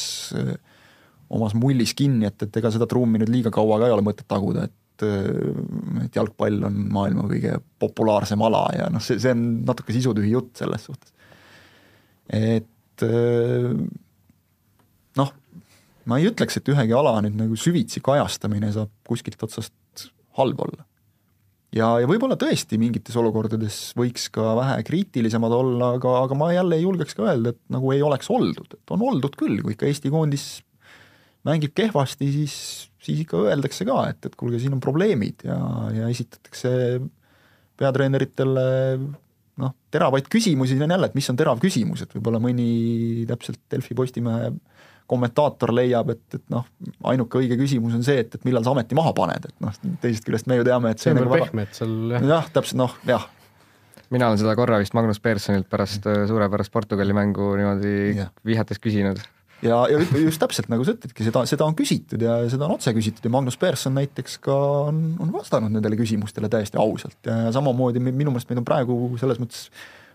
omas 1.32 1.56
mullis 1.56 1.96
kinni, 1.96 2.28
et, 2.28 2.44
et 2.44 2.60
ega 2.60 2.72
seda 2.74 2.88
trummi 2.90 3.22
nüüd 3.22 3.32
liiga 3.32 3.54
kaua 3.54 3.80
ka 3.80 3.88
ei 3.88 3.96
ole 3.96 4.04
mõtet 4.04 4.28
taguda, 4.30 4.68
et 4.68 4.80
et 5.02 6.14
jalgpall 6.14 6.60
on 6.68 6.76
maailma 6.94 7.24
kõige 7.26 7.56
populaarsem 7.82 8.38
ala 8.46 8.60
ja 8.76 8.84
noh, 8.94 9.02
see, 9.02 9.18
see 9.18 9.32
on 9.34 9.40
natuke 9.66 9.90
sisutühi 9.90 10.30
jutt 10.30 10.52
selles 10.60 10.84
suhtes 10.86 11.10
et 12.32 13.04
äh, 13.04 13.70
noh, 15.20 15.30
ma 16.08 16.18
ei 16.20 16.28
ütleks, 16.30 16.58
et 16.58 16.72
ühegi 16.72 16.96
ala 16.96 17.16
nüüd 17.24 17.38
nagu 17.38 17.58
süvitsi 17.58 18.02
kajastamine 18.04 18.72
saab 18.74 18.92
kuskilt 19.08 19.42
otsast 19.46 20.08
halb 20.38 20.60
olla. 20.66 20.84
ja, 21.74 21.88
ja 22.02 22.08
võib-olla 22.10 22.36
tõesti 22.40 22.78
mingites 22.80 23.16
olukordades 23.18 23.78
võiks 23.98 24.28
ka 24.34 24.54
vähe 24.58 24.78
kriitilisemad 24.86 25.54
olla, 25.54 25.94
aga, 25.98 26.20
aga 26.26 26.38
ma 26.38 26.52
jälle 26.54 26.78
ei 26.78 26.86
julgeks 26.86 27.18
ka 27.18 27.28
öelda, 27.28 27.54
et 27.54 27.60
nagu 27.74 27.92
ei 27.94 28.02
oleks 28.04 28.30
oldud, 28.30 28.78
et 28.78 28.94
on 28.94 29.04
oldud 29.10 29.36
küll, 29.38 29.60
kui 29.62 29.76
ikka 29.76 29.90
Eesti 29.90 30.12
koondis 30.14 30.48
mängib 31.44 31.74
kehvasti, 31.76 32.30
siis, 32.32 32.54
siis 33.04 33.24
ikka 33.26 33.42
öeldakse 33.50 33.84
ka, 33.88 33.98
et, 34.12 34.22
et 34.24 34.38
kuulge, 34.38 34.62
siin 34.62 34.76
on 34.76 34.82
probleemid 34.82 35.44
ja, 35.44 35.58
ja 35.92 36.08
esitatakse 36.12 36.72
peatreeneritele 37.80 38.64
noh, 39.62 39.74
teravaid 39.94 40.28
küsimusi 40.30 40.78
on 40.80 40.94
jälle, 40.96 41.10
et 41.10 41.18
mis 41.18 41.30
on 41.30 41.38
terav 41.38 41.60
küsimus, 41.62 42.04
et 42.04 42.14
võib-olla 42.16 42.40
mõni 42.42 43.26
täpselt 43.28 43.60
Delfi 43.70 43.96
Postimehe 43.98 44.52
kommentaator 45.10 45.74
leiab, 45.76 46.14
et, 46.14 46.24
et 46.38 46.44
noh, 46.52 46.64
ainuke 47.10 47.38
õige 47.42 47.58
küsimus 47.60 47.94
on 47.96 48.04
see, 48.06 48.22
et, 48.24 48.34
et 48.34 48.46
millal 48.48 48.64
sa 48.64 48.72
ameti 48.72 48.96
maha 48.96 49.12
paned, 49.16 49.50
et 49.50 49.64
noh, 49.64 49.74
teisest 50.02 50.26
küljest 50.26 50.48
me 50.50 50.58
ju 50.58 50.66
teame, 50.66 50.94
et 50.94 51.02
see, 51.02 51.10
see 51.10 51.14
on 51.14 51.20
nagu 51.20 51.34
väga 51.34 51.50
pehme, 51.50 51.66
et 51.68 51.78
seal 51.78 51.94
jah, 52.14 52.28
jah, 52.32 52.48
täpselt 52.56 52.80
noh, 52.80 52.96
jah. 53.08 53.28
mina 54.14 54.30
olen 54.30 54.40
seda 54.40 54.56
korra 54.58 54.80
vist 54.80 54.96
Magnus 54.96 55.20
Pearsonilt 55.20 55.68
pärast 55.70 56.08
suurepärast 56.08 56.72
Portugali 56.72 57.16
mängu 57.16 57.52
niimoodi 57.60 57.94
yeah. 58.14 58.32
vihjates 58.48 58.80
küsinud 58.80 59.20
ja, 59.64 59.80
ja 59.90 60.00
just 60.20 60.40
täpselt 60.42 60.70
nagu 60.72 60.86
sa 60.86 60.94
ütledki, 60.96 61.26
seda, 61.26 61.44
seda 61.48 61.66
on 61.66 61.76
küsitud 61.78 62.22
ja 62.22 62.38
seda 62.52 62.68
on 62.68 62.76
otse 62.76 62.94
küsitud 62.96 63.26
ja 63.26 63.32
Magnus 63.32 63.58
Persson 63.60 63.96
näiteks 63.98 64.38
ka 64.44 64.56
on, 64.90 65.02
on 65.22 65.32
vastanud 65.34 65.72
nendele 65.74 65.98
küsimustele 66.00 66.50
täiesti 66.52 66.80
ausalt. 66.80 67.18
Ja 67.26 67.52
samamoodi 67.54 68.02
minu 68.04 68.32
meelest 68.32 68.50
meid 68.50 68.62
on 68.62 68.68
praegu 68.68 68.98
selles 69.20 69.40
mõttes 69.42 69.68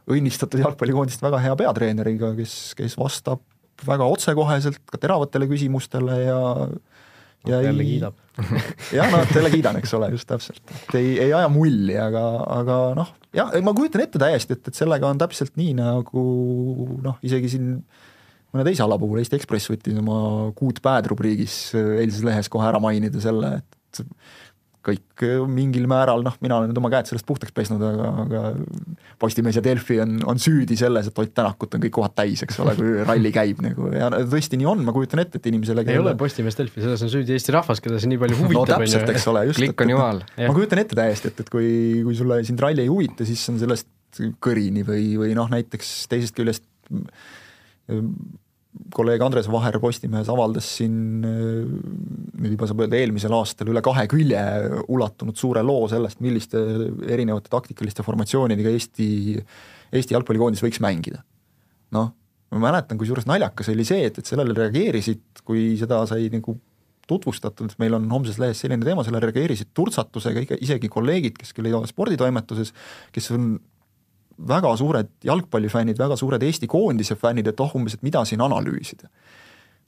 õnnistatud 0.09 0.61
jalgpallikoondist 0.63 1.21
väga 1.21 1.41
hea 1.43 1.55
peatreeneriga, 1.59 2.33
kes, 2.37 2.55
kes 2.77 2.97
vastab 2.99 3.43
väga 3.87 4.07
otsekoheselt 4.11 4.81
ka 4.89 4.99
teravatele 5.01 5.47
küsimustele 5.49 6.23
ja 6.25 6.39
ja 7.47 7.61
jälle 7.61 7.83
kiidab. 7.83 8.13
Jah, 8.97 9.11
no 9.11 9.21
jälle 9.35 9.49
kiidan, 9.49 9.77
eks 9.79 9.93
ole, 9.93 10.09
just 10.11 10.27
täpselt, 10.27 10.61
et 10.71 10.95
ei, 10.99 11.13
ei 11.19 11.33
aja 11.33 11.47
mulli, 11.51 11.95
aga, 11.99 12.23
aga 12.55 12.77
noh, 12.95 13.13
jah, 13.35 13.51
ma 13.63 13.73
kujutan 13.75 14.03
ette 14.03 14.19
täiesti, 14.21 14.55
et, 14.55 14.67
et 14.67 14.75
sellega 14.75 15.07
on 15.07 15.19
täpselt 15.19 15.55
nii, 15.59 15.73
nagu 15.79 16.23
noh, 17.03 17.17
isegi 17.25 17.51
siin 17.55 17.71
mõne 18.53 18.65
teise 18.67 18.85
ala 18.85 18.97
puhul, 19.01 19.21
Eesti 19.21 19.39
Ekspress 19.39 19.71
võttis 19.71 19.97
oma 20.01 20.19
Good 20.57 20.83
Bad 20.85 21.09
rubriigis 21.11 21.61
eilses 21.75 22.25
lehes 22.25 22.51
kohe 22.51 22.67
ära 22.69 22.81
mainida 22.83 23.21
selle, 23.23 23.59
et 23.61 24.13
kõik 24.89 25.23
mingil 25.51 25.85
määral, 25.91 26.21
noh, 26.23 26.35
mina 26.43 26.55
olen 26.57 26.69
nüüd 26.71 26.79
oma 26.79 26.89
käed 26.93 27.09
sellest 27.09 27.25
puhtaks 27.27 27.51
pesnud, 27.55 27.81
aga, 27.83 28.09
aga 28.23 28.41
Postimees 29.19 29.57
ja 29.59 29.63
Delfi 29.63 29.97
on, 29.99 30.15
on 30.31 30.39
süüdi 30.39 30.77
selles, 30.79 31.09
et 31.09 31.19
Ott 31.19 31.33
Tänakut 31.35 31.75
on 31.75 31.83
kõik 31.83 31.93
kohad 31.97 32.15
täis, 32.15 32.41
eks 32.45 32.61
ole, 32.63 32.75
kui 32.77 32.93
ralli 33.03 33.31
käib 33.35 33.59
nagu 33.65 33.91
ja 33.91 34.07
tõesti 34.31 34.59
nii 34.59 34.69
on, 34.71 34.85
ma 34.87 34.95
kujutan 34.95 35.21
ette, 35.25 35.41
et 35.41 35.49
inimesele 35.51 35.83
ei 35.83 35.99
ole 35.99 36.15
Postimees 36.19 36.57
Delfi, 36.57 36.81
selles 36.85 37.03
on 37.05 37.11
süüdi 37.11 37.35
Eesti 37.35 37.55
rahvas, 37.55 37.83
keda 37.83 37.99
see 37.99 38.13
nii 38.13 38.21
palju 38.23 38.39
huvitab. 38.39 38.61
no 38.61 38.65
täpselt, 38.71 39.11
eks 39.13 39.27
ole, 39.33 39.43
just. 39.51 39.59
klikk 39.59 39.83
on 39.83 39.93
jumal. 39.93 40.23
ma 40.39 40.55
kujutan 40.55 40.83
ette 40.85 40.97
täiesti, 40.97 41.33
et, 41.33 41.43
et 41.43 41.51
kui, 41.51 41.69
kui 42.07 42.15
sulle 42.17 42.39
sind 42.47 42.63
ralli 42.63 42.87
ei 42.87 42.91
huvita, 42.91 43.27
siis 43.27 43.43
on 43.51 43.59
sellest 43.61 43.89
kõrini 44.41 44.87
või, 44.87 45.11
või 45.19 45.35
noh, 45.37 45.51
näiteks 45.51 46.07
teisest 46.09 46.39
küljest 46.39 46.65
kolleeg 48.93 49.23
Andres 49.25 49.49
Vaher 49.49 49.79
Postimehes 49.81 50.29
avaldas 50.31 50.67
siin 50.77 50.93
nüüd 51.23 52.53
juba 52.53 52.69
saab 52.69 52.83
öelda 52.85 52.99
eelmisel 52.99 53.33
aastal 53.35 53.71
üle 53.71 53.81
kahe 53.85 54.05
külje 54.11 54.43
ulatunud 54.91 55.37
suure 55.39 55.63
loo 55.65 55.87
sellest, 55.91 56.21
milliste 56.23 56.61
erinevate 57.09 57.51
taktikaliste 57.51 58.05
formatsioonidega 58.05 58.71
Eesti, 58.75 59.09
Eesti 59.89 60.15
jalgpallikoondis 60.15 60.63
võiks 60.65 60.81
mängida. 60.85 61.23
noh, 61.97 62.11
ma 62.53 62.63
mäletan, 62.69 62.97
kusjuures 63.01 63.25
naljakas 63.29 63.71
oli 63.73 63.85
see, 63.87 64.05
et, 64.09 64.21
et 64.21 64.29
sellele 64.29 64.53
reageerisid, 64.57 65.41
kui 65.45 65.73
seda 65.79 66.03
sai 66.09 66.29
nagu 66.33 66.55
tutvustatud, 67.09 67.73
meil 67.81 67.97
on 67.97 68.05
homses 68.13 68.37
lehes 68.41 68.61
selline 68.61 68.85
teema, 68.85 69.03
sellele 69.05 69.31
reageerisid 69.31 69.71
turtsatusega 69.73 70.59
isegi 70.61 70.91
kolleegid, 70.93 71.39
kes 71.41 71.55
küll 71.57 71.69
ei 71.69 71.73
ole 71.73 71.89
sporditoimetuses, 71.89 72.69
kes 73.15 73.31
on 73.33 73.55
väga 74.47 74.71
suured 74.79 75.11
jalgpallifännid, 75.25 75.97
väga 75.99 76.15
suured 76.19 76.43
Eesti 76.45 76.69
koondise 76.71 77.17
fännid, 77.19 77.49
et 77.51 77.59
oh 77.63 77.75
umbes, 77.75 77.97
et 77.97 78.05
mida 78.05 78.23
siin 78.27 78.41
analüüsida. 78.45 79.09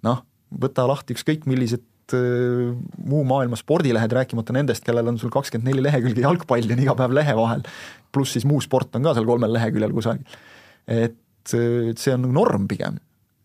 noh, 0.08 0.24
võta 0.62 0.88
lahti 0.90 1.16
ükskõik 1.16 1.46
millised 1.50 2.16
äh, 2.18 2.72
muu 3.06 3.24
maailma 3.28 3.60
spordilehed, 3.60 4.16
rääkimata 4.18 4.56
nendest, 4.56 4.84
kellel 4.86 5.12
on 5.14 5.20
sul 5.22 5.34
kakskümmend 5.34 5.70
neli 5.70 5.86
lehekülge 5.86 6.26
jalgpalli 6.26 6.76
on 6.76 6.82
iga 6.84 6.96
päev 6.98 7.14
lehe 7.16 7.36
vahel, 7.38 7.66
pluss 8.12 8.36
siis 8.38 8.48
muu 8.50 8.62
sport 8.64 8.98
on 8.98 9.06
ka 9.08 9.16
seal 9.18 9.30
kolmel 9.30 9.54
leheküljel 9.56 9.94
kusagil. 9.96 10.40
et, 10.88 11.20
see 11.48 12.14
on 12.14 12.26
nagu 12.26 12.34
norm 12.36 12.68
pigem. 12.70 13.00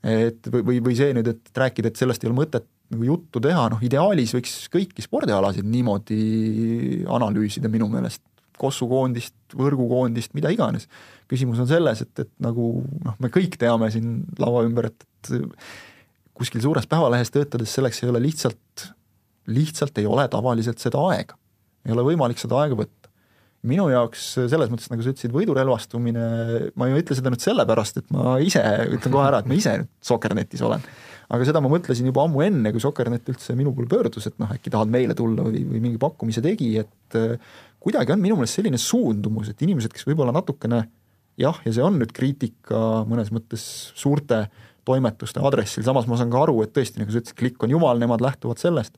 et 0.06 0.48
või, 0.52 0.64
või, 0.70 0.80
või 0.88 0.96
see 0.98 1.12
nüüd, 1.16 1.28
et 1.30 1.60
rääkida, 1.62 1.92
et 1.92 2.00
sellest 2.00 2.24
ei 2.24 2.30
ole 2.30 2.40
mõtet 2.40 2.66
nagu 2.92 3.06
juttu 3.08 3.42
teha, 3.42 3.66
noh 3.72 3.82
ideaalis 3.82 4.34
võiks 4.36 4.54
kõiki 4.70 5.02
spordialasid 5.02 5.66
niimoodi 5.66 7.04
analüüsida 7.10 7.70
minu 7.72 7.88
meelest 7.90 8.22
Kossu 8.60 8.88
koondist, 8.90 9.34
võrgukoondist, 9.56 10.34
mida 10.36 10.52
iganes. 10.54 10.88
küsimus 11.30 11.60
on 11.62 11.68
selles, 11.70 12.02
et, 12.04 12.12
et 12.22 12.30
nagu 12.42 12.70
noh, 13.04 13.16
me 13.22 13.30
kõik 13.32 13.58
teame 13.60 13.90
siin 13.94 14.20
laua 14.38 14.64
ümber, 14.66 14.90
et, 14.92 15.06
et 15.26 15.56
kuskil 16.36 16.62
suures 16.62 16.86
päevalehes 16.90 17.32
töötades 17.34 17.72
selleks 17.72 18.02
ei 18.02 18.12
ole 18.12 18.22
lihtsalt, 18.26 18.86
lihtsalt 19.50 19.98
ei 19.98 20.06
ole 20.06 20.28
tavaliselt 20.32 20.82
seda 20.82 21.02
aega. 21.10 21.38
ei 21.86 21.94
ole 21.94 22.04
võimalik 22.06 22.40
seda 22.42 22.60
aega 22.62 22.78
võtta. 22.78 23.10
minu 23.66 23.88
jaoks 23.90 24.28
selles 24.36 24.70
mõttes, 24.70 24.90
nagu 24.92 25.02
sa 25.02 25.10
ütlesid, 25.10 25.32
võidurelvastumine, 25.34 26.26
ma 26.78 26.86
ei 26.86 27.00
ütle 27.00 27.16
seda 27.18 27.32
nüüd 27.32 27.42
sellepärast, 27.42 27.98
et 27.98 28.10
ma 28.14 28.36
ise, 28.38 28.62
ütlen 28.94 29.12
kohe 29.12 29.26
ära, 29.26 29.42
et 29.42 29.50
ma 29.50 29.58
ise 29.58 29.80
nüüd 29.80 29.92
Sokernetis 30.06 30.62
olen 30.62 30.84
aga 31.26 31.46
seda 31.48 31.62
ma 31.62 31.70
mõtlesin 31.70 32.06
juba 32.06 32.24
ammu 32.26 32.42
enne, 32.46 32.70
kui 32.74 32.82
Sokernet 32.82 33.26
üldse 33.32 33.56
minu 33.58 33.72
poole 33.74 33.90
pöördus, 33.90 34.28
et 34.30 34.36
noh, 34.42 34.50
äkki 34.54 34.70
tahad 34.72 34.90
meile 34.92 35.16
tulla 35.18 35.46
või, 35.46 35.64
või 35.66 35.82
mingi 35.82 36.00
pakkumise 36.02 36.42
tegi, 36.44 36.70
et 36.82 37.18
kuidagi 37.86 38.14
on 38.14 38.22
minu 38.22 38.38
meelest 38.38 38.58
selline 38.58 38.80
suundumus, 38.82 39.52
et 39.52 39.62
inimesed, 39.62 39.92
kes 39.94 40.06
võib-olla 40.08 40.34
natukene 40.34 40.82
jah, 41.38 41.58
ja 41.64 41.72
see 41.74 41.84
on 41.84 42.00
nüüd 42.00 42.12
kriitika 42.16 43.04
mõnes 43.08 43.30
mõttes 43.34 43.64
suurte 43.94 44.46
toimetuste 44.86 45.42
aadressil, 45.42 45.84
samas 45.86 46.06
ma 46.10 46.18
saan 46.18 46.32
ka 46.32 46.44
aru, 46.46 46.60
et 46.64 46.72
tõesti, 46.74 47.00
nagu 47.00 47.12
sa 47.12 47.20
ütlesid, 47.20 47.38
klikk 47.38 47.66
on 47.66 47.74
jumal, 47.74 47.98
nemad 48.02 48.22
lähtuvad 48.24 48.62
sellest. 48.62 48.94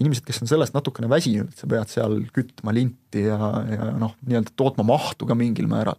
inimesed, 0.00 0.24
kes 0.24 0.40
on 0.42 0.48
sellest 0.48 0.74
natukene 0.74 1.08
väsinud, 1.10 1.52
sa 1.54 1.68
pead 1.68 1.90
seal 1.92 2.22
kütma 2.34 2.72
linti 2.74 3.26
ja, 3.26 3.36
ja 3.68 3.90
noh, 4.00 4.14
nii-öelda 4.24 4.54
tootma 4.56 4.86
mahtu 4.88 5.28
ka 5.28 5.36
mingil 5.38 5.68
määral. 5.70 5.98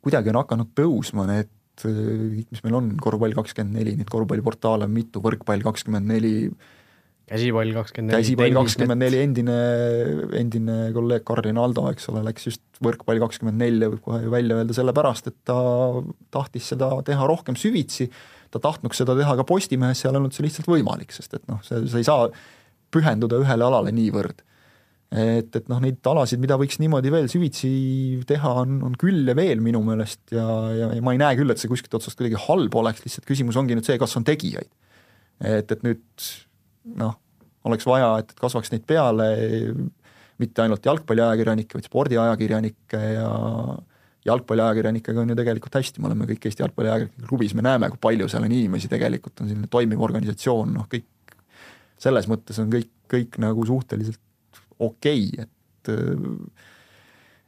kuidagi 0.00 0.30
on 0.32 0.40
hakanud 0.40 0.72
tõusma 0.74 1.26
need 1.28 1.52
mis 1.84 2.62
meil 2.64 2.78
on, 2.78 2.94
korvpall 3.02 3.36
kakskümmend 3.36 3.76
neli, 3.76 3.96
neid 3.98 4.08
korvpalliportaale 4.08 4.86
on 4.88 4.94
mitu, 4.94 5.20
võrkpall 5.20 5.64
kakskümmend 5.66 6.08
neli, 6.08 6.48
käsipall 7.26 7.72
kakskümmend 7.74 8.12
neli. 8.12 8.22
käsipall 8.22 8.56
kakskümmend 8.60 9.02
neli, 9.02 9.20
endine, 9.24 9.58
endine 10.38 10.76
kolleeg 10.94 11.24
Karin 11.26 11.58
Aldo, 11.58 11.88
eks 11.90 12.10
ole, 12.12 12.22
läks 12.28 12.48
just 12.50 12.62
võrkpall 12.84 13.20
kakskümmend 13.24 13.58
nelja, 13.62 13.90
võib 13.90 14.02
kohe 14.04 14.22
ju 14.22 14.32
välja 14.32 14.60
öelda 14.60 14.76
sellepärast, 14.76 15.30
et 15.32 15.38
ta 15.48 15.58
tahtis 16.34 16.70
seda 16.74 16.92
teha 17.06 17.28
rohkem 17.28 17.58
süvitsi, 17.58 18.08
ta 18.54 18.62
tahtnuks 18.62 19.02
seda 19.02 19.16
teha 19.18 19.34
ka 19.40 19.46
Postimehes, 19.48 20.04
seal 20.04 20.14
ei 20.14 20.22
olnud 20.22 20.36
see 20.36 20.46
lihtsalt 20.46 20.70
võimalik, 20.70 21.14
sest 21.14 21.34
et 21.38 21.42
noh, 21.50 21.58
see, 21.66 21.82
sa 21.90 22.02
ei 22.02 22.06
saa 22.06 22.28
pühenduda 22.94 23.42
ühele 23.42 23.66
alale 23.66 23.90
niivõrd. 23.94 24.44
et, 25.16 25.50
et 25.54 25.68
noh, 25.70 25.82
neid 25.82 26.06
alasid, 26.06 26.38
mida 26.42 26.58
võiks 26.58 26.78
niimoodi 26.82 27.10
veel 27.14 27.28
süvitsi 27.30 27.68
teha, 28.26 28.54
on, 28.62 28.80
on 28.86 28.96
küll 28.98 29.26
ja 29.26 29.34
veel 29.38 29.62
minu 29.62 29.82
meelest 29.86 30.34
ja, 30.34 30.46
ja, 30.74 30.94
ja 30.94 31.02
ma 31.02 31.14
ei 31.14 31.22
näe 31.22 31.38
küll, 31.38 31.50
et 31.50 31.62
see 31.62 31.70
kuskilt 31.70 31.94
otsast 31.98 32.18
kuidagi 32.18 32.38
halb 32.46 32.74
oleks, 32.78 33.02
lihtsalt 33.02 33.26
küsimus 33.26 33.58
ongi 33.58 33.78
nüüd 33.78 33.86
see, 33.86 33.98
kas 34.02 34.14
on 34.18 34.26
tegijaid. 34.26 34.70
et, 35.42 35.70
et 35.70 35.82
nüüd 35.86 36.26
noh, 36.94 37.16
oleks 37.66 37.86
vaja, 37.88 38.12
et 38.22 38.32
kasvaks 38.38 38.72
neid 38.72 38.86
peale 38.86 39.28
mitte 40.40 40.62
ainult 40.62 40.84
jalgpalliajakirjanikke, 40.84 41.78
vaid 41.78 41.88
spordiajakirjanikke 41.88 43.00
ja 43.16 43.30
jalgpalliajakirjanikega 44.26 45.22
on 45.22 45.32
ju 45.32 45.38
tegelikult 45.38 45.78
hästi, 45.78 46.02
me 46.02 46.10
oleme 46.10 46.26
kõik 46.28 46.48
Eesti 46.48 46.64
Jalgpalliajakirjanike 46.64 47.28
klubis, 47.30 47.54
me 47.56 47.64
näeme, 47.64 47.90
kui 47.92 48.00
palju 48.02 48.28
seal 48.30 48.44
on 48.46 48.52
inimesi, 48.52 48.90
tegelikult 48.90 49.42
on 49.42 49.50
selline 49.50 49.70
toimiv 49.72 50.02
organisatsioon, 50.02 50.72
noh 50.76 50.88
kõik 50.92 51.36
selles 52.02 52.28
mõttes 52.28 52.58
on 52.60 52.72
kõik, 52.72 52.90
kõik 53.12 53.38
nagu 53.42 53.66
suhteliselt 53.68 54.20
okei 54.78 55.28
okay,, 55.30 55.46
et 55.46 55.92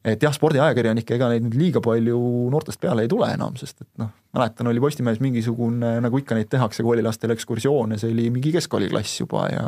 et 0.04 0.22
jah, 0.22 0.32
spordiajakirjanikke, 0.34 1.16
ega 1.16 1.28
neid 1.32 1.44
nüüd 1.46 1.56
liiga 1.58 1.82
palju 1.84 2.18
noortest 2.52 2.80
peale 2.82 3.04
ei 3.04 3.10
tule 3.10 3.28
enam, 3.34 3.56
sest 3.58 3.82
et 3.82 3.88
noh, 4.00 4.12
mäletan, 4.36 4.68
oli 4.70 4.82
Postimehes 4.82 5.20
mingisugune, 5.24 5.96
nagu 6.04 6.20
ikka 6.20 6.38
neid 6.38 6.50
tehakse 6.52 6.84
koolilastele 6.86 7.34
ekskursioone, 7.36 7.98
see 8.00 8.12
oli 8.14 8.28
mingi 8.34 8.52
keskkooliklass 8.54 9.22
juba 9.24 9.48
ja, 9.52 9.64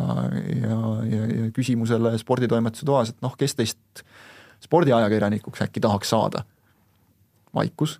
ja, 0.61 0.79
ja, 1.11 1.25
ja 1.35 1.49
küsimusele 1.57 2.15
sporditoimetuse 2.21 2.87
toas, 2.89 3.11
et 3.15 3.27
noh, 3.27 3.35
kes 3.39 3.59
teist 3.59 4.05
spordiajakirjanikuks 4.65 5.67
äkki 5.67 5.83
tahaks 5.83 6.15
saada? 6.15 6.47
vaikus. 7.55 7.97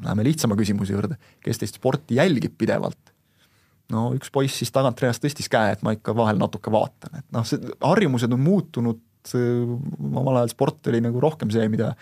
Läheme 0.00 0.24
lihtsama 0.24 0.56
küsimuse 0.56 0.94
juurde, 0.94 1.18
kes 1.44 1.58
teist 1.60 1.76
sporti 1.76 2.16
jälgib 2.16 2.54
pidevalt? 2.58 3.12
no 3.92 4.10
üks 4.12 4.28
poiss 4.32 4.58
siis 4.60 4.72
tagantreast 4.72 5.22
tõstis 5.24 5.48
käe, 5.48 5.72
et 5.72 5.82
ma 5.84 5.94
ikka 5.96 6.12
vahel 6.16 6.36
natuke 6.40 6.68
vaatan, 6.72 7.22
et 7.22 7.24
noh, 7.32 7.44
see 7.48 7.60
harjumused 7.80 8.32
on 8.36 8.42
muutunud 8.44 9.00
omal 9.36 10.40
ajal 10.40 10.52
sport 10.52 10.90
oli 10.92 11.02
nagu 11.04 11.20
rohkem 11.22 11.50
see, 11.54 11.66
mida, 11.72 11.92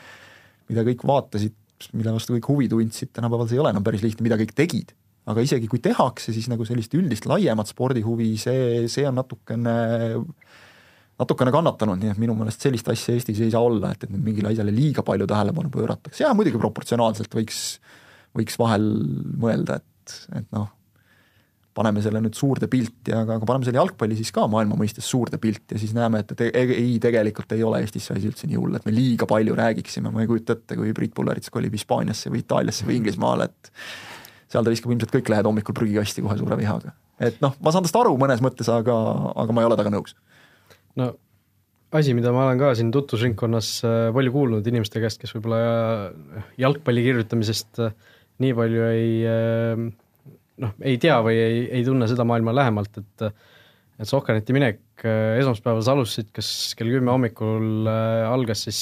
mida 0.71 0.85
kõik 0.87 1.03
vaatasid, 1.09 1.57
mille 1.97 2.15
vastu 2.15 2.37
kõik 2.37 2.49
huvi 2.51 2.69
tundsid, 2.73 3.13
tänapäeval 3.17 3.49
see 3.51 3.59
ei 3.59 3.65
ole 3.65 3.75
enam 3.75 3.85
päris 3.87 4.05
lihtne, 4.05 4.25
mida 4.27 4.39
kõik 4.41 4.55
tegid. 4.57 4.95
aga 5.27 5.43
isegi 5.43 5.67
kui 5.67 5.81
tehakse, 5.83 6.31
siis 6.31 6.47
nagu 6.47 6.63
sellist 6.63 6.93
üldist 6.95 7.25
laiemat 7.27 7.67
spordihuvi, 7.67 8.37
see, 8.39 8.85
see 8.87 9.09
on 9.09 9.17
natukene 9.19 9.73
natukene 11.17 11.53
kannatanud, 11.55 11.99
nii 11.99 12.13
et 12.13 12.21
minu 12.21 12.37
meelest 12.37 12.63
sellist 12.63 12.89
asja 12.93 13.15
Eestis 13.17 13.41
ei 13.41 13.51
saa 13.51 13.65
olla, 13.65 13.91
et, 13.95 14.05
et 14.05 14.13
mingile 14.13 14.53
asjale 14.53 14.75
liiga 14.75 15.03
palju 15.07 15.27
tähelepanu 15.27 15.73
pööratakse, 15.73 16.23
jaa 16.23 16.35
muidugi 16.37 16.61
proportsionaalselt 16.61 17.33
võiks, 17.35 17.61
võiks 18.37 18.59
vahel 18.61 18.85
mõelda, 19.41 19.81
et, 19.81 20.17
et 20.37 20.49
noh, 20.55 20.69
paneme 21.77 22.03
selle 22.05 22.23
nüüd 22.25 22.37
suurde 22.39 22.69
pilti, 22.73 23.13
aga, 23.13 23.37
aga 23.37 23.49
paneme 23.49 23.69
selle 23.69 23.81
jalgpalli 23.81 24.17
siis 24.19 24.33
ka 24.35 24.47
maailma 24.51 24.79
mõistes 24.81 25.07
suurde 25.09 25.41
pilti 25.43 25.77
ja 25.77 25.83
siis 25.83 25.93
näeme, 25.97 26.23
et, 26.25 26.33
et 26.33 26.57
ei, 26.57 26.95
tegelikult 27.03 27.53
ei 27.57 27.65
ole 27.67 27.83
Eestis 27.85 28.09
see 28.09 28.17
asi 28.17 28.31
üldse 28.31 28.49
nii 28.49 28.61
hull, 28.61 28.79
et 28.79 28.87
me 28.89 28.95
liiga 28.97 29.29
palju 29.29 29.57
räägiksime, 29.59 30.13
ma 30.13 30.25
ei 30.25 30.31
kujuta 30.31 30.57
ette, 30.57 30.79
kui 30.79 30.95
Priit 30.97 31.13
Pullerits 31.17 31.53
kolib 31.53 31.77
Hispaaniasse 31.77 32.33
või 32.33 32.43
Itaaliasse 32.45 32.89
või 32.89 33.01
Inglismaale, 33.01 33.51
et 33.51 33.71
seal 34.53 34.65
ta 34.65 34.73
viskab 34.73 34.95
ilmselt 34.95 35.13
kõik 35.13 35.31
lehed 35.33 35.49
hommikul 35.49 35.77
prügikasti 35.77 36.25
kohe 36.25 36.39
suure 36.41 36.59
vihaga. 36.59 36.95
et 37.21 37.39
noh, 37.45 37.55
ma 37.61 37.75
saan 37.75 37.85
tast 37.87 38.01
aru 38.01 38.17
mõnes 38.21 38.43
mõttes, 38.45 38.71
aga, 38.73 38.97
aga 39.37 39.57
ma 39.57 39.63
ei 39.63 39.71
ole 39.71 39.79
temaga 39.79 39.97
nõus. 39.99 40.17
no 40.97 41.13
asi, 41.95 42.15
mida 42.17 42.33
ma 42.35 42.47
olen 42.47 42.61
ka 42.61 42.73
siin 42.79 42.91
tutvusringkonnas 42.95 43.69
äh, 43.87 43.99
palju 44.15 44.33
kuulnud 44.35 44.67
inimeste 44.69 45.03
käest, 45.03 45.21
kes 45.23 45.35
võib-olla 45.37 45.61
äh, 45.61 46.49
jalgpalli 46.63 47.05
kirjutamisest 47.07 47.83
äh, 47.85 47.95
nii 48.43 48.57
palju 48.57 48.89
ei 48.91 49.13
noh, 50.63 50.73
ei 50.81 50.99
tea 51.03 51.19
või 51.25 51.37
ei, 51.41 51.61
ei 51.79 51.85
tunne 51.87 52.09
seda 52.11 52.27
maailma 52.29 52.55
lähemalt, 52.57 53.03
et 53.03 53.29
et 53.97 54.09
Sokkerneti 54.09 54.53
minek 54.53 55.01
esmaspäeval 55.41 55.81
sa 55.81 55.95
alustasid, 55.95 56.29
kas 56.37 56.49
kell 56.77 56.91
kümme 56.93 57.15
hommikul 57.15 57.89
äh, 57.89 58.27
algas 58.29 58.67
siis 58.67 58.81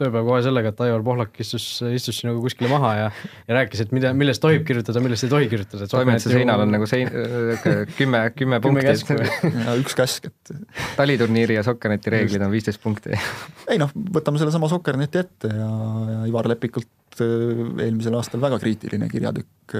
tööpäev 0.00 0.26
kohe 0.28 0.40
sellega, 0.44 0.72
et 0.72 0.82
Aivar 0.86 1.04
Pohlak 1.06 1.40
istus, 1.42 1.66
istus 1.94 2.20
sinuga 2.22 2.42
kuskile 2.44 2.70
maha 2.72 2.92
ja 2.96 3.06
ja 3.48 3.56
rääkis, 3.58 3.84
et 3.84 3.94
mida, 3.96 4.12
millest 4.16 4.42
tohib 4.42 4.64
kirjutada, 4.68 5.02
millest 5.04 5.26
ei 5.26 5.32
tohi 5.32 5.48
kirjutada. 5.52 5.88
toimetuse 5.90 6.34
seinal 6.34 6.64
on 6.64 6.74
nagu 6.74 6.88
sein-, 6.90 7.10
kümme, 7.98 8.22
kümme 8.36 8.60
punkti. 8.64 8.96
üks 9.82 9.96
käsk, 9.98 10.30
et 10.30 10.54
taliturniiri 10.98 11.58
ja 11.58 11.64
Sokkerneti 11.66 12.14
reeglid 12.16 12.46
on 12.46 12.54
viisteist 12.54 12.82
punkti. 12.82 13.16
ei 13.72 13.80
noh, 13.80 13.92
võtame 14.18 14.42
sellesama 14.42 14.70
Sokkerneti 14.72 15.22
ette 15.22 15.52
ja, 15.54 15.72
ja 16.14 16.22
Ivar 16.30 16.48
Lepikult 16.50 17.20
äh, 17.20 17.66
eelmisel 17.86 18.16
aastal 18.18 18.42
väga 18.42 18.60
kriitiline 18.62 19.10
kirjatükk 19.12 19.78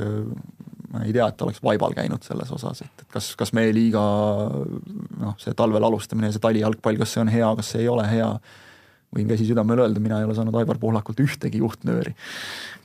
ma 0.91 1.05
ei 1.07 1.13
tea, 1.15 1.29
et 1.31 1.43
oleks 1.45 1.63
vaibal 1.63 1.95
käinud 1.95 2.25
selles 2.27 2.51
osas, 2.55 2.83
et, 2.83 3.05
et 3.05 3.13
kas, 3.15 3.33
kas 3.39 3.53
meie 3.57 3.71
liiga 3.75 4.01
noh, 4.51 5.37
see 5.39 5.55
talvel 5.59 5.87
alustamine 5.87 6.31
ja 6.31 6.35
see 6.35 6.43
talijalgpall, 6.43 6.99
kas 7.01 7.15
see 7.15 7.23
on 7.23 7.31
hea, 7.31 7.51
kas 7.61 7.73
see 7.75 7.85
ei 7.85 7.91
ole 7.93 8.07
hea, 8.11 8.31
võin 9.15 9.31
käsi 9.31 9.47
südamel 9.49 9.83
öelda, 9.85 10.03
mina 10.03 10.21
ei 10.21 10.27
ole 10.29 10.37
saanud 10.39 10.55
Aivar 10.61 10.79
Pohlakult 10.79 11.21
ühtegi 11.23 11.63
juhtnööri. 11.63 12.15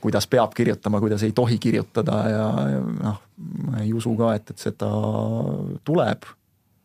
kuidas 0.00 0.26
peab 0.26 0.54
kirjutama, 0.54 1.00
kuidas 1.02 1.22
ei 1.22 1.32
tohi 1.32 1.58
kirjutada 1.62 2.16
ja, 2.30 2.48
ja 2.72 2.80
noh, 2.82 3.20
ma 3.66 3.84
ei 3.84 3.92
usu 3.94 4.14
ka, 4.18 4.34
et, 4.38 4.50
et 4.50 4.66
seda 4.68 4.90
tuleb, 5.86 6.26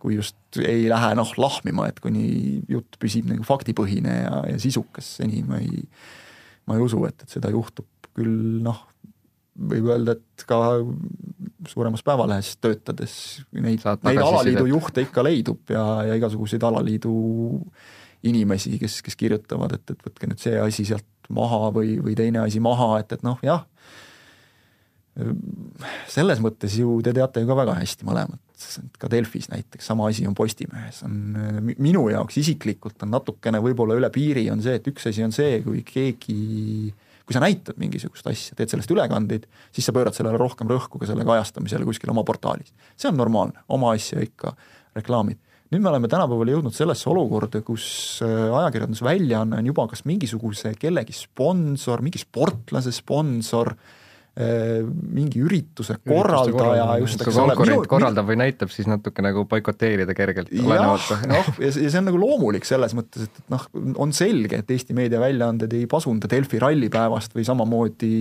kui 0.01 0.17
just 0.17 0.61
ei 0.61 0.87
lähe 0.89 1.13
noh, 1.17 1.33
lahmima, 1.37 1.87
et 1.89 1.99
kuni 2.01 2.61
jutt 2.69 2.97
püsib 3.01 3.29
nagu 3.29 3.45
faktipõhine 3.47 4.17
ja, 4.23 4.35
ja 4.53 4.61
sisukas, 4.61 5.17
seni 5.21 5.43
ma 5.47 5.61
ei, 5.61 5.83
ma 6.69 6.77
ei 6.77 6.85
usu, 6.85 7.01
et, 7.09 7.25
et 7.25 7.37
seda 7.39 7.51
juhtub, 7.53 7.89
küll 8.17 8.61
noh, 8.65 8.85
võib 9.61 9.89
öelda, 9.91 10.15
et 10.17 10.45
ka 10.47 10.59
suuremas 11.69 12.03
päevalehes 12.05 12.55
töötades 12.61 13.15
neid, 13.53 13.83
neid 14.05 14.21
alaliidu 14.21 14.67
juhte 14.71 15.03
ikka 15.05 15.25
leidub 15.25 15.73
ja, 15.73 15.83
ja 16.07 16.17
igasuguseid 16.17 16.63
alaliidu 16.65 17.13
inimesi, 18.27 18.77
kes, 18.81 18.99
kes 19.05 19.17
kirjutavad, 19.19 19.75
et, 19.77 19.93
et 19.93 20.05
võtke 20.05 20.29
nüüd 20.29 20.41
see 20.41 20.59
asi 20.61 20.85
sealt 20.87 21.07
maha 21.31 21.71
või, 21.73 21.95
või 22.03 22.15
teine 22.17 22.43
asi 22.43 22.61
maha, 22.63 22.99
et, 23.01 23.11
et 23.15 23.23
noh, 23.25 23.39
jah, 23.45 23.65
selles 26.11 26.39
mõttes 26.43 26.77
ju 26.79 26.99
te 27.03 27.13
teate 27.15 27.43
ju 27.43 27.49
ka 27.49 27.57
väga 27.57 27.75
hästi 27.81 28.07
mõlemat, 28.07 28.39
ka 29.01 29.09
Delfis 29.11 29.49
näiteks 29.51 29.89
sama 29.91 30.07
asi 30.11 30.27
on 30.29 30.35
Postimehes, 30.37 31.01
on 31.07 31.15
minu 31.81 32.05
jaoks 32.13 32.37
isiklikult 32.39 33.03
on 33.03 33.11
natukene 33.17 33.59
võib-olla 33.63 33.97
üle 33.99 34.11
piiri, 34.13 34.45
on 34.53 34.61
see, 34.63 34.77
et 34.79 34.87
üks 34.91 35.09
asi 35.09 35.25
on 35.25 35.33
see, 35.35 35.59
kui 35.65 35.83
keegi 35.87 36.93
kui 37.25 37.35
sa 37.35 37.41
näitad 37.43 37.77
mingisugust 37.79 38.27
asja, 38.27 38.55
teed 38.57 38.71
sellest 38.71 38.91
ülekandeid, 38.91 39.45
siis 39.71 39.87
sa 39.87 39.93
pöörad 39.95 40.15
sellele 40.15 40.39
rohkem 40.41 40.69
rõhku 40.71 40.99
ka 40.99 41.07
selle 41.09 41.25
kajastamisele 41.27 41.87
kuskil 41.87 42.11
oma 42.11 42.25
portaalis. 42.27 42.73
see 42.99 43.11
on 43.11 43.19
normaalne, 43.19 43.61
oma 43.69 43.93
asja 43.95 44.19
ikka 44.23 44.55
reklaamid. 44.97 45.39
Nüüd 45.71 45.83
me 45.83 45.89
oleme 45.91 46.09
tänapäeval 46.11 46.51
jõudnud 46.51 46.75
sellesse 46.75 47.09
olukorda, 47.11 47.61
kus 47.63 47.85
äh, 48.25 48.49
ajakirjandusväljaanne 48.51 49.61
on 49.61 49.71
juba 49.71 49.87
kas 49.91 50.05
mingisuguse 50.09 50.75
kellegi 50.79 51.15
sponsor, 51.15 52.03
mingi 52.03 52.19
sportlase 52.21 52.93
sponsor 52.95 53.75
Äh, 53.75 54.00
mingi 54.31 55.41
ürituse 55.43 55.97
korraldaja 56.07 56.85
just, 57.01 57.19
eks 57.19 57.35
ole. 57.35 57.51
konkurent 57.51 57.87
korraldab 57.91 58.29
või 58.29 58.37
näitab, 58.39 58.69
siis 58.71 58.87
natuke 58.87 59.19
nagu 59.25 59.43
boikoteerida 59.49 60.15
kergelt. 60.15 60.53
jah, 60.55 60.93
noh, 61.27 61.49
ja 61.59 61.71
see 61.75 61.99
on 61.99 62.07
nagu 62.07 62.21
loomulik 62.21 62.63
selles 62.67 62.95
mõttes, 62.95 63.27
et, 63.27 63.41
et 63.41 63.51
noh, 63.51 63.65
on 63.99 64.13
selge, 64.15 64.61
et 64.63 64.71
Eesti 64.71 64.95
meediaväljaanded 64.95 65.75
ei 65.75 65.83
pasunda 65.91 66.29
Delfi 66.31 66.61
rallipäevast 66.63 67.35
või 67.35 67.43
samamoodi 67.49 68.13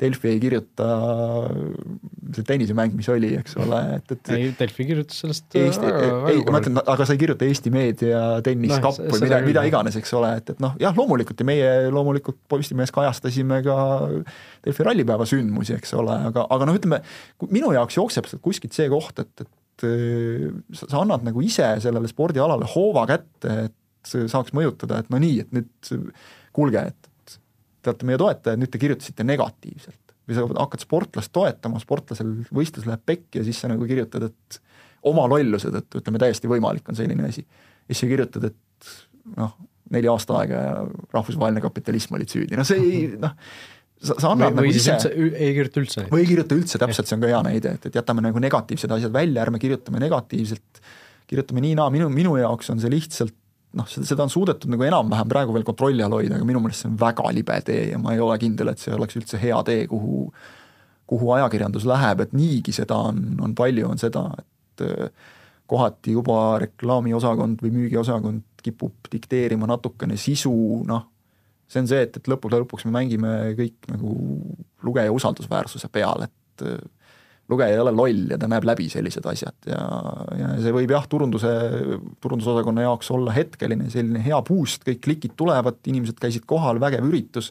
Delfi 0.00 0.32
ei 0.32 0.40
kirjuta 0.42 0.88
see 2.34 2.48
tennisemäng, 2.50 2.98
mis 2.98 3.12
oli, 3.14 3.30
eks 3.38 3.54
ole, 3.62 3.80
et, 4.00 4.16
et 4.16 4.34
ei, 4.34 4.50
Delfi 4.58 4.88
kirjutas 4.90 5.22
sellest 5.22 5.58
Eesti, 5.62 5.94
ei, 6.34 6.42
ma 6.50 6.58
ütlen, 6.58 6.82
aga 6.82 7.06
sa 7.06 7.14
ei 7.14 7.22
kirjuta 7.22 7.46
Eesti 7.46 7.70
meedia 7.74 8.24
tenniskapp 8.46 8.98
no, 8.98 9.14
või 9.14 9.24
mida, 9.28 9.40
mida 9.46 9.66
iganes, 9.70 10.02
eks 10.02 10.18
ole, 10.18 10.34
et, 10.42 10.56
et 10.56 10.66
noh, 10.66 10.74
jah, 10.82 10.96
loomulikult 10.98 11.38
ja 11.38 11.48
meie 11.54 11.72
loomulikult 11.94 12.42
Postimehes 12.50 12.90
kajastasime 12.94 13.62
ka 13.62 13.78
Delfi 14.66 14.90
rallipäeva 14.90 15.19
sündmusi, 15.28 15.74
eks 15.76 15.94
ole, 15.98 16.16
aga, 16.30 16.46
aga 16.54 16.68
noh, 16.68 16.76
ütleme 16.78 17.00
minu 17.52 17.72
jaoks 17.76 17.98
jookseb 17.98 18.28
sealt 18.28 18.42
kuskilt 18.44 18.76
see 18.76 18.88
koht, 18.92 19.22
et, 19.22 19.44
et 19.44 19.86
äh, 19.88 20.48
sa 20.76 21.02
annad 21.02 21.26
nagu 21.26 21.42
ise 21.44 21.66
sellele 21.82 22.10
spordialale 22.10 22.68
hoova 22.74 23.06
kätte, 23.10 23.56
et 23.68 23.76
saaks 24.04 24.54
mõjutada, 24.56 25.00
et 25.00 25.10
no 25.12 25.20
nii, 25.20 25.40
et 25.44 25.54
nüüd 25.54 25.90
kuulge, 26.56 26.82
et, 26.92 27.10
et 27.20 27.36
te 27.82 27.92
olete 27.92 28.08
meie 28.08 28.20
toetajad, 28.20 28.60
nüüd 28.60 28.72
te 28.72 28.80
kirjutasite 28.80 29.26
negatiivselt. 29.28 30.14
või 30.28 30.36
sa 30.36 30.44
hakkad 30.46 30.84
sportlast 30.84 31.32
toetama, 31.34 31.80
sportlasel 31.82 32.30
võistlus 32.54 32.86
läheb 32.86 33.02
pekki 33.06 33.40
ja 33.40 33.44
siis 33.44 33.60
sa 33.60 33.68
nagu 33.68 33.86
kirjutad, 33.88 34.28
et 34.30 34.60
oma 35.10 35.26
lolluse 35.28 35.72
tõttu, 35.74 36.00
ütleme 36.02 36.20
täiesti 36.22 36.48
võimalik 36.48 36.88
on 36.88 36.96
selline 36.96 37.28
asi. 37.28 37.42
ja 37.42 37.94
siis 37.94 38.04
sa 38.04 38.10
kirjutad, 38.10 38.46
et 38.50 38.94
noh, 39.36 39.56
neli 39.90 40.08
aasta 40.08 40.38
aega 40.38 40.62
ja 40.64 40.74
rahvusvaheline 41.12 41.62
kapitalism 41.64 42.14
olid 42.18 42.30
süüdi, 42.30 42.56
no 42.56 42.64
see 42.64 42.80
ei 42.80 43.04
noh 43.20 43.36
sa, 44.00 44.16
sa 44.16 44.32
annad 44.32 44.54
või, 44.56 44.70
nagu 44.70 44.80
ise 44.80 44.96
ei 45.12 45.52
kirjuta 45.56 45.82
üldse. 45.82 46.06
või 46.12 46.24
ei 46.24 46.30
kirjuta 46.30 46.56
üldse, 46.56 46.80
täpselt, 46.80 47.10
see 47.10 47.18
on 47.18 47.24
ka 47.24 47.30
hea 47.32 47.42
näide, 47.46 47.74
et, 47.78 47.90
et 47.90 48.00
jätame 48.00 48.24
nagu 48.24 48.42
negatiivsed 48.42 48.96
asjad 48.96 49.12
välja, 49.14 49.44
ärme 49.44 49.60
kirjutame 49.62 50.02
negatiivselt, 50.02 50.82
kirjutame 51.30 51.62
nii-naa, 51.66 51.90
minu, 51.94 52.08
minu 52.12 52.36
jaoks 52.40 52.72
on 52.74 52.80
see 52.82 52.92
lihtsalt 52.92 53.36
noh, 53.78 53.86
seda 53.86 54.24
on 54.24 54.32
suudetud 54.32 54.70
nagu 54.72 54.86
enam-vähem 54.86 55.28
praegu 55.30 55.54
veel 55.54 55.66
kontrolli 55.66 56.02
all 56.02 56.16
hoida, 56.16 56.38
aga 56.38 56.46
minu 56.48 56.62
meelest 56.62 56.84
see 56.84 56.90
on 56.90 56.96
väga 57.00 57.30
libe 57.34 57.58
tee 57.66 57.84
ja 57.92 58.00
ma 58.02 58.14
ei 58.16 58.22
ole 58.22 58.38
kindel, 58.42 58.72
et 58.72 58.82
see 58.82 58.94
oleks 58.96 59.18
üldse 59.20 59.38
hea 59.42 59.60
tee, 59.66 59.84
kuhu, 59.90 60.24
kuhu 61.10 61.34
ajakirjandus 61.36 61.86
läheb, 61.88 62.24
et 62.24 62.34
niigi 62.36 62.74
seda 62.74 62.98
on, 63.10 63.22
on 63.44 63.54
palju, 63.58 63.86
on 63.92 64.00
seda, 64.00 64.24
et 64.40 64.86
äh, 64.86 65.30
kohati 65.70 66.16
juba 66.16 66.58
reklaamiosakond 66.64 67.62
või 67.62 67.76
müügiosakond 67.76 68.64
kipub 68.64 69.10
dikteerima 69.12 69.68
natukene 69.70 70.18
sisu, 70.20 70.52
noh, 70.88 71.06
see 71.70 71.82
on 71.82 71.90
see, 71.90 72.04
et, 72.06 72.16
et 72.18 72.30
lõppude 72.30 72.58
lõpuks 72.64 72.86
me 72.88 72.94
mängime 72.98 73.34
kõik 73.58 73.90
nagu 73.92 74.14
lugeja 74.86 75.12
usaldusväärsuse 75.14 75.90
peal, 75.92 76.26
et 76.26 76.66
äh, 76.66 76.80
lugeja 77.50 77.74
ei 77.74 77.82
ole 77.82 77.92
loll 77.94 78.30
ja 78.30 78.38
ta 78.40 78.48
näeb 78.50 78.66
läbi 78.68 78.86
sellised 78.92 79.26
asjad 79.26 79.68
ja, 79.68 79.80
ja 80.38 80.50
see 80.62 80.74
võib 80.74 80.92
jah, 80.94 81.06
turunduse, 81.10 81.50
turundusosakonna 82.22 82.86
jaoks 82.86 83.10
olla 83.14 83.34
hetkeline 83.34 83.90
selline 83.92 84.22
hea 84.24 84.38
boost, 84.46 84.84
kõik 84.86 85.02
klikid 85.06 85.36
tulevad, 85.38 85.80
inimesed 85.90 86.20
käisid 86.22 86.46
kohal, 86.50 86.80
vägev 86.82 87.08
üritus, 87.08 87.50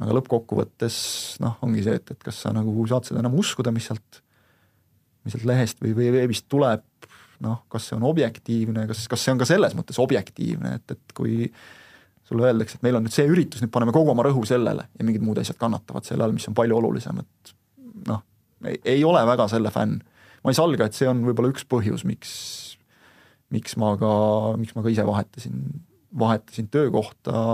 aga 0.00 0.16
lõppkokkuvõttes 0.18 0.96
noh, 1.44 1.56
ongi 1.64 1.86
see, 1.86 1.96
et, 2.00 2.16
et 2.16 2.26
kas 2.26 2.42
sa 2.44 2.52
nagu 2.54 2.88
saad 2.90 3.08
seda 3.08 3.22
enam 3.22 3.36
uskuda, 3.40 3.72
mis 3.74 3.88
sealt, 3.90 4.20
mis 5.24 5.36
sealt 5.36 5.48
lehest 5.48 5.80
või, 5.84 5.94
või 5.96 6.10
veebist 6.18 6.48
tuleb, 6.52 6.84
noh, 7.44 7.62
kas 7.72 7.88
see 7.88 7.96
on 7.96 8.04
objektiivne, 8.08 8.86
kas, 8.90 9.06
kas 9.10 9.24
see 9.24 9.34
on 9.34 9.40
ka 9.40 9.48
selles 9.48 9.76
mõttes 9.78 10.00
objektiivne, 10.02 10.76
et, 10.80 10.96
et 10.96 11.16
kui 11.16 11.48
sulle 12.28 12.46
öeldakse, 12.48 12.78
et 12.78 12.86
meil 12.86 12.96
on 12.98 13.04
nüüd 13.04 13.14
see 13.14 13.26
üritus, 13.28 13.62
nüüd 13.62 13.72
paneme 13.74 13.92
kogu 13.94 14.12
oma 14.14 14.24
rõhu 14.26 14.44
sellele 14.48 14.86
ja 14.88 15.06
mingid 15.06 15.24
muud 15.24 15.40
asjad 15.42 15.58
kannatavad 15.60 16.06
selle 16.08 16.24
all, 16.24 16.34
mis 16.36 16.46
on 16.48 16.56
palju 16.56 16.78
olulisem, 16.78 17.20
et 17.20 17.54
noh, 18.08 18.22
ei 18.80 19.02
ole 19.04 19.24
väga 19.28 19.48
selle 19.52 19.72
fänn. 19.74 20.00
ma 20.44 20.52
ei 20.52 20.56
salga, 20.56 20.88
et 20.88 20.96
see 20.96 21.08
on 21.08 21.22
võib-olla 21.24 21.52
üks 21.52 21.66
põhjus, 21.68 22.04
miks, 22.08 22.32
miks 23.52 23.76
ma 23.80 23.94
ka, 24.00 24.14
miks 24.60 24.76
ma 24.76 24.84
ka 24.84 24.92
ise 24.92 25.06
vahetasin, 25.08 25.60
vahetasin 26.24 26.68
töökohta, 26.72 27.44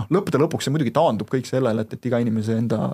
noh, 0.00 0.10
lõppude 0.12 0.40
lõpuks 0.40 0.68
see 0.68 0.74
muidugi 0.74 0.94
taandub 0.96 1.30
kõik 1.32 1.48
sellele, 1.48 1.84
et, 1.84 1.96
et 1.96 2.10
iga 2.10 2.20
inimese 2.24 2.56
enda 2.60 2.90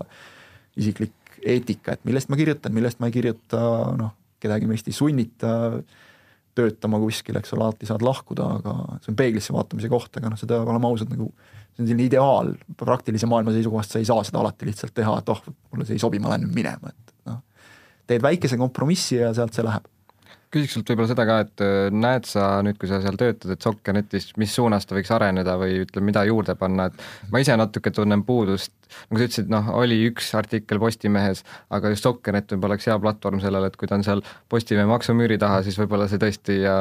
isiklik 0.79 1.15
eetika, 1.41 1.95
et 1.95 2.07
millest 2.07 2.31
ma 2.31 2.39
kirjutan, 2.39 2.75
millest 2.75 3.03
ma 3.03 3.11
ei 3.11 3.19
kirjuta, 3.19 3.61
noh, 3.99 4.15
kedagi 4.41 4.67
meist 4.71 4.89
ei 4.89 4.97
sunnita 4.97 5.51
äh, 5.79 6.00
töötama 6.61 7.01
kuskil, 7.03 7.39
eks 7.41 7.55
ole, 7.57 7.67
alati 7.67 7.89
saad 7.89 8.05
lahkuda, 8.05 8.49
aga 8.61 8.77
see 9.01 9.13
on 9.13 9.19
peeglisse 9.19 9.55
vaatamise 9.57 9.91
koht, 9.93 10.13
aga 10.21 10.33
noh, 10.33 10.41
seda 10.41 10.61
oleme 10.63 10.91
ausad, 10.91 11.11
nagu 11.13 11.31
see 11.75 11.85
on 11.85 11.89
selline 11.89 12.07
ideaal, 12.07 12.53
praktilise 12.81 13.29
maailma 13.31 13.55
seisukohast 13.57 13.97
sa 13.97 14.03
ei 14.03 14.09
saa 14.09 14.25
seda 14.27 14.43
alati 14.43 14.69
lihtsalt 14.69 14.95
teha, 14.97 15.17
et 15.21 15.33
oh, 15.33 15.41
mulle 15.73 15.89
see 15.89 15.99
ei 15.99 16.03
sobi, 16.03 16.21
ma 16.23 16.33
lähen 16.33 16.47
nüüd 16.47 16.59
minema, 16.61 16.93
et 16.93 17.15
noh, 17.31 17.41
teed 18.11 18.25
väikese 18.25 18.61
kompromissi 18.61 19.19
ja 19.21 19.33
sealt 19.37 19.57
see 19.57 19.67
läheb 19.67 19.89
küsiks 20.51 20.75
sult 20.75 20.91
võib-olla 20.91 21.11
seda 21.11 21.27
ka, 21.29 21.37
et 21.45 21.63
äh, 21.65 21.77
näed 21.95 22.27
sa 22.29 22.49
nüüd, 22.67 22.79
kui 22.81 22.91
sa 22.91 22.99
seal 23.03 23.19
töötad, 23.21 23.53
et 23.55 23.67
Sokkernetis, 23.67 24.31
mis 24.41 24.55
suunas 24.57 24.87
ta 24.89 24.97
võiks 24.97 25.13
areneda 25.15 25.55
või 25.61 25.79
ütleme, 25.85 26.11
mida 26.11 26.25
juurde 26.27 26.57
panna, 26.59 26.89
et 26.91 27.31
ma 27.31 27.43
ise 27.43 27.57
natuke 27.59 27.93
tunnen 27.95 28.25
puudust, 28.27 28.75
nagu 29.11 29.21
sa 29.21 29.29
ütlesid, 29.29 29.53
noh, 29.53 29.71
oli 29.79 30.01
üks 30.09 30.33
artikkel 30.39 30.83
Postimehes, 30.83 31.45
aga 31.71 31.95
just 31.95 32.07
Sokkernet 32.07 32.51
võib-olla 32.55 32.79
oleks 32.79 32.91
hea 32.91 32.99
platvorm 33.03 33.43
sellele, 33.45 33.71
et 33.71 33.79
kui 33.79 33.91
ta 33.91 33.99
on 34.01 34.07
seal 34.07 34.25
Postimehe 34.51 34.91
maksumüüri 34.91 35.39
taha, 35.41 35.63
siis 35.67 35.79
võib-olla 35.79 36.11
see 36.11 36.23
tõesti 36.23 36.61
ja 36.65 36.77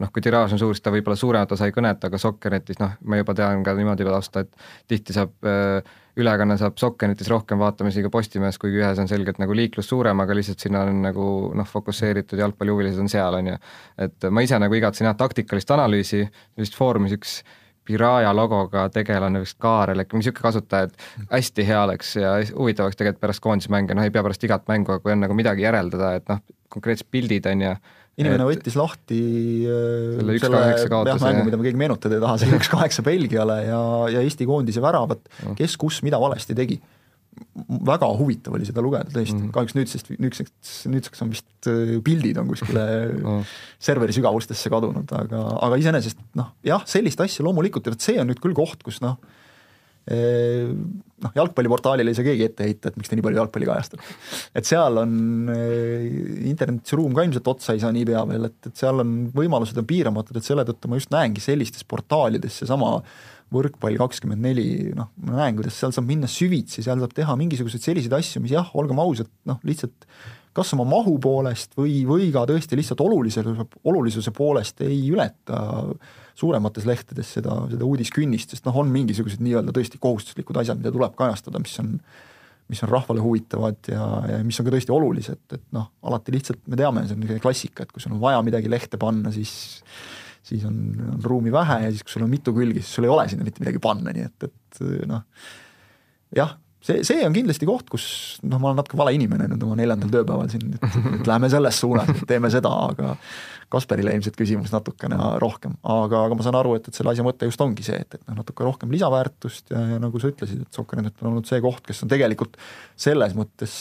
noh, 0.00 0.10
kui 0.12 0.22
tiraaž 0.24 0.54
on 0.56 0.60
suur, 0.60 0.74
siis 0.74 0.84
ta 0.84 0.92
võib-olla 0.94 1.16
suuremat 1.18 1.52
osa 1.54 1.68
ei 1.68 1.74
kõneta, 1.74 2.08
aga 2.10 2.20
Sokkernetis 2.20 2.80
noh, 2.80 2.96
ma 3.06 3.20
juba 3.20 3.34
tean 3.38 3.62
ka 3.66 3.74
niimoodi 3.78 4.06
lasta, 4.08 4.44
et 4.44 4.66
tihti 4.90 5.16
saab 5.16 5.48
äh, 5.48 5.94
ülekanne 6.20 6.56
saab 6.58 6.78
Sokkenitis 6.78 7.28
rohkem 7.30 7.58
vaatamisi 7.58 8.04
kui 8.04 8.12
Postimehes, 8.12 8.58
kuigi 8.62 8.80
ühes 8.82 9.00
on 9.02 9.10
selgelt 9.10 9.40
nagu 9.42 9.56
liiklus 9.56 9.88
suurem, 9.90 10.20
aga 10.22 10.36
lihtsalt 10.36 10.62
sinna 10.62 10.84
on 10.86 11.02
nagu 11.04 11.26
noh, 11.58 11.68
fokusseeritud 11.68 12.38
jalgpallihuvilised 12.38 13.02
on 13.02 13.10
seal, 13.10 13.40
on 13.40 13.52
ju. 13.54 13.58
et 14.06 14.30
ma 14.30 14.44
ise 14.46 14.58
nagu 14.62 14.78
igatsen 14.78 15.10
jah, 15.10 15.18
taktikalist 15.18 15.74
analüüsi, 15.74 16.24
vist 16.60 16.78
Foorumis 16.78 17.16
üks 17.18 17.42
Piraja 17.84 18.30
logoga 18.32 18.86
tegelane 18.88 19.42
vist 19.42 19.58
Kaarel, 19.60 20.00
äkki 20.00 20.16
mingi 20.16 20.30
niisugune 20.30 20.46
kasutaja, 20.46 20.88
et 20.88 21.26
hästi 21.34 21.66
hea 21.68 21.82
oleks 21.84 22.14
ja 22.16 22.30
huvitav 22.54 22.86
oleks 22.86 22.96
tegelikult 22.96 23.20
pärast 23.26 23.42
koondismänge, 23.44 23.96
noh 23.96 24.06
ei 24.06 24.14
pea 24.14 24.22
pärast 24.24 24.46
igat 24.46 24.64
mängu, 24.70 24.94
aga 24.94 25.04
kui 25.04 25.12
on 25.12 25.20
nagu 25.20 25.36
midagi 25.36 25.66
järeldada, 25.66 26.14
et 26.16 26.32
noh, 26.32 26.40
konkreetsed 26.72 27.10
pildid 27.12 27.44
on 27.50 27.66
ju, 27.66 27.74
inimene 28.20 28.44
võttis 28.46 28.76
lahti 28.78 29.20
äh, 29.66 30.18
Selle 30.20 30.36
üks 30.38 30.46
kaheksa 30.46 30.90
kaotuse, 30.92 31.30
jah, 31.32 31.44
mida 31.46 31.58
me 31.58 31.66
keegi 31.66 31.80
meenutada 31.80 32.18
ei 32.18 32.22
taha, 32.22 32.36
see 32.42 32.52
üks 32.58 32.70
kaheksa 32.72 33.02
Belgiale 33.06 33.56
ja, 33.66 33.80
ja 34.14 34.22
Eesti 34.24 34.46
koondise 34.50 34.82
väravat, 34.84 35.24
Mm. 35.44 35.56
kes 35.58 35.74
kus 35.80 36.02
mida 36.06 36.20
valesti 36.22 36.54
tegi. 36.56 36.78
väga 37.84 38.06
huvitav 38.14 38.54
oli 38.54 38.66
seda 38.68 38.82
lugeda 38.84 39.10
tõesti 39.10 39.34
mm., 39.34 39.50
kahjuks 39.54 39.74
nüüdsest, 39.74 40.10
nüüdseks, 40.22 40.74
nüüdseks 40.92 41.24
on 41.24 41.32
vist 41.32 41.66
äh, 41.66 41.96
pildid 42.06 42.38
on 42.38 42.46
kuskile 42.52 42.84
no, 43.24 43.40
serveri 43.82 44.14
sügavustesse 44.14 44.70
kadunud, 44.70 45.10
aga, 45.18 45.40
aga 45.66 45.78
iseenesest 45.82 46.20
noh, 46.38 46.52
jah, 46.62 46.84
sellist 46.86 47.18
asja 47.24 47.42
loomulikult 47.46 47.90
ja 47.90 47.94
vot 47.96 48.06
see 48.06 48.20
on 48.22 48.30
nüüd 48.30 48.38
küll 48.42 48.54
koht, 48.54 48.86
kus 48.86 49.00
noh, 49.02 49.18
noh, 50.12 51.32
jalgpalliportaalile 51.36 52.12
ei 52.12 52.18
saa 52.18 52.26
keegi 52.26 52.46
ette 52.48 52.66
heita, 52.66 52.90
et 52.90 52.98
miks 53.00 53.10
ta 53.10 53.16
nii 53.16 53.24
palju 53.24 53.40
jalgpalli 53.40 53.68
kajastab. 53.68 54.02
et 54.60 54.68
seal 54.68 55.00
on 55.00 55.14
eh, 55.54 56.08
internetiruum 56.50 57.16
ka 57.16 57.24
ilmselt 57.26 57.52
otsa 57.54 57.76
ei 57.76 57.82
saa 57.82 57.92
niipea 57.94 58.24
veel, 58.28 58.50
et, 58.50 58.58
et 58.68 58.82
seal 58.84 59.00
on 59.04 59.14
võimalused 59.34 59.78
on 59.80 59.88
piiramatud, 59.88 60.36
et 60.38 60.46
selle 60.46 60.66
tõttu 60.68 60.90
ma 60.90 61.00
just 61.00 61.14
näengi 61.14 61.44
sellistes 61.44 61.86
portaalides 61.88 62.60
seesama 62.62 62.98
võrkpall 63.54 63.98
kakskümmend 64.00 64.42
neli, 64.44 64.68
noh, 64.96 65.10
ma 65.24 65.38
näen, 65.42 65.58
kuidas 65.58 65.76
seal 65.78 65.92
saab 65.94 66.08
minna 66.08 66.28
süvitsi, 66.30 66.82
seal 66.84 67.00
saab 67.00 67.12
teha 67.16 67.36
mingisuguseid 67.38 67.84
selliseid 67.84 68.16
asju, 68.16 68.42
mis 68.42 68.54
jah, 68.56 68.72
olgem 68.76 69.00
ausad, 69.02 69.30
noh, 69.48 69.60
lihtsalt 69.68 70.08
kas 70.54 70.70
oma 70.76 70.86
mahu 70.86 71.16
poolest 71.22 71.74
või, 71.78 72.02
või 72.06 72.28
ka 72.34 72.44
tõesti 72.48 72.78
lihtsalt 72.78 73.02
olulisuse, 73.02 73.66
olulisuse 73.90 74.32
poolest 74.34 74.84
ei 74.86 75.00
ületa 75.10 75.58
suuremates 76.34 76.86
lehtedes 76.88 77.34
seda, 77.38 77.56
seda 77.70 77.86
uudiskünnist, 77.86 78.54
sest 78.54 78.64
noh, 78.66 78.76
on 78.82 78.90
mingisugused 78.92 79.42
nii-öelda 79.44 79.74
tõesti 79.74 80.00
kohustuslikud 80.02 80.58
asjad, 80.62 80.80
mida 80.80 80.92
tuleb 80.94 81.14
kajastada, 81.18 81.62
mis 81.62 81.76
on 81.82 81.98
mis 82.64 82.80
on 82.80 82.88
rahvale 82.88 83.20
huvitavad 83.20 83.90
ja, 83.92 84.04
ja 84.24 84.36
mis 84.40 84.56
on 84.56 84.64
ka 84.64 84.72
tõesti 84.72 84.92
olulised, 84.94 85.40
et 85.52 85.64
noh, 85.76 85.90
alati 86.08 86.32
lihtsalt 86.32 86.62
me 86.72 86.78
teame, 86.80 87.02
see 87.04 87.12
on 87.12 87.20
niisugune 87.20 87.44
klassika, 87.44 87.84
et 87.84 87.92
kui 87.92 88.00
sul 88.00 88.14
on 88.16 88.22
vaja 88.22 88.40
midagi 88.46 88.72
lehte 88.72 89.00
panna, 89.00 89.32
siis 89.34 89.52
siis 90.44 90.64
on, 90.68 90.76
on 91.14 91.20
ruumi 91.24 91.52
vähe 91.52 91.78
ja 91.86 91.92
siis, 91.92 92.04
kui 92.04 92.12
sul 92.12 92.26
on 92.26 92.32
mitu 92.32 92.52
külge, 92.56 92.82
siis 92.82 92.96
sul 92.98 93.06
ei 93.06 93.12
ole 93.12 93.24
sinna 93.28 93.46
mitte 93.46 93.62
midagi 93.64 93.80
panna, 93.84 94.12
nii 94.12 94.26
et, 94.26 94.48
et 94.48 94.80
noh, 95.08 95.22
jah, 96.36 96.56
see, 96.84 97.00
see 97.06 97.24
on 97.24 97.36
kindlasti 97.36 97.68
koht, 97.68 97.88
kus 97.92 98.06
noh, 98.44 98.60
ma 98.60 98.70
olen 98.70 98.80
natuke 98.82 98.98
vale 99.00 99.14
inimene 99.16 99.48
nüüd 99.50 99.64
oma 99.64 99.76
neljandal 99.78 100.12
tööpäeval 100.12 100.50
siin, 100.52 100.74
et, 100.76 100.98
et 101.18 101.30
lähme 101.30 101.48
selles 101.52 101.80
suunas, 101.80 102.10
teeme 102.28 102.52
seda, 102.52 102.72
aga 102.90 103.14
Kasparile 103.74 104.14
ilmselt 104.14 104.36
küsimus 104.38 104.72
natukene 104.72 105.18
rohkem, 105.42 105.76
aga, 105.82 106.24
aga 106.28 106.38
ma 106.38 106.46
saan 106.46 106.58
aru, 106.58 106.76
et, 106.78 106.88
et 106.88 106.98
selle 106.98 107.12
asja 107.12 107.26
mõte 107.26 107.48
just 107.48 107.60
ongi 107.64 107.86
see, 107.86 107.98
et, 108.00 108.18
et 108.18 108.26
noh, 108.28 108.38
natuke 108.40 108.66
rohkem 108.66 108.92
lisaväärtust 108.94 109.74
ja, 109.74 109.82
ja 109.94 110.02
nagu 110.02 110.22
sa 110.22 110.30
ütlesid, 110.32 110.64
et 110.64 110.78
Sokkernet 110.78 111.22
on 111.22 111.32
olnud 111.32 111.48
see 111.50 111.60
koht, 111.64 111.82
kes 111.86 112.04
on 112.06 112.12
tegelikult 112.12 112.58
selles 113.06 113.34
mõttes 113.38 113.74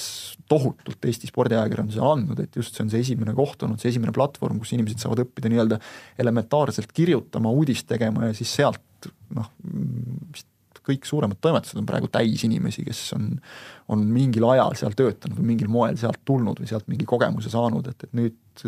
tohutult 0.50 1.10
Eesti 1.10 1.30
spordiajakirjandusele 1.30 2.10
andnud, 2.10 2.42
et 2.44 2.58
just 2.60 2.76
see 2.76 2.86
on 2.86 2.94
see 2.94 3.04
esimene 3.06 3.36
koht 3.38 3.64
olnud, 3.66 3.82
see 3.82 3.94
esimene 3.94 4.14
platvorm, 4.16 4.60
kus 4.62 4.74
inimesed 4.76 5.02
saavad 5.04 5.24
õppida 5.26 5.52
nii-öelda 5.52 5.80
elementaarselt 6.22 6.92
kirjutama, 6.96 7.54
uudist 7.54 7.88
tegema 7.90 8.30
ja 8.30 8.38
siis 8.38 8.52
sealt 8.62 9.12
noh, 9.34 9.50
vist 10.34 10.50
kõik 10.84 11.08
suuremad 11.08 11.40
toimetused 11.44 11.80
on 11.80 11.88
praegu 11.88 12.10
täis 12.12 12.44
inimesi, 12.44 12.84
kes 12.88 13.02
on, 13.18 13.30
on 13.94 14.04
mingil 14.14 14.46
ajal 14.52 14.76
seal 14.80 14.96
töötanud 15.00 15.40
või 15.40 15.54
mingil 15.54 15.72
moel 15.72 15.96
sealt 16.00 16.22
tulnud 16.28 16.60
või 16.60 16.70
sealt 16.70 16.90
mingi 16.92 17.08
kogemuse 17.10 17.52
saanud, 17.54 17.88
et, 17.92 18.08
et 18.08 18.18
nüüd 18.20 18.66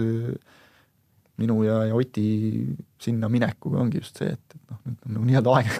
minu 1.41 1.57
ja, 1.65 1.81
ja 1.89 1.95
Oti 1.97 2.25
sinna 3.01 3.27
minekuga 3.31 3.81
ongi 3.83 3.99
just 3.99 4.21
see, 4.21 4.31
et, 4.31 4.55
et 4.55 4.71
noh, 4.71 4.79
nüüd 4.85 5.01
on 5.07 5.17
nagu 5.17 5.27
nii-öelda 5.29 5.55
aeg 5.59 5.71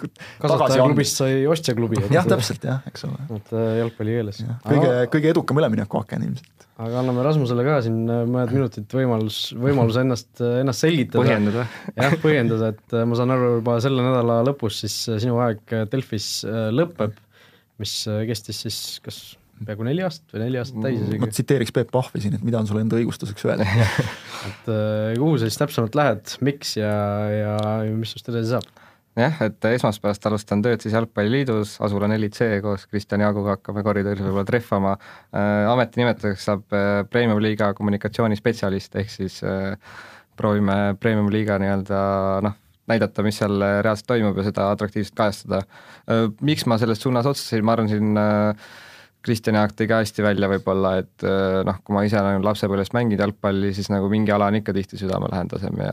kasvatajaklubist 0.42 1.22
sai 1.22 1.38
ostjaklubi. 1.50 2.02
jah, 2.12 2.28
täpselt 2.28 2.66
jah, 2.68 2.82
eks 2.90 3.06
ole. 3.08 3.16
et 3.38 3.54
äh, 3.56 3.70
jalgpalli 3.80 4.18
keeles. 4.18 4.42
kõige, 4.66 4.92
kõige 5.14 5.32
edukam 5.32 5.60
üleminekuaken 5.62 6.26
ilmselt. 6.28 6.66
aga 6.76 7.00
anname 7.00 7.24
Rasmusele 7.24 7.64
ka 7.66 7.78
siin 7.86 8.02
äh, 8.04 8.22
mõned 8.28 8.52
minutid 8.58 8.98
võimalus, 8.98 9.40
võimaluse 9.56 10.04
ennast, 10.04 10.30
äh, 10.42 10.60
ennast 10.60 10.84
selgitada. 10.84 11.22
põhjendada. 11.24 11.66
jah, 11.96 12.18
põhjendada, 12.24 12.70
et 12.76 12.98
ma 13.08 13.18
saan 13.18 13.32
aru, 13.36 13.54
juba 13.62 13.78
selle 13.84 14.04
nädala 14.04 14.42
lõpus 14.50 14.82
siis 14.84 14.98
sinu 15.08 15.40
aeg 15.46 15.76
Delfis 15.92 16.30
lõpeb, 16.76 17.16
mis 17.80 17.98
kestis 18.28 18.64
siis 18.66 18.84
kas 19.04 19.24
peaaegu 19.64 19.86
neli 19.86 20.02
aastat 20.04 20.34
või 20.34 20.42
neli 20.44 20.58
aastat 20.60 20.82
täis 20.84 20.98
ma 21.00 21.06
isegi. 21.08 21.28
tsiteeriks 21.36 21.74
Peep 21.76 21.92
Pahvi 21.94 22.22
siin, 22.22 22.34
et 22.36 22.42
mida 22.46 22.60
on 22.60 22.68
sulle 22.68 22.82
enda 22.84 22.98
õigustuseks 22.98 23.46
öelda 23.48 23.68
et 24.48 24.72
äh, 24.72 25.14
kuhu 25.18 25.36
sa 25.38 25.48
siis 25.48 25.60
täpsemalt 25.60 25.96
lähed, 25.98 26.34
miks 26.46 26.74
ja, 26.78 26.96
ja 27.32 27.54
mis 27.92 28.12
sinust 28.12 28.28
edasi 28.32 28.52
saab? 28.52 28.84
jah, 29.16 29.38
et 29.46 29.68
esmaspäevast 29.70 30.28
alustan 30.28 30.64
tööd 30.64 30.84
siis 30.84 30.96
Jalgpalliliidus, 30.96 31.78
Asula 31.86 32.10
neli 32.12 32.28
C 32.34 32.58
koos 32.64 32.84
Kristjan 32.90 33.24
Jaaguga 33.24 33.56
hakkame 33.56 33.86
koridoris 33.86 34.26
võib-olla 34.26 34.46
trehvama 34.48 34.92
äh,. 34.98 35.64
ametinimetuseks 35.72 36.50
saab 36.50 36.76
äh, 36.76 37.00
Premium-liiga 37.08 37.72
kommunikatsioonispetsialist, 37.78 39.00
ehk 39.00 39.12
siis 39.12 39.40
proovime 40.36 40.96
Premium-liiga 41.00 41.56
nii-öelda 41.62 42.00
noh, 42.44 42.56
näidata, 42.92 43.24
mis 43.24 43.40
seal 43.40 43.56
reaalselt 43.82 44.06
toimub 44.12 44.36
ja 44.36 44.44
seda 44.50 44.68
atraktiivselt 44.74 45.16
kajastada 45.16 45.62
miks 46.40 46.66
ma 46.70 46.78
selles 46.78 47.00
suunas 47.02 47.26
otsustasin, 47.26 47.64
ma 47.66 47.74
arvan, 47.74 47.88
siin 47.90 48.20
äh, 48.20 48.68
Kristjan 49.26 49.58
Jaak 49.58 49.74
tõi 49.74 49.88
ka 49.90 50.00
hästi 50.02 50.22
välja 50.24 50.48
võib-olla, 50.50 50.96
et 51.02 51.26
äh, 51.26 51.60
noh, 51.66 51.80
kui 51.82 51.96
ma 51.96 52.04
ise 52.06 52.20
olen 52.20 52.44
lapsepõlvest 52.46 52.94
mänginud 52.96 53.24
jalgpalli, 53.24 53.72
siis 53.74 53.90
nagu 53.92 54.10
mingi 54.12 54.34
ala 54.34 54.50
on 54.52 54.60
ikka 54.60 54.74
tihti 54.76 55.00
südamelähedasem 55.00 55.82
ja 55.82 55.92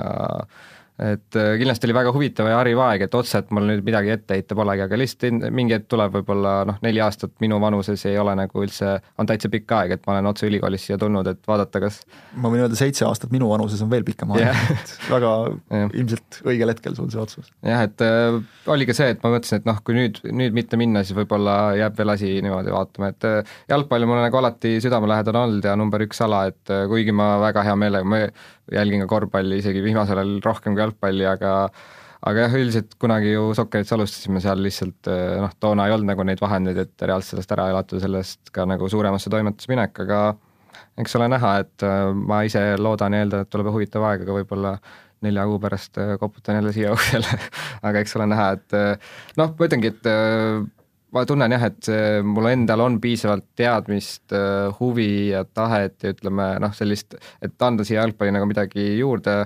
et 1.02 1.38
äh, 1.40 1.56
kindlasti 1.58 1.88
oli 1.88 1.96
väga 1.98 2.12
huvitav 2.14 2.48
ja 2.52 2.60
hariv 2.60 2.78
aeg, 2.86 3.08
et 3.08 3.16
otse, 3.18 3.40
et 3.42 3.50
mul 3.56 3.66
nüüd 3.66 3.82
midagi 3.86 4.12
ette 4.14 4.38
heita 4.38 4.54
polegi, 4.58 4.84
aga 4.86 5.00
lihtsalt 5.00 5.26
in- 5.30 5.42
mingi 5.56 5.74
hetk 5.74 5.88
tuleb 5.90 6.14
võib-olla 6.20 6.52
noh, 6.70 6.78
neli 6.86 7.02
aastat 7.02 7.34
minu 7.42 7.58
vanuses 7.62 8.06
ei 8.10 8.20
ole 8.22 8.36
nagu 8.38 8.62
üldse, 8.62 9.00
on 9.18 9.30
täitsa 9.30 9.50
pikk 9.54 9.74
aeg, 9.74 9.96
et 9.98 10.06
ma 10.06 10.14
olen 10.14 10.30
otse 10.30 10.46
ülikoolist 10.46 10.90
siia 10.90 11.00
tulnud, 11.02 11.28
et 11.34 11.42
vaadata, 11.50 11.82
kas 11.82 12.04
ma 12.38 12.52
võin 12.54 12.62
öelda, 12.68 12.78
seitse 12.78 13.08
aastat 13.10 13.34
minu 13.34 13.50
vanuses 13.50 13.82
on 13.82 13.90
veel 13.90 14.06
pikem 14.06 14.36
aeg 14.36 14.46
yeah. 14.46 14.86
väga 15.10 15.34
Jah. 15.74 15.90
ilmselt 15.98 16.40
õigel 16.46 16.74
hetkel 16.76 16.98
sul 17.00 17.10
see 17.10 17.24
otsus. 17.26 17.50
jah, 17.66 17.84
et 17.90 18.06
äh, 18.06 18.38
oli 18.70 18.86
ka 18.86 18.94
see, 18.98 19.16
et 19.16 19.26
ma 19.26 19.34
mõtlesin, 19.34 19.64
et 19.64 19.70
noh, 19.70 19.82
kui 19.82 19.98
nüüd, 19.98 20.22
nüüd 20.30 20.54
mitte 20.54 20.78
minna, 20.78 21.02
siis 21.02 21.18
võib-olla 21.18 21.74
jääb 21.80 21.98
veel 21.98 22.14
asi 22.14 22.36
niimoodi 22.46 22.74
vaatama, 22.76 23.10
et 23.16 23.30
äh, 23.30 23.56
jalgpall 23.74 24.06
on 24.06 24.14
mulle 24.14 24.28
nagu 24.28 24.44
alati 24.44 24.78
südamelähedane 24.84 25.42
olnud 25.48 25.72
ja 25.72 25.74
number 25.80 26.06
üks 26.06 26.22
ala, 26.22 26.46
et 26.54 26.70
äh, 26.70 26.86
kuigi 26.92 27.16
ma 27.16 27.34
väga 27.42 27.66
hea 27.66 27.80
meelega, 27.82 28.06
ma 28.06 28.28
jälgin 28.72 29.04
ka 29.04 29.10
korvpalli 29.12 29.60
isegi 29.60 29.84
viimasel 29.84 30.22
ajal 30.22 30.40
rohkem 30.46 30.76
kui 30.76 30.84
jalgpalli, 30.84 31.28
aga 31.28 31.54
aga 32.24 32.46
jah, 32.46 32.56
üldiselt 32.56 32.96
kunagi 33.02 33.34
ju 33.34 33.52
Sokkeris 33.58 33.92
alustasime 33.96 34.42
seal 34.44 34.62
lihtsalt 34.64 35.10
äh, 35.12 35.36
noh, 35.44 35.54
toona 35.60 35.88
ei 35.88 35.96
olnud 35.96 36.14
nagu 36.14 36.26
neid 36.28 36.42
vahendeid, 36.44 36.80
et 36.86 37.06
reaalselt 37.06 37.36
sellest 37.36 37.56
ära 37.56 37.70
elada, 37.74 38.00
sellest 38.00 38.54
ka 38.56 38.68
nagu 38.70 38.88
suuremasse 38.92 39.32
toimetusse 39.34 39.72
minek, 39.72 40.04
aga 40.06 40.22
eks 41.04 41.18
ole 41.20 41.28
näha, 41.34 41.56
et 41.66 41.88
äh, 41.88 42.12
ma 42.16 42.44
ise 42.48 42.64
loodan 42.80 43.18
ja 43.18 43.26
eeldan, 43.26 43.44
et 43.44 43.52
tuleb 43.52 43.72
huvitav 43.74 44.08
aeg, 44.08 44.24
aga 44.24 44.38
võib-olla 44.40 44.78
nelja 45.24 45.44
kuu 45.50 45.60
pärast 45.64 46.00
äh, 46.00 46.16
koputan 46.22 46.62
jälle 46.62 46.72
siia 46.76 46.94
uksele. 46.96 47.40
Aga 47.84 48.04
eks 48.04 48.16
ole 48.20 48.30
näha, 48.32 48.48
et 48.56 48.80
noh, 49.40 49.52
ma 49.52 49.68
ütlengi, 49.68 49.92
et 49.92 50.12
ma 51.14 51.26
tunnen 51.30 51.54
jah, 51.56 51.68
et 51.70 51.90
mul 52.26 52.50
endal 52.50 52.82
on 52.86 52.98
piisavalt 53.02 53.52
teadmist, 53.60 54.34
huvi 54.80 55.30
ja 55.30 55.44
tahet 55.46 56.02
ja 56.04 56.14
ütleme 56.16 56.56
noh, 56.64 56.74
sellist, 56.74 57.16
et 57.42 57.62
anda 57.62 57.86
siia 57.86 58.02
jalgpalli 58.02 58.34
nagu 58.34 58.50
midagi 58.50 58.96
juurde, 58.98 59.44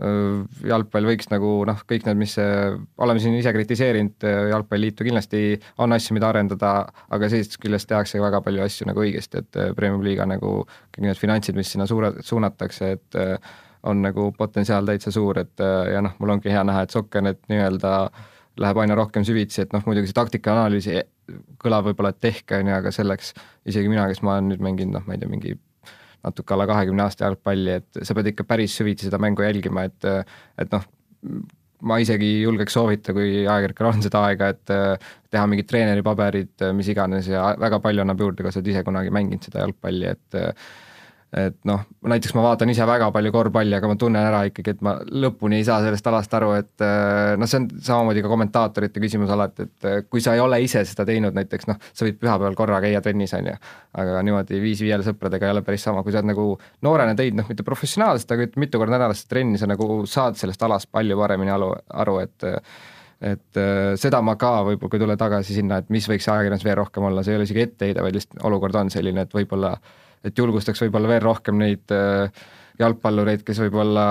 jalgpall 0.00 1.08
võiks 1.10 1.28
nagu 1.28 1.50
noh, 1.68 1.80
kõik 1.88 2.06
need, 2.08 2.16
mis 2.22 2.36
oleme 2.40 3.20
siin 3.20 3.36
ise 3.36 3.52
kritiseerinud 3.52 4.24
Jalgpalliliitu, 4.50 5.04
kindlasti 5.04 5.42
on 5.84 5.92
asju, 5.92 6.16
mida 6.16 6.30
arendada, 6.30 6.72
aga 7.12 7.28
teisest 7.28 7.58
küljest 7.60 7.90
tehakse 7.90 8.20
väga 8.22 8.40
palju 8.44 8.64
asju 8.64 8.88
nagu 8.88 9.04
õigesti, 9.04 9.44
et 9.44 9.60
Premium-liiga 9.76 10.24
nagu 10.28 10.62
kõik 10.64 11.04
need 11.04 11.20
finantsid, 11.20 11.58
mis 11.58 11.74
sinna 11.74 11.88
suure, 11.90 12.14
suunatakse, 12.24 12.92
et 12.96 13.20
on 13.90 14.00
nagu 14.04 14.30
potentsiaal 14.36 14.88
täitsa 14.88 15.12
suur, 15.12 15.38
et 15.40 15.60
ja 15.92 16.00
noh, 16.04 16.16
mul 16.20 16.36
ongi 16.36 16.52
hea 16.52 16.64
näha, 16.64 16.84
et 16.84 16.96
Sokkernet 16.96 17.44
nii-öelda 17.52 17.94
läheb 18.60 18.80
aina 18.82 18.96
rohkem 18.98 19.24
süvitsi, 19.26 19.64
et 19.64 19.72
noh, 19.74 19.82
muidugi 19.86 20.10
see 20.10 20.16
taktikaanalüüsi 20.18 20.96
kõlab 21.62 21.90
võib-olla, 21.90 22.10
et 22.14 22.20
tehke, 22.22 22.58
on 22.58 22.70
ju, 22.70 22.76
aga 22.76 22.92
selleks 22.94 23.32
isegi 23.70 23.90
mina, 23.92 24.08
kes 24.10 24.22
ma 24.26 24.36
olen 24.36 24.50
nüüd 24.52 24.64
mänginud, 24.64 24.96
noh, 24.98 25.06
ma 25.06 25.14
ei 25.14 25.22
tea, 25.22 25.30
mingi 25.30 25.54
natuke 26.26 26.54
alla 26.54 26.66
kahekümne 26.68 27.06
aasta 27.06 27.28
jalgpalli, 27.28 27.78
et 27.80 28.02
sa 28.04 28.16
pead 28.16 28.32
ikka 28.32 28.44
päris 28.48 28.74
süvitsi 28.76 29.08
seda 29.08 29.20
mängu 29.22 29.46
jälgima, 29.46 29.86
et 29.88 30.08
et 30.60 30.74
noh, 30.74 30.84
ma 31.86 31.96
isegi 32.02 32.28
julgeks 32.42 32.76
soovita, 32.76 33.14
kui 33.16 33.40
ajakirjanikul 33.46 33.88
on 33.88 34.04
seda 34.04 34.26
aega, 34.28 34.50
et 34.52 34.74
teha 35.32 35.46
mingid 35.48 35.68
treeneripaberid, 35.70 36.66
mis 36.76 36.90
iganes 36.92 37.30
ja 37.30 37.50
väga 37.60 37.80
palju 37.80 38.04
annab 38.04 38.20
juurde, 38.20 38.44
kui 38.44 38.52
sa 38.52 38.60
oled 38.60 38.72
ise 38.74 38.84
kunagi 38.84 39.12
mänginud 39.14 39.48
seda 39.48 39.64
jalgpalli, 39.64 40.12
et 40.12 40.40
et 41.30 41.58
noh, 41.68 41.84
näiteks 42.10 42.34
ma 42.34 42.42
vaatan 42.42 42.72
ise 42.72 42.86
väga 42.88 43.10
palju 43.14 43.30
korvpalli, 43.30 43.74
aga 43.76 43.88
ma 43.92 43.94
tunnen 43.98 44.24
ära 44.26 44.40
ikkagi, 44.48 44.74
et 44.74 44.80
ma 44.82 44.96
lõpuni 44.98 45.60
ei 45.60 45.66
saa 45.66 45.78
sellest 45.84 46.08
alast 46.10 46.32
aru, 46.34 46.48
et 46.58 46.84
noh, 47.38 47.50
see 47.50 47.60
on 47.60 47.68
samamoodi 47.86 48.24
ka 48.24 48.32
kommentaatorite 48.32 49.02
küsimus 49.02 49.30
alati, 49.30 49.68
et 49.68 50.10
kui 50.10 50.24
sa 50.24 50.34
ei 50.34 50.42
ole 50.42 50.58
ise 50.64 50.82
seda 50.88 51.06
teinud, 51.06 51.36
näiteks 51.36 51.70
noh, 51.70 51.78
sa 51.92 52.06
võid 52.06 52.18
pühapäeval 52.18 52.58
korra 52.58 52.80
käia 52.82 53.02
trennis, 53.04 53.34
on 53.38 53.46
ju, 53.52 53.56
aga 54.02 54.24
niimoodi 54.26 54.58
viis 54.62 54.82
viiele 54.82 55.06
sõpradega 55.06 55.46
ei 55.46 55.54
ole 55.54 55.64
päris 55.66 55.86
sama, 55.86 56.02
kui 56.02 56.14
sa 56.14 56.18
oled 56.18 56.32
nagu 56.32 56.48
noorena 56.86 57.14
teinud, 57.18 57.44
noh, 57.44 57.50
mitte 57.52 57.66
professionaalselt, 57.66 58.34
aga 58.34 58.50
mitu 58.58 58.82
korda 58.82 58.98
nädalas 58.98 59.22
trenni, 59.30 59.60
sa 59.60 59.70
nagu 59.70 60.02
saad 60.10 60.40
sellest 60.40 60.66
alast 60.66 60.90
palju 60.90 61.18
paremini 61.20 61.54
aru, 61.54 61.74
aru, 62.06 62.22
et 62.26 62.50
et 63.20 63.58
seda 64.00 64.22
ma 64.24 64.32
ka 64.40 64.62
võib-olla, 64.64 64.88
kui 64.88 65.00
tulla 65.02 65.14
tagasi 65.20 65.52
sinna, 65.52 65.82
et 65.82 65.90
mis 65.92 66.06
võiks 66.08 66.24
ajakirjanduses 66.24 66.64
veel 66.64 66.78
rohkem 66.78 67.04
olla, 67.04 67.20
see 67.20 67.34
ei 67.34 67.36
ole 67.36 67.44
isegi 67.44 67.66
etteheide, 67.66 68.00
vaid 68.00 68.16
lihtsalt 68.16 68.40
olukord 68.48 68.78
on 68.80 68.88
selline, 68.88 69.26
et 69.26 69.34
võib-olla 69.36 69.74
äh, 69.76 69.98
et 70.24 70.38
julgustaks 70.38 70.82
võib-olla 70.84 71.10
veel 71.14 71.22
rohkem 71.24 71.60
neid 71.60 71.94
äh, 71.94 72.42
jalgpallureid, 72.80 73.44
kes 73.46 73.60
võib-olla 73.64 74.04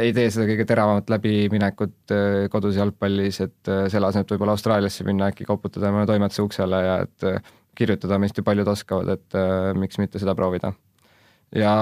ei 0.00 0.12
tee 0.14 0.28
seda 0.30 0.46
kõige 0.46 0.66
teravamat 0.68 1.10
läbiminekut 1.10 2.14
äh, 2.14 2.44
kodus 2.52 2.78
jalgpallis, 2.78 3.40
et 3.46 3.72
äh, 3.72 3.86
selle 3.92 4.10
asemel, 4.10 4.26
et 4.26 4.34
võib-olla 4.34 4.56
Austraaliasse 4.56 5.06
minna, 5.08 5.30
äkki 5.32 5.48
koputada 5.48 5.92
mõne 5.94 6.08
toimetuse 6.10 6.44
uksele 6.46 6.82
ja 6.84 6.96
et 7.06 7.28
kirjutada, 7.78 8.18
mis 8.20 8.34
ju 8.36 8.44
paljud 8.44 8.68
oskavad, 8.68 9.08
et 9.14 9.36
miks 9.78 9.96
mitte 10.00 10.20
seda 10.20 10.34
proovida. 10.36 10.74
ja 11.56 11.72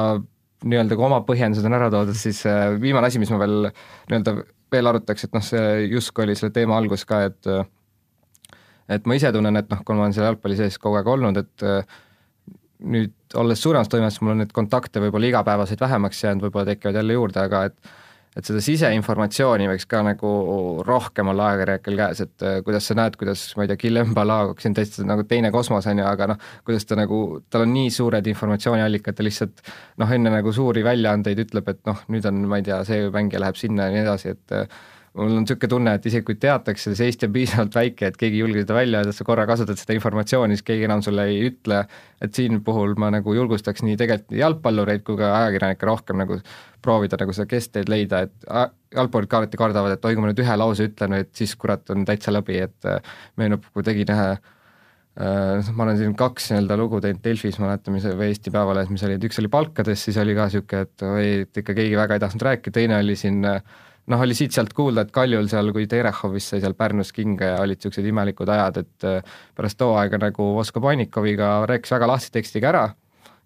nii-öelda 0.64 0.94
kui 0.98 1.06
oma 1.06 1.18
põhjendused 1.26 1.66
on 1.66 1.74
ära 1.74 1.88
toodud, 1.90 2.16
siis 2.18 2.44
viimane 2.78 3.08
asi, 3.08 3.18
mis 3.18 3.30
ma 3.32 3.40
veel 3.40 3.70
nii-öelda 3.70 4.34
veel 4.70 4.90
arutaks, 4.90 5.24
et 5.24 5.34
noh, 5.34 5.42
see 5.42 5.88
Jusk 5.88 6.18
oli 6.22 6.36
selle 6.38 6.52
teema 6.54 6.76
algus 6.78 7.06
ka, 7.08 7.22
et 7.30 7.50
et 8.88 9.08
ma 9.08 9.16
ise 9.18 9.32
tunnen, 9.34 9.58
et 9.58 9.72
noh, 9.72 9.80
kui 9.82 9.96
ma 9.96 10.04
olen 10.04 10.14
seal 10.14 10.28
jalgpalli 10.28 10.60
sees 10.60 10.78
kogu 10.78 11.00
aeg 11.00 11.10
olnud, 11.16 11.40
et 11.40 11.66
nüüd 12.78 13.17
olles 13.36 13.62
suuremas 13.62 13.88
toimetuses, 13.92 14.22
mul 14.22 14.36
on 14.36 14.44
neid 14.44 14.52
kontakte 14.56 15.02
võib-olla 15.02 15.28
igapäevaseid 15.32 15.80
vähemaks 15.80 16.24
jäänud, 16.24 16.46
võib-olla 16.46 16.72
tekivad 16.72 17.00
jälle 17.00 17.18
juurde, 17.18 17.42
aga 17.44 17.64
et 17.68 17.96
et 18.38 18.46
seda 18.46 18.60
siseinformatsiooni 18.62 19.66
võiks 19.70 19.86
ka 19.90 20.00
nagu 20.06 20.28
rohkem 20.86 21.30
olla 21.32 21.48
ajakirjanikel 21.50 21.96
käes, 21.98 22.20
et 22.22 22.44
äh, 22.46 22.58
kuidas 22.66 22.86
sa 22.86 22.94
näed, 22.98 23.16
kuidas 23.18 23.42
ma 23.58 23.64
ei 23.64 23.70
tea, 23.70 23.78
Guillem 23.80 24.12
Balago, 24.14 24.54
kes 24.54 24.68
on 24.68 24.76
täitsa 24.76 25.06
nagu 25.08 25.24
teine 25.26 25.50
kosmos, 25.54 25.88
on 25.90 26.02
ju, 26.02 26.06
aga 26.06 26.28
noh, 26.32 26.44
kuidas 26.66 26.86
ta 26.86 26.98
nagu, 26.98 27.22
tal 27.50 27.64
on 27.64 27.72
nii 27.74 27.90
suured 27.94 28.28
informatsiooniallikad, 28.30 29.16
ta 29.18 29.26
lihtsalt 29.26 29.64
noh, 29.98 30.12
enne 30.14 30.30
nagu 30.36 30.52
suuri 30.54 30.84
väljaandeid 30.86 31.42
ütleb, 31.48 31.72
et 31.72 31.82
noh, 31.88 32.04
nüüd 32.14 32.28
on, 32.30 32.44
ma 32.52 32.60
ei 32.60 32.68
tea, 32.68 32.78
see 32.86 33.08
mängija 33.14 33.42
läheb 33.42 33.58
sinna 33.58 33.88
ja 33.88 33.96
nii 33.96 34.04
edasi, 34.04 34.36
et 34.36 34.54
äh, 34.54 34.86
mul 35.18 35.34
on 35.34 35.42
niisugune 35.42 35.70
tunne, 35.70 35.94
et 35.98 36.06
isegi 36.06 36.24
kui 36.26 36.36
teatakse, 36.40 36.92
siis 36.92 37.00
Eesti 37.06 37.26
on 37.28 37.32
piisavalt 37.34 37.74
väike, 37.74 38.10
et 38.10 38.18
keegi 38.20 38.38
ei 38.38 38.42
julge 38.44 38.62
seda 38.62 38.76
välja 38.76 39.02
öelda, 39.02 39.14
sa 39.16 39.26
korra 39.26 39.46
kasutad 39.48 39.78
seda 39.80 39.96
informatsiooni, 39.96 40.56
siis 40.56 40.66
keegi 40.66 40.86
enam 40.86 41.02
sulle 41.04 41.24
ei 41.30 41.40
ütle, 41.48 41.80
et 42.24 42.34
siin 42.38 42.60
puhul 42.64 42.94
ma 43.00 43.10
nagu 43.14 43.34
julgustaks 43.34 43.82
nii 43.86 43.98
tegelikult 44.00 44.36
jalgpallureid 44.38 45.04
kui 45.06 45.18
ka 45.20 45.32
ajakirjanikke 45.40 45.88
rohkem 45.88 46.20
nagu 46.22 46.38
proovida 46.84 47.18
nagu 47.20 47.34
seda 47.34 47.48
keskteed 47.50 47.90
leida, 47.90 48.22
et 48.28 48.46
jalgpallurid 48.94 49.32
ka 49.32 49.42
alati 49.42 49.60
kardavad, 49.60 49.96
et 49.96 50.06
oi, 50.06 50.14
kui 50.14 50.24
ma 50.24 50.30
nüüd 50.30 50.44
ühe 50.44 50.60
lause 50.60 50.86
ütlen, 50.90 51.18
et 51.18 51.32
siis 51.36 51.56
kurat, 51.58 51.82
on 51.94 52.06
täitsa 52.08 52.34
läbi, 52.34 52.62
et 52.68 52.88
äh, 52.88 53.18
meenub, 53.40 53.66
kui 53.74 53.86
tegin 53.86 54.14
ühe 54.14 54.28
äh, 54.36 55.72
ma 55.74 55.88
olen 55.88 55.98
siin 55.98 56.14
kaks 56.18 56.52
nii-öelda 56.52 56.78
lugu 56.78 57.02
teinud 57.02 57.24
Delfis, 57.24 57.58
ma 57.58 57.72
mäletan, 57.72 57.96
mis 57.98 58.06
või 58.06 58.30
Eesti 58.30 58.54
Päevalehes, 58.54 58.94
mis 58.94 59.04
olid, 59.08 59.26
üks 59.26 59.42
oli 59.42 59.50
palkades, 59.50 60.06
siis 60.06 60.20
oli 60.22 60.38
ka 60.38 60.46
niisugune, 60.46 60.86
et 60.86 61.06
oi, 61.10 61.28
et 61.48 61.62
ikka 61.64 61.74
keegi 61.74 61.98
väga 61.98 62.16
ei 62.16 62.26
tahtnud 62.26 62.48
rääkida, 62.52 62.78
teine 62.78 63.02
oli 63.02 63.18
siin 63.18 63.42
äh, 63.48 63.60
noh, 64.08 64.22
oli 64.24 64.36
siit-sealt 64.36 64.72
kuulda, 64.76 65.04
et 65.04 65.12
Kaljul 65.14 65.48
seal, 65.50 65.72
kui 65.74 65.88
Terehovist 65.90 66.54
sai 66.54 66.62
seal 66.62 66.76
Pärnus 66.78 67.12
kinga 67.16 67.52
ja 67.52 67.58
olid 67.64 67.80
niisugused 67.80 68.06
imelikud 68.08 68.48
ajad, 68.52 68.80
et 68.84 69.08
äh, 69.08 69.36
pärast 69.56 69.78
too 69.80 69.92
aega 69.98 70.20
nagu 70.22 70.52
Vosko 70.56 70.82
Pannikoviga 70.84 71.58
rääkis 71.68 71.94
väga 71.96 72.08
lahti 72.10 72.32
tekstiga 72.38 72.72
ära 72.72 72.86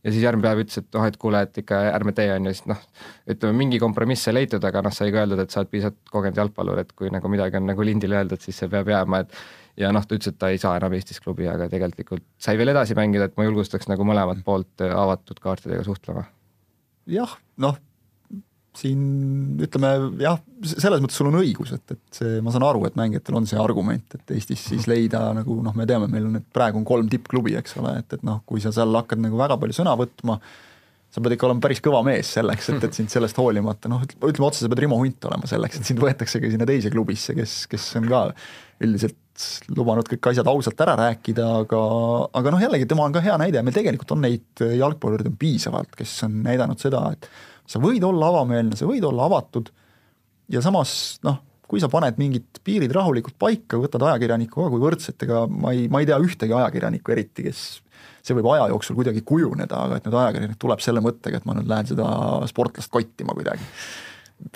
ja 0.03 0.11
siis 0.11 0.25
järgmine 0.25 0.49
päev 0.49 0.63
ütles, 0.65 0.81
et 0.83 0.97
noh, 0.97 1.07
et 1.07 1.17
kuule, 1.21 1.43
et 1.47 1.59
ikka 1.63 1.79
ärme 1.93 2.15
tee, 2.17 2.29
on 2.35 2.49
ju, 2.49 2.55
siis 2.57 2.69
noh, 2.71 2.81
ütleme 3.31 3.59
mingi 3.59 3.79
kompromiss 3.83 4.27
sai 4.27 4.35
leitud, 4.35 4.65
aga 4.67 4.83
noh, 4.87 4.95
sai 4.95 5.13
ka 5.15 5.23
öeldud, 5.23 5.43
et 5.43 5.55
sa 5.55 5.63
oled 5.63 5.71
piisavalt 5.73 6.11
kogenud 6.11 6.41
jalgpallur, 6.43 6.83
et 6.83 6.91
kui 6.99 7.13
nagu 7.15 7.31
midagi 7.31 7.59
on 7.61 7.69
nagu 7.71 7.87
lindile 7.87 8.19
öeldud, 8.19 8.43
siis 8.43 8.59
see 8.59 8.71
peab 8.73 8.91
jääma, 8.91 9.23
et 9.23 9.85
ja 9.85 9.93
noh, 9.95 10.07
ta 10.07 10.19
ütles, 10.19 10.35
et 10.35 10.41
ta 10.43 10.51
ei 10.53 10.59
saa 10.63 10.75
enam 10.81 10.97
Eestis 10.99 11.23
klubi, 11.23 11.47
aga 11.51 11.71
tegelikult 11.71 12.27
sai 12.43 12.59
veel 12.59 12.75
edasi 12.75 12.99
mängida, 12.99 13.31
et 13.31 13.39
ma 13.39 13.47
julgustaks 13.47 13.91
nagu 13.93 14.07
mõlemat 14.09 14.43
poolt 14.47 14.85
avatud 14.89 15.39
kaartidega 15.43 15.87
suhtlema. 15.87 16.27
jah, 17.07 17.39
noh 17.63 17.79
siin 18.77 19.61
ütleme 19.61 19.91
jah, 20.23 20.39
selles 20.65 21.03
mõttes 21.03 21.19
sul 21.21 21.29
on 21.29 21.39
õigus, 21.43 21.75
et, 21.77 21.85
et 21.93 22.19
see, 22.19 22.41
ma 22.45 22.53
saan 22.55 22.65
aru, 22.65 22.87
et 22.89 22.97
mängijatel 22.97 23.37
on 23.37 23.49
see 23.49 23.61
argument, 23.61 24.17
et 24.17 24.35
Eestis 24.37 24.65
siis 24.71 24.89
leida 24.89 25.27
nagu 25.37 25.59
noh, 25.65 25.77
me 25.77 25.87
teame, 25.89 26.09
meil 26.13 26.29
on 26.29 26.39
nüüd 26.39 26.47
praegu 26.57 26.81
on 26.81 26.87
kolm 26.89 27.11
tippklubi, 27.13 27.57
eks 27.61 27.77
ole, 27.83 27.99
et, 28.01 28.17
et 28.17 28.25
noh, 28.27 28.41
kui 28.49 28.65
sa 28.65 28.73
seal 28.75 28.97
hakkad 28.97 29.21
nagu 29.21 29.41
väga 29.41 29.59
palju 29.61 29.77
sõna 29.77 29.93
võtma, 30.01 30.39
sa 31.13 31.21
pead 31.21 31.37
ikka 31.37 31.51
olema 31.51 31.61
päris 31.67 31.85
kõva 31.85 32.01
mees 32.07 32.33
selleks, 32.39 32.71
et, 32.73 32.89
et 32.89 32.97
sind 32.97 33.13
sellest 33.13 33.37
hoolimata 33.37 33.93
noh, 33.93 34.07
ütleme 34.09 34.49
otse, 34.49 34.65
sa 34.65 34.73
pead 34.73 34.87
Rimo 34.87 34.97
Hunt 35.03 35.29
olema 35.29 35.51
selleks, 35.51 35.83
et 35.83 35.93
sind 35.93 36.01
võetaksegi 36.01 36.55
sinna 36.55 36.69
teise 36.69 36.93
klubisse, 36.95 37.37
kes, 37.37 37.67
kes 37.69 37.91
on 38.01 38.09
ka 38.09 38.25
üldiselt 38.83 39.21
lubanud 39.77 40.09
kõik 40.09 40.33
asjad 40.33 40.49
ausalt 40.49 40.81
ära 40.85 40.97
rääkida, 40.97 41.45
aga, 41.63 41.81
aga 42.41 42.53
noh, 42.53 42.65
jällegi 42.65 42.89
tema 42.89 43.05
on 43.05 43.13
ka 43.13 43.21
hea 43.25 43.37
näide, 43.41 43.61
meil 43.65 43.77
tegelikult 43.77 44.17
on 44.17 44.25
neid 44.25 44.65
jalgpallureid 44.65 45.29
on 45.29 45.37
piisavalt, 45.41 45.93
kes 45.99 46.23
on 46.25 46.41
näidanud 46.47 46.81
seda, 46.81 47.11
et 47.13 47.29
sa 47.69 47.81
võid 47.83 48.05
olla 48.07 48.29
avameelne, 48.33 48.77
sa 48.79 48.89
võid 48.89 49.05
olla 49.07 49.29
avatud 49.31 49.71
ja 50.53 50.63
samas 50.65 51.21
noh, 51.27 51.41
kui 51.73 51.81
sa 51.81 51.89
paned 51.89 52.19
mingid 52.21 52.61
piirid 52.65 52.93
rahulikult 52.93 53.39
paika, 53.41 53.79
võtad 53.81 54.03
ajakirjaniku 54.05 54.61
ka 54.61 54.69
kui 54.75 54.83
võrdset, 54.83 55.25
ega 55.25 55.47
ma 55.49 55.73
ei, 55.73 55.87
ma 55.89 56.03
ei 56.03 56.09
tea 56.09 56.19
ühtegi 56.21 56.53
ajakirjanikku 56.53 57.15
eriti, 57.15 57.47
kes 57.47 57.63
see 58.23 58.37
võib 58.37 58.51
aja 58.53 58.69
jooksul 58.71 58.99
kuidagi 58.99 59.23
kujuneda, 59.27 59.85
aga 59.87 59.99
et 59.99 60.07
nüüd 60.07 60.17
ajakirjanik 60.21 60.59
tuleb 60.61 60.83
selle 60.85 61.03
mõttega, 61.05 61.41
et 61.41 61.47
ma 61.49 61.57
nüüd 61.57 61.71
lähen 61.71 61.89
seda 61.89 62.09
sportlast 62.51 62.93
kottima 62.93 63.35
kuidagi. 63.39 63.65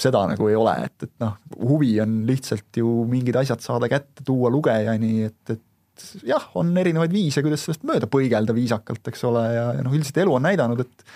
seda 0.02 0.24
nagu 0.26 0.48
ei 0.50 0.56
ole, 0.58 0.74
et, 0.88 1.06
et 1.06 1.12
noh, 1.22 1.36
huvi 1.62 1.92
on 2.02 2.18
lihtsalt 2.26 2.80
ju 2.80 2.92
mingid 3.08 3.38
asjad 3.38 3.62
saada 3.62 3.88
kätte, 3.88 4.24
tuua 4.26 4.50
lugejani, 4.50 5.30
et, 5.30 5.54
et 5.54 6.06
jah, 6.26 6.50
on 6.58 6.72
erinevaid 6.76 7.14
viise, 7.14 7.42
kuidas 7.44 7.64
sellest 7.64 7.86
mööda 7.86 8.08
põigelda 8.10 8.54
viisakalt, 8.56 9.06
eks 9.08 9.24
ole, 9.28 9.44
ja, 9.54 9.66
ja 9.78 9.86
noh, 9.86 9.94
üldiselt 9.94 10.18
elu 10.24 10.36
on 10.36 10.44
näidanud, 10.48 10.82
et 10.84 11.06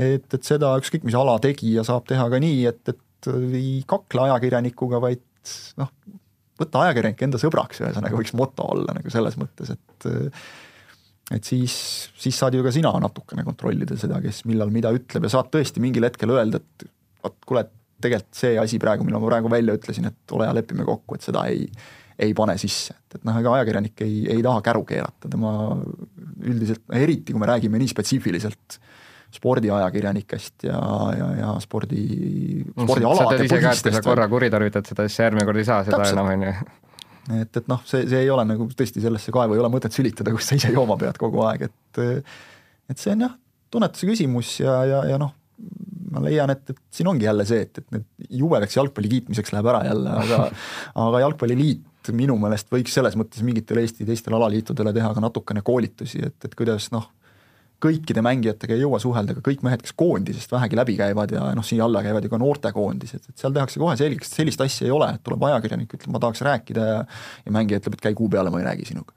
et, 0.00 0.26
et 0.26 0.46
seda 0.46 0.74
ükskõik 0.80 1.06
mis 1.06 1.16
ala 1.18 1.36
tegija 1.42 1.84
saab 1.86 2.06
teha 2.10 2.26
ka 2.32 2.40
nii, 2.42 2.60
et, 2.70 2.94
et 2.94 3.30
ei 3.30 3.78
kakle 3.88 4.26
ajakirjanikuga, 4.28 5.00
vaid 5.02 5.22
noh, 5.80 5.90
võtta 6.60 6.84
ajakirjanik 6.86 7.24
enda 7.26 7.40
sõbraks, 7.40 7.80
ühesõnaga 7.82 8.18
võiks 8.18 8.34
moto 8.36 8.66
olla 8.74 8.94
nagu 8.96 9.12
selles 9.12 9.38
mõttes, 9.40 9.74
et 9.74 10.08
et 11.32 11.46
siis, 11.48 11.74
siis 12.20 12.36
saad 12.36 12.52
ju 12.52 12.60
ka 12.60 12.70
sina 12.74 12.90
natukene 13.00 13.46
kontrollida 13.46 13.96
seda, 13.96 14.18
kes 14.20 14.42
millal 14.44 14.68
mida 14.74 14.90
ütleb 14.92 15.24
ja 15.24 15.32
saad 15.32 15.48
tõesti 15.54 15.80
mingil 15.80 16.04
hetkel 16.04 16.34
öelda, 16.34 16.60
et 16.60 16.84
vot 17.24 17.38
kuule, 17.48 17.62
tegelikult 18.04 18.36
see 18.36 18.58
asi 18.60 18.76
praegu, 18.82 19.06
mille 19.06 19.16
ma 19.16 19.30
praegu 19.30 19.48
välja 19.48 19.76
ütlesin, 19.78 20.10
et 20.10 20.34
ole 20.36 20.44
hea, 20.44 20.56
lepime 20.58 20.84
kokku, 20.84 21.16
et 21.16 21.24
seda 21.24 21.46
ei, 21.48 21.64
ei 22.20 22.34
pane 22.36 22.58
sisse, 22.60 22.92
et, 22.98 23.16
et 23.16 23.24
noh, 23.24 23.38
ega 23.40 23.54
ajakirjanik 23.56 24.04
ei, 24.04 24.18
ei 24.36 24.44
taha 24.44 24.60
käru 24.66 24.84
keerata, 24.90 25.30
tema 25.32 25.54
üldiselt, 26.44 26.84
eriti 26.92 27.32
kui 27.32 27.40
me 27.40 27.48
räägime 27.48 27.80
nii 27.80 27.94
spetsiifiliselt 27.94 28.76
äh, 28.76 28.92
spordiajakirjanikest 29.34 30.66
ja, 30.68 30.78
ja, 31.18 31.28
ja 31.40 31.52
spordi, 31.62 32.62
spordialade 32.74 33.48
sa 33.50 34.02
korra 34.04 34.28
kuritarvitad 34.30 34.88
seda, 34.88 35.06
siis 35.08 35.22
järgmine 35.24 35.46
kord 35.48 35.60
ei 35.60 35.68
saa 35.68 35.84
seda 35.86 36.00
Täpselt. 36.00 36.18
enam, 36.18 36.32
on 36.32 36.46
ju. 36.46 36.54
et, 37.42 37.60
et 37.62 37.70
noh, 37.70 37.84
see, 37.88 38.04
see 38.10 38.24
ei 38.24 38.32
ole 38.32 38.46
nagu 38.48 38.68
tõesti 38.70 39.02
sellesse 39.04 39.34
kaevu 39.34 39.56
ei 39.56 39.62
ole 39.64 39.72
mõtet 39.74 39.96
sülitada, 39.96 40.34
kus 40.34 40.50
sa 40.50 40.58
ise 40.60 40.72
jooma 40.74 40.98
pead 41.00 41.18
kogu 41.20 41.42
aeg, 41.48 41.68
et 41.70 42.04
et 42.90 43.00
see 43.00 43.14
on 43.14 43.26
jah, 43.26 43.34
tunnetuse 43.72 44.10
küsimus 44.10 44.58
ja, 44.60 44.76
ja, 44.88 45.00
ja 45.14 45.18
noh, 45.20 45.32
ma 46.14 46.22
leian, 46.24 46.52
et, 46.54 46.70
et 46.70 46.78
siin 46.94 47.08
ongi 47.10 47.26
jälle 47.26 47.46
see, 47.48 47.64
et, 47.66 47.82
et 47.82 47.96
need 47.96 48.30
jubedaks 48.42 48.78
jalgpalli 48.78 49.10
kiitmiseks 49.16 49.54
läheb 49.54 49.72
ära 49.72 49.82
jälle, 49.88 50.14
aga 50.22 50.40
aga 51.06 51.24
Jalgpalliliit 51.24 52.12
minu 52.14 52.36
meelest 52.40 52.68
võiks 52.72 52.92
selles 52.92 53.16
mõttes 53.16 53.42
mingitele 53.46 53.84
Eesti 53.84 54.06
teistele 54.08 54.36
alaliitudele 54.36 54.92
teha 54.92 55.12
ka 55.16 55.22
natukene 55.24 55.62
koolitusi, 55.64 56.20
et, 56.26 56.36
et 56.44 56.56
kuidas 56.58 56.90
noh, 56.92 57.08
kõikide 57.84 58.22
mängijatega 58.24 58.76
ei 58.76 58.82
jõua 58.84 59.00
suhelda, 59.02 59.34
aga 59.34 59.42
kõik 59.44 59.64
mehed, 59.66 59.82
kes 59.84 59.94
koondisest 59.98 60.52
vähegi 60.54 60.78
läbi 60.78 60.96
käivad 60.98 61.34
ja 61.34 61.48
noh, 61.56 61.66
siia 61.66 61.84
alla 61.86 62.02
käivad 62.04 62.24
ju 62.24 62.32
ka 62.32 62.40
noortekoondised, 62.40 63.28
et 63.28 63.42
seal 63.42 63.54
tehakse 63.56 63.82
kohe 63.82 63.96
selgeks, 64.00 64.30
et 64.30 64.40
sellist 64.40 64.64
asja 64.64 64.88
ei 64.88 64.94
ole, 64.94 65.10
et 65.16 65.24
tuleb 65.26 65.44
ajakirjanik, 65.50 65.92
ütleb, 65.98 66.12
ma 66.14 66.22
tahaks 66.22 66.44
rääkida 66.46 66.86
ja 66.88 67.02
ja 67.04 67.54
mängija 67.54 67.82
ütleb, 67.82 67.98
et 67.98 68.06
käi 68.08 68.16
kuu 68.16 68.30
peale, 68.32 68.52
ma 68.52 68.62
ei 68.62 68.68
räägi 68.68 68.88
sinuga. 68.92 69.12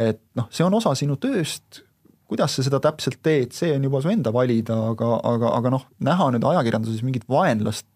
et 0.00 0.20
noh, 0.38 0.48
see 0.54 0.64
on 0.64 0.74
osa 0.74 0.94
sinu 0.96 1.16
tööst, 1.20 1.82
kuidas 2.30 2.54
sa 2.56 2.64
seda 2.64 2.80
täpselt 2.82 3.18
teed, 3.26 3.54
see 3.56 3.72
on 3.74 3.84
juba 3.84 4.00
su 4.02 4.10
enda 4.12 4.32
valida, 4.34 4.76
aga, 4.92 5.16
aga, 5.32 5.54
aga 5.58 5.74
noh, 5.74 5.88
näha 6.06 6.30
nüüd 6.34 6.46
ajakirjanduses 6.52 7.02
mingit 7.06 7.26
vaenlast, 7.30 7.88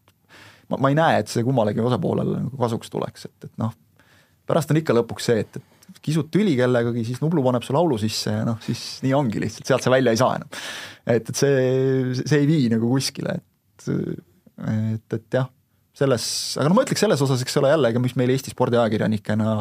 ma, 0.68 0.78
ma 0.78 0.90
ei 0.90 0.98
näe, 0.98 1.22
et 1.22 1.32
see 1.32 1.44
kummalegi 1.46 1.82
osapoolele 1.84 2.42
nagu 2.48 2.60
kasuks 2.60 2.92
tuleks, 2.92 3.28
et, 3.30 3.48
et 3.48 3.62
noh, 3.62 3.72
pärast 4.48 4.74
on 4.74 4.80
ikka 4.80 4.96
lõpuks 4.98 5.30
see, 5.30 5.46
et, 5.46 5.60
et 5.60 5.73
kisud 6.04 6.30
tüli 6.32 6.54
kellegagi, 6.58 7.04
siis 7.06 7.20
Nublu 7.22 7.42
paneb 7.44 7.64
su 7.64 7.74
laulu 7.76 7.98
sisse 8.00 8.32
ja 8.34 8.44
noh, 8.46 8.60
siis 8.64 9.00
nii 9.04 9.14
ongi 9.16 9.42
lihtsalt, 9.42 9.68
sealt 9.70 9.86
sa 9.86 9.92
välja 9.94 10.12
ei 10.14 10.20
saa 10.20 10.38
enam. 10.38 10.50
et, 11.06 11.28
et 11.30 11.34
see, 11.36 12.14
see 12.22 12.40
ei 12.42 12.48
vii 12.50 12.70
nagu 12.74 12.90
kuskile, 12.92 13.38
et, 13.38 13.90
et, 14.68 15.18
et 15.18 15.38
jah, 15.38 15.48
selles, 15.96 16.26
aga 16.58 16.70
no 16.70 16.76
ma 16.76 16.84
ütleks 16.84 17.04
selles 17.06 17.22
osas, 17.24 17.44
eks 17.44 17.60
ole, 17.60 17.70
jällegi, 17.72 18.02
mis 18.02 18.16
meil 18.20 18.34
Eesti 18.34 18.52
spordiajakirjanikena 18.52 19.54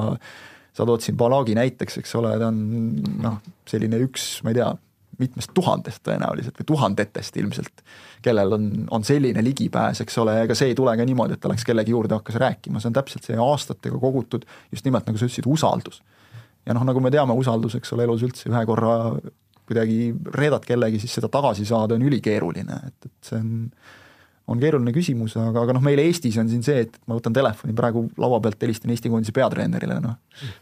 sa 0.73 0.87
tood 0.89 1.03
siin 1.05 1.17
Balagi 1.17 1.55
näiteks, 1.57 1.99
eks 2.01 2.15
ole, 2.19 2.33
ta 2.41 2.49
on 2.49 2.63
noh, 3.21 3.37
selline 3.69 3.99
üks, 4.03 4.41
ma 4.43 4.51
ei 4.51 4.57
tea, 4.57 4.71
mitmest 5.21 5.51
tuhandest 5.53 6.01
tõenäoliselt 6.07 6.57
või 6.57 6.67
tuhandetest 6.71 7.35
ilmselt, 7.37 7.83
kellel 8.25 8.55
on, 8.55 8.63
on 8.97 9.05
selline 9.05 9.43
ligipääs, 9.45 10.01
eks 10.01 10.17
ole, 10.23 10.39
ega 10.47 10.57
see 10.57 10.71
ei 10.71 10.77
tule 10.77 10.95
ka 10.97 11.05
niimoodi, 11.05 11.37
et 11.37 11.43
ta 11.43 11.51
läks 11.51 11.67
kellegi 11.67 11.93
juurde, 11.93 12.17
hakkas 12.17 12.39
rääkima, 12.41 12.81
see 12.81 12.89
on 12.89 12.97
täpselt 12.97 13.29
see 13.29 13.37
aastatega 13.37 13.99
kogutud 14.01 14.47
just 14.73 14.89
nimelt, 14.89 15.05
nagu 15.05 15.21
sa 15.21 15.29
ütlesid, 15.29 15.47
usaldus 15.53 16.01
ja 16.65 16.75
noh, 16.75 16.85
nagu 16.87 17.01
me 17.03 17.11
teame, 17.13 17.35
usaldus, 17.37 17.77
eks 17.79 17.95
ole, 17.95 18.07
elus 18.07 18.23
üldse 18.25 18.49
ühe 18.51 18.63
korra 18.69 18.93
kuidagi 19.67 20.11
reedad 20.35 20.65
kellegi, 20.67 20.99
siis 20.99 21.17
seda 21.19 21.29
tagasi 21.31 21.65
saada 21.67 21.95
on 21.95 22.05
ülikeeruline, 22.07 22.79
et, 22.89 23.07
et 23.07 23.29
see 23.29 23.39
on 23.39 23.53
on 24.51 24.59
keeruline 24.59 24.91
küsimus, 24.95 25.35
aga, 25.39 25.63
aga 25.63 25.75
noh, 25.77 25.83
meil 25.85 26.01
Eestis 26.03 26.35
on 26.41 26.49
siin 26.51 26.63
see, 26.65 26.83
et 26.85 26.97
ma 27.07 27.15
võtan 27.17 27.35
telefoni 27.35 27.75
praegu 27.77 28.05
laua 28.19 28.41
pealt, 28.43 28.59
helistan 28.65 28.91
Eesti 28.91 29.11
koondise 29.11 29.35
peatreenerile, 29.35 29.99
noh, 30.03 30.17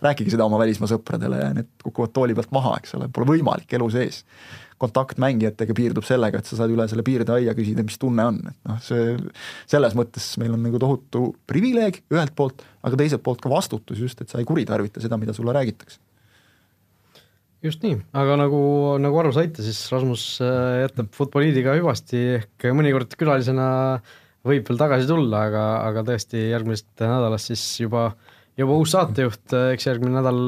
rääkige 0.06 0.34
seda 0.34 0.46
oma 0.46 0.60
välismaa 0.62 0.92
sõpradele 0.92 1.40
ja 1.42 1.54
need 1.58 1.72
kukuvad 1.82 2.14
tooli 2.14 2.38
pealt 2.38 2.54
maha, 2.54 2.76
eks 2.82 2.94
ole, 3.00 3.10
pole 3.14 3.32
võimalik 3.34 3.74
elu 3.80 3.90
sees. 3.94 4.26
kontakt 4.82 5.20
mängijatega 5.22 5.76
piirdub 5.78 6.06
sellega, 6.06 6.40
et 6.42 6.48
sa 6.50 6.56
saad 6.58 6.72
üle 6.74 6.88
selle 6.90 7.04
piirdeaia 7.06 7.54
küsida, 7.54 7.84
mis 7.86 8.00
tunne 8.02 8.24
on, 8.26 8.40
et 8.50 8.70
noh, 8.70 8.80
see, 8.82 9.14
selles 9.70 9.94
mõttes 9.98 10.32
meil 10.42 10.56
on 10.56 10.64
nagu 10.66 10.82
tohutu 10.82 11.36
privileeg 11.46 12.02
ühelt 12.10 12.34
poolt, 12.38 12.64
aga 12.82 12.98
teiselt 12.98 13.22
poolt 13.22 13.44
ka 13.44 13.50
vastutus 13.50 14.02
just, 14.02 14.22
et 14.22 14.34
sa 14.34 14.42
ei 14.42 14.50
kuritarvita 14.50 15.04
seda, 15.04 15.22
mida 15.22 15.38
sulle 15.38 15.54
räägitakse 15.54 16.02
just 17.66 17.84
nii, 17.86 18.00
aga 18.18 18.38
nagu, 18.42 18.62
nagu 19.02 19.22
aru 19.22 19.32
saite, 19.36 19.64
siis 19.66 19.80
Rasmus 19.94 20.26
äh, 20.46 20.82
jätab 20.86 21.12
Futboliidiga 21.16 21.76
hüvasti, 21.78 22.22
ehk 22.40 22.68
mõnikord 22.78 23.14
külalisena 23.20 23.68
võib 24.48 24.66
veel 24.68 24.80
tagasi 24.82 25.10
tulla, 25.10 25.46
aga, 25.50 25.66
aga 25.86 26.06
tõesti 26.08 26.48
järgmisest 26.50 27.04
nädalast 27.04 27.52
siis 27.52 27.66
juba, 27.84 28.10
juba 28.62 28.78
uus 28.80 28.94
saatejuht, 28.96 29.56
eks 29.74 29.88
järgmine 29.88 30.16
nädal, 30.18 30.40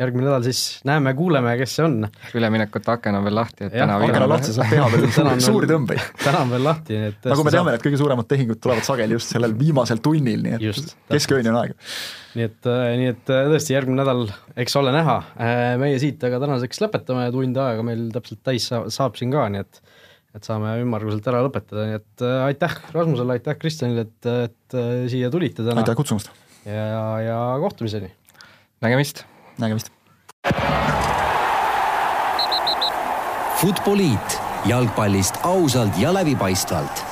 järgmine 0.00 0.28
nädal 0.28 0.46
siis 0.46 0.62
näeme-kuuleme, 0.88 1.54
kes 1.60 1.76
see 1.78 1.86
on. 1.86 2.08
üleminekute 2.38 2.92
aken 2.94 3.18
on 3.20 3.26
veel 3.26 3.38
lahti, 3.38 3.68
et 3.68 3.76
täna 3.76 3.98
aken 3.98 4.26
on 4.26 4.32
lahti, 4.34 4.54
saab 4.56 4.72
teha 4.72 4.88
Täna 4.92 5.30
on 5.30 5.30
veel 5.36 5.44
suuri 5.46 5.70
tõmbeid. 5.70 6.02
täna 6.22 6.42
on 6.46 6.52
veel 6.54 6.66
lahti, 6.68 6.98
nii 6.98 7.12
et 7.12 7.30
nagu 7.32 7.46
me 7.46 7.54
teame, 7.54 7.76
need 7.76 7.86
kõige 7.86 8.02
suuremad 8.02 8.28
tehingud 8.30 8.62
tulevad 8.62 8.88
sageli 8.88 9.18
just 9.18 9.32
sellel 9.32 9.56
viimasel 9.58 10.02
tunnil, 10.04 10.44
nii 10.46 10.60
Just, 10.62 10.92
et 11.06 11.16
keskööni 11.16 11.52
on 11.52 11.60
aega. 11.62 11.78
nii 12.38 12.48
et, 12.50 12.70
nii 13.02 13.10
et 13.14 13.24
tõesti, 13.30 13.76
järgmine 13.76 14.02
nädal, 14.02 14.26
eks 14.58 14.76
ole 14.80 14.94
näha. 14.94 15.18
meie 15.82 15.98
siit 16.02 16.22
aga 16.28 16.42
tänaseks 16.44 16.84
lõpetame, 16.84 17.30
tund 17.34 17.64
aega 17.64 17.86
meil 17.86 18.08
täpselt 18.14 18.44
täis 18.46 18.68
saab, 18.70 18.90
saab 18.94 19.18
siin 19.20 19.34
ka, 19.34 19.48
nii 19.52 19.64
et 19.66 19.82
et 20.32 20.46
saame 20.48 20.76
ümmarguselt 20.80 21.26
ära 21.28 21.42
lõpetada, 21.44 21.86
nii 21.88 21.98
et 21.98 22.24
äh, 22.24 22.38
aitäh 22.46 22.76
Rasmusele, 22.94 23.36
aitäh 23.36 23.58
Kristjanile, 23.60 24.06
et, 24.08 24.30
et 24.48 24.76
äh, 24.78 24.92
siia 25.12 25.28
tulite 25.32 25.64
täna 25.66 25.84
aitäh 25.84 25.98
kutsumast, 25.98 26.32
ja, 26.64 27.20
ja 27.20 27.56
kohtumiseni! 27.60 28.12
nägemist! 28.80 29.24
nägemist! 29.58 29.88
Futboliit 33.56 34.40
jalgpallist 34.64 35.34
ausalt 35.42 35.98
ja 35.98 36.14
läbipaistvalt 36.14 37.11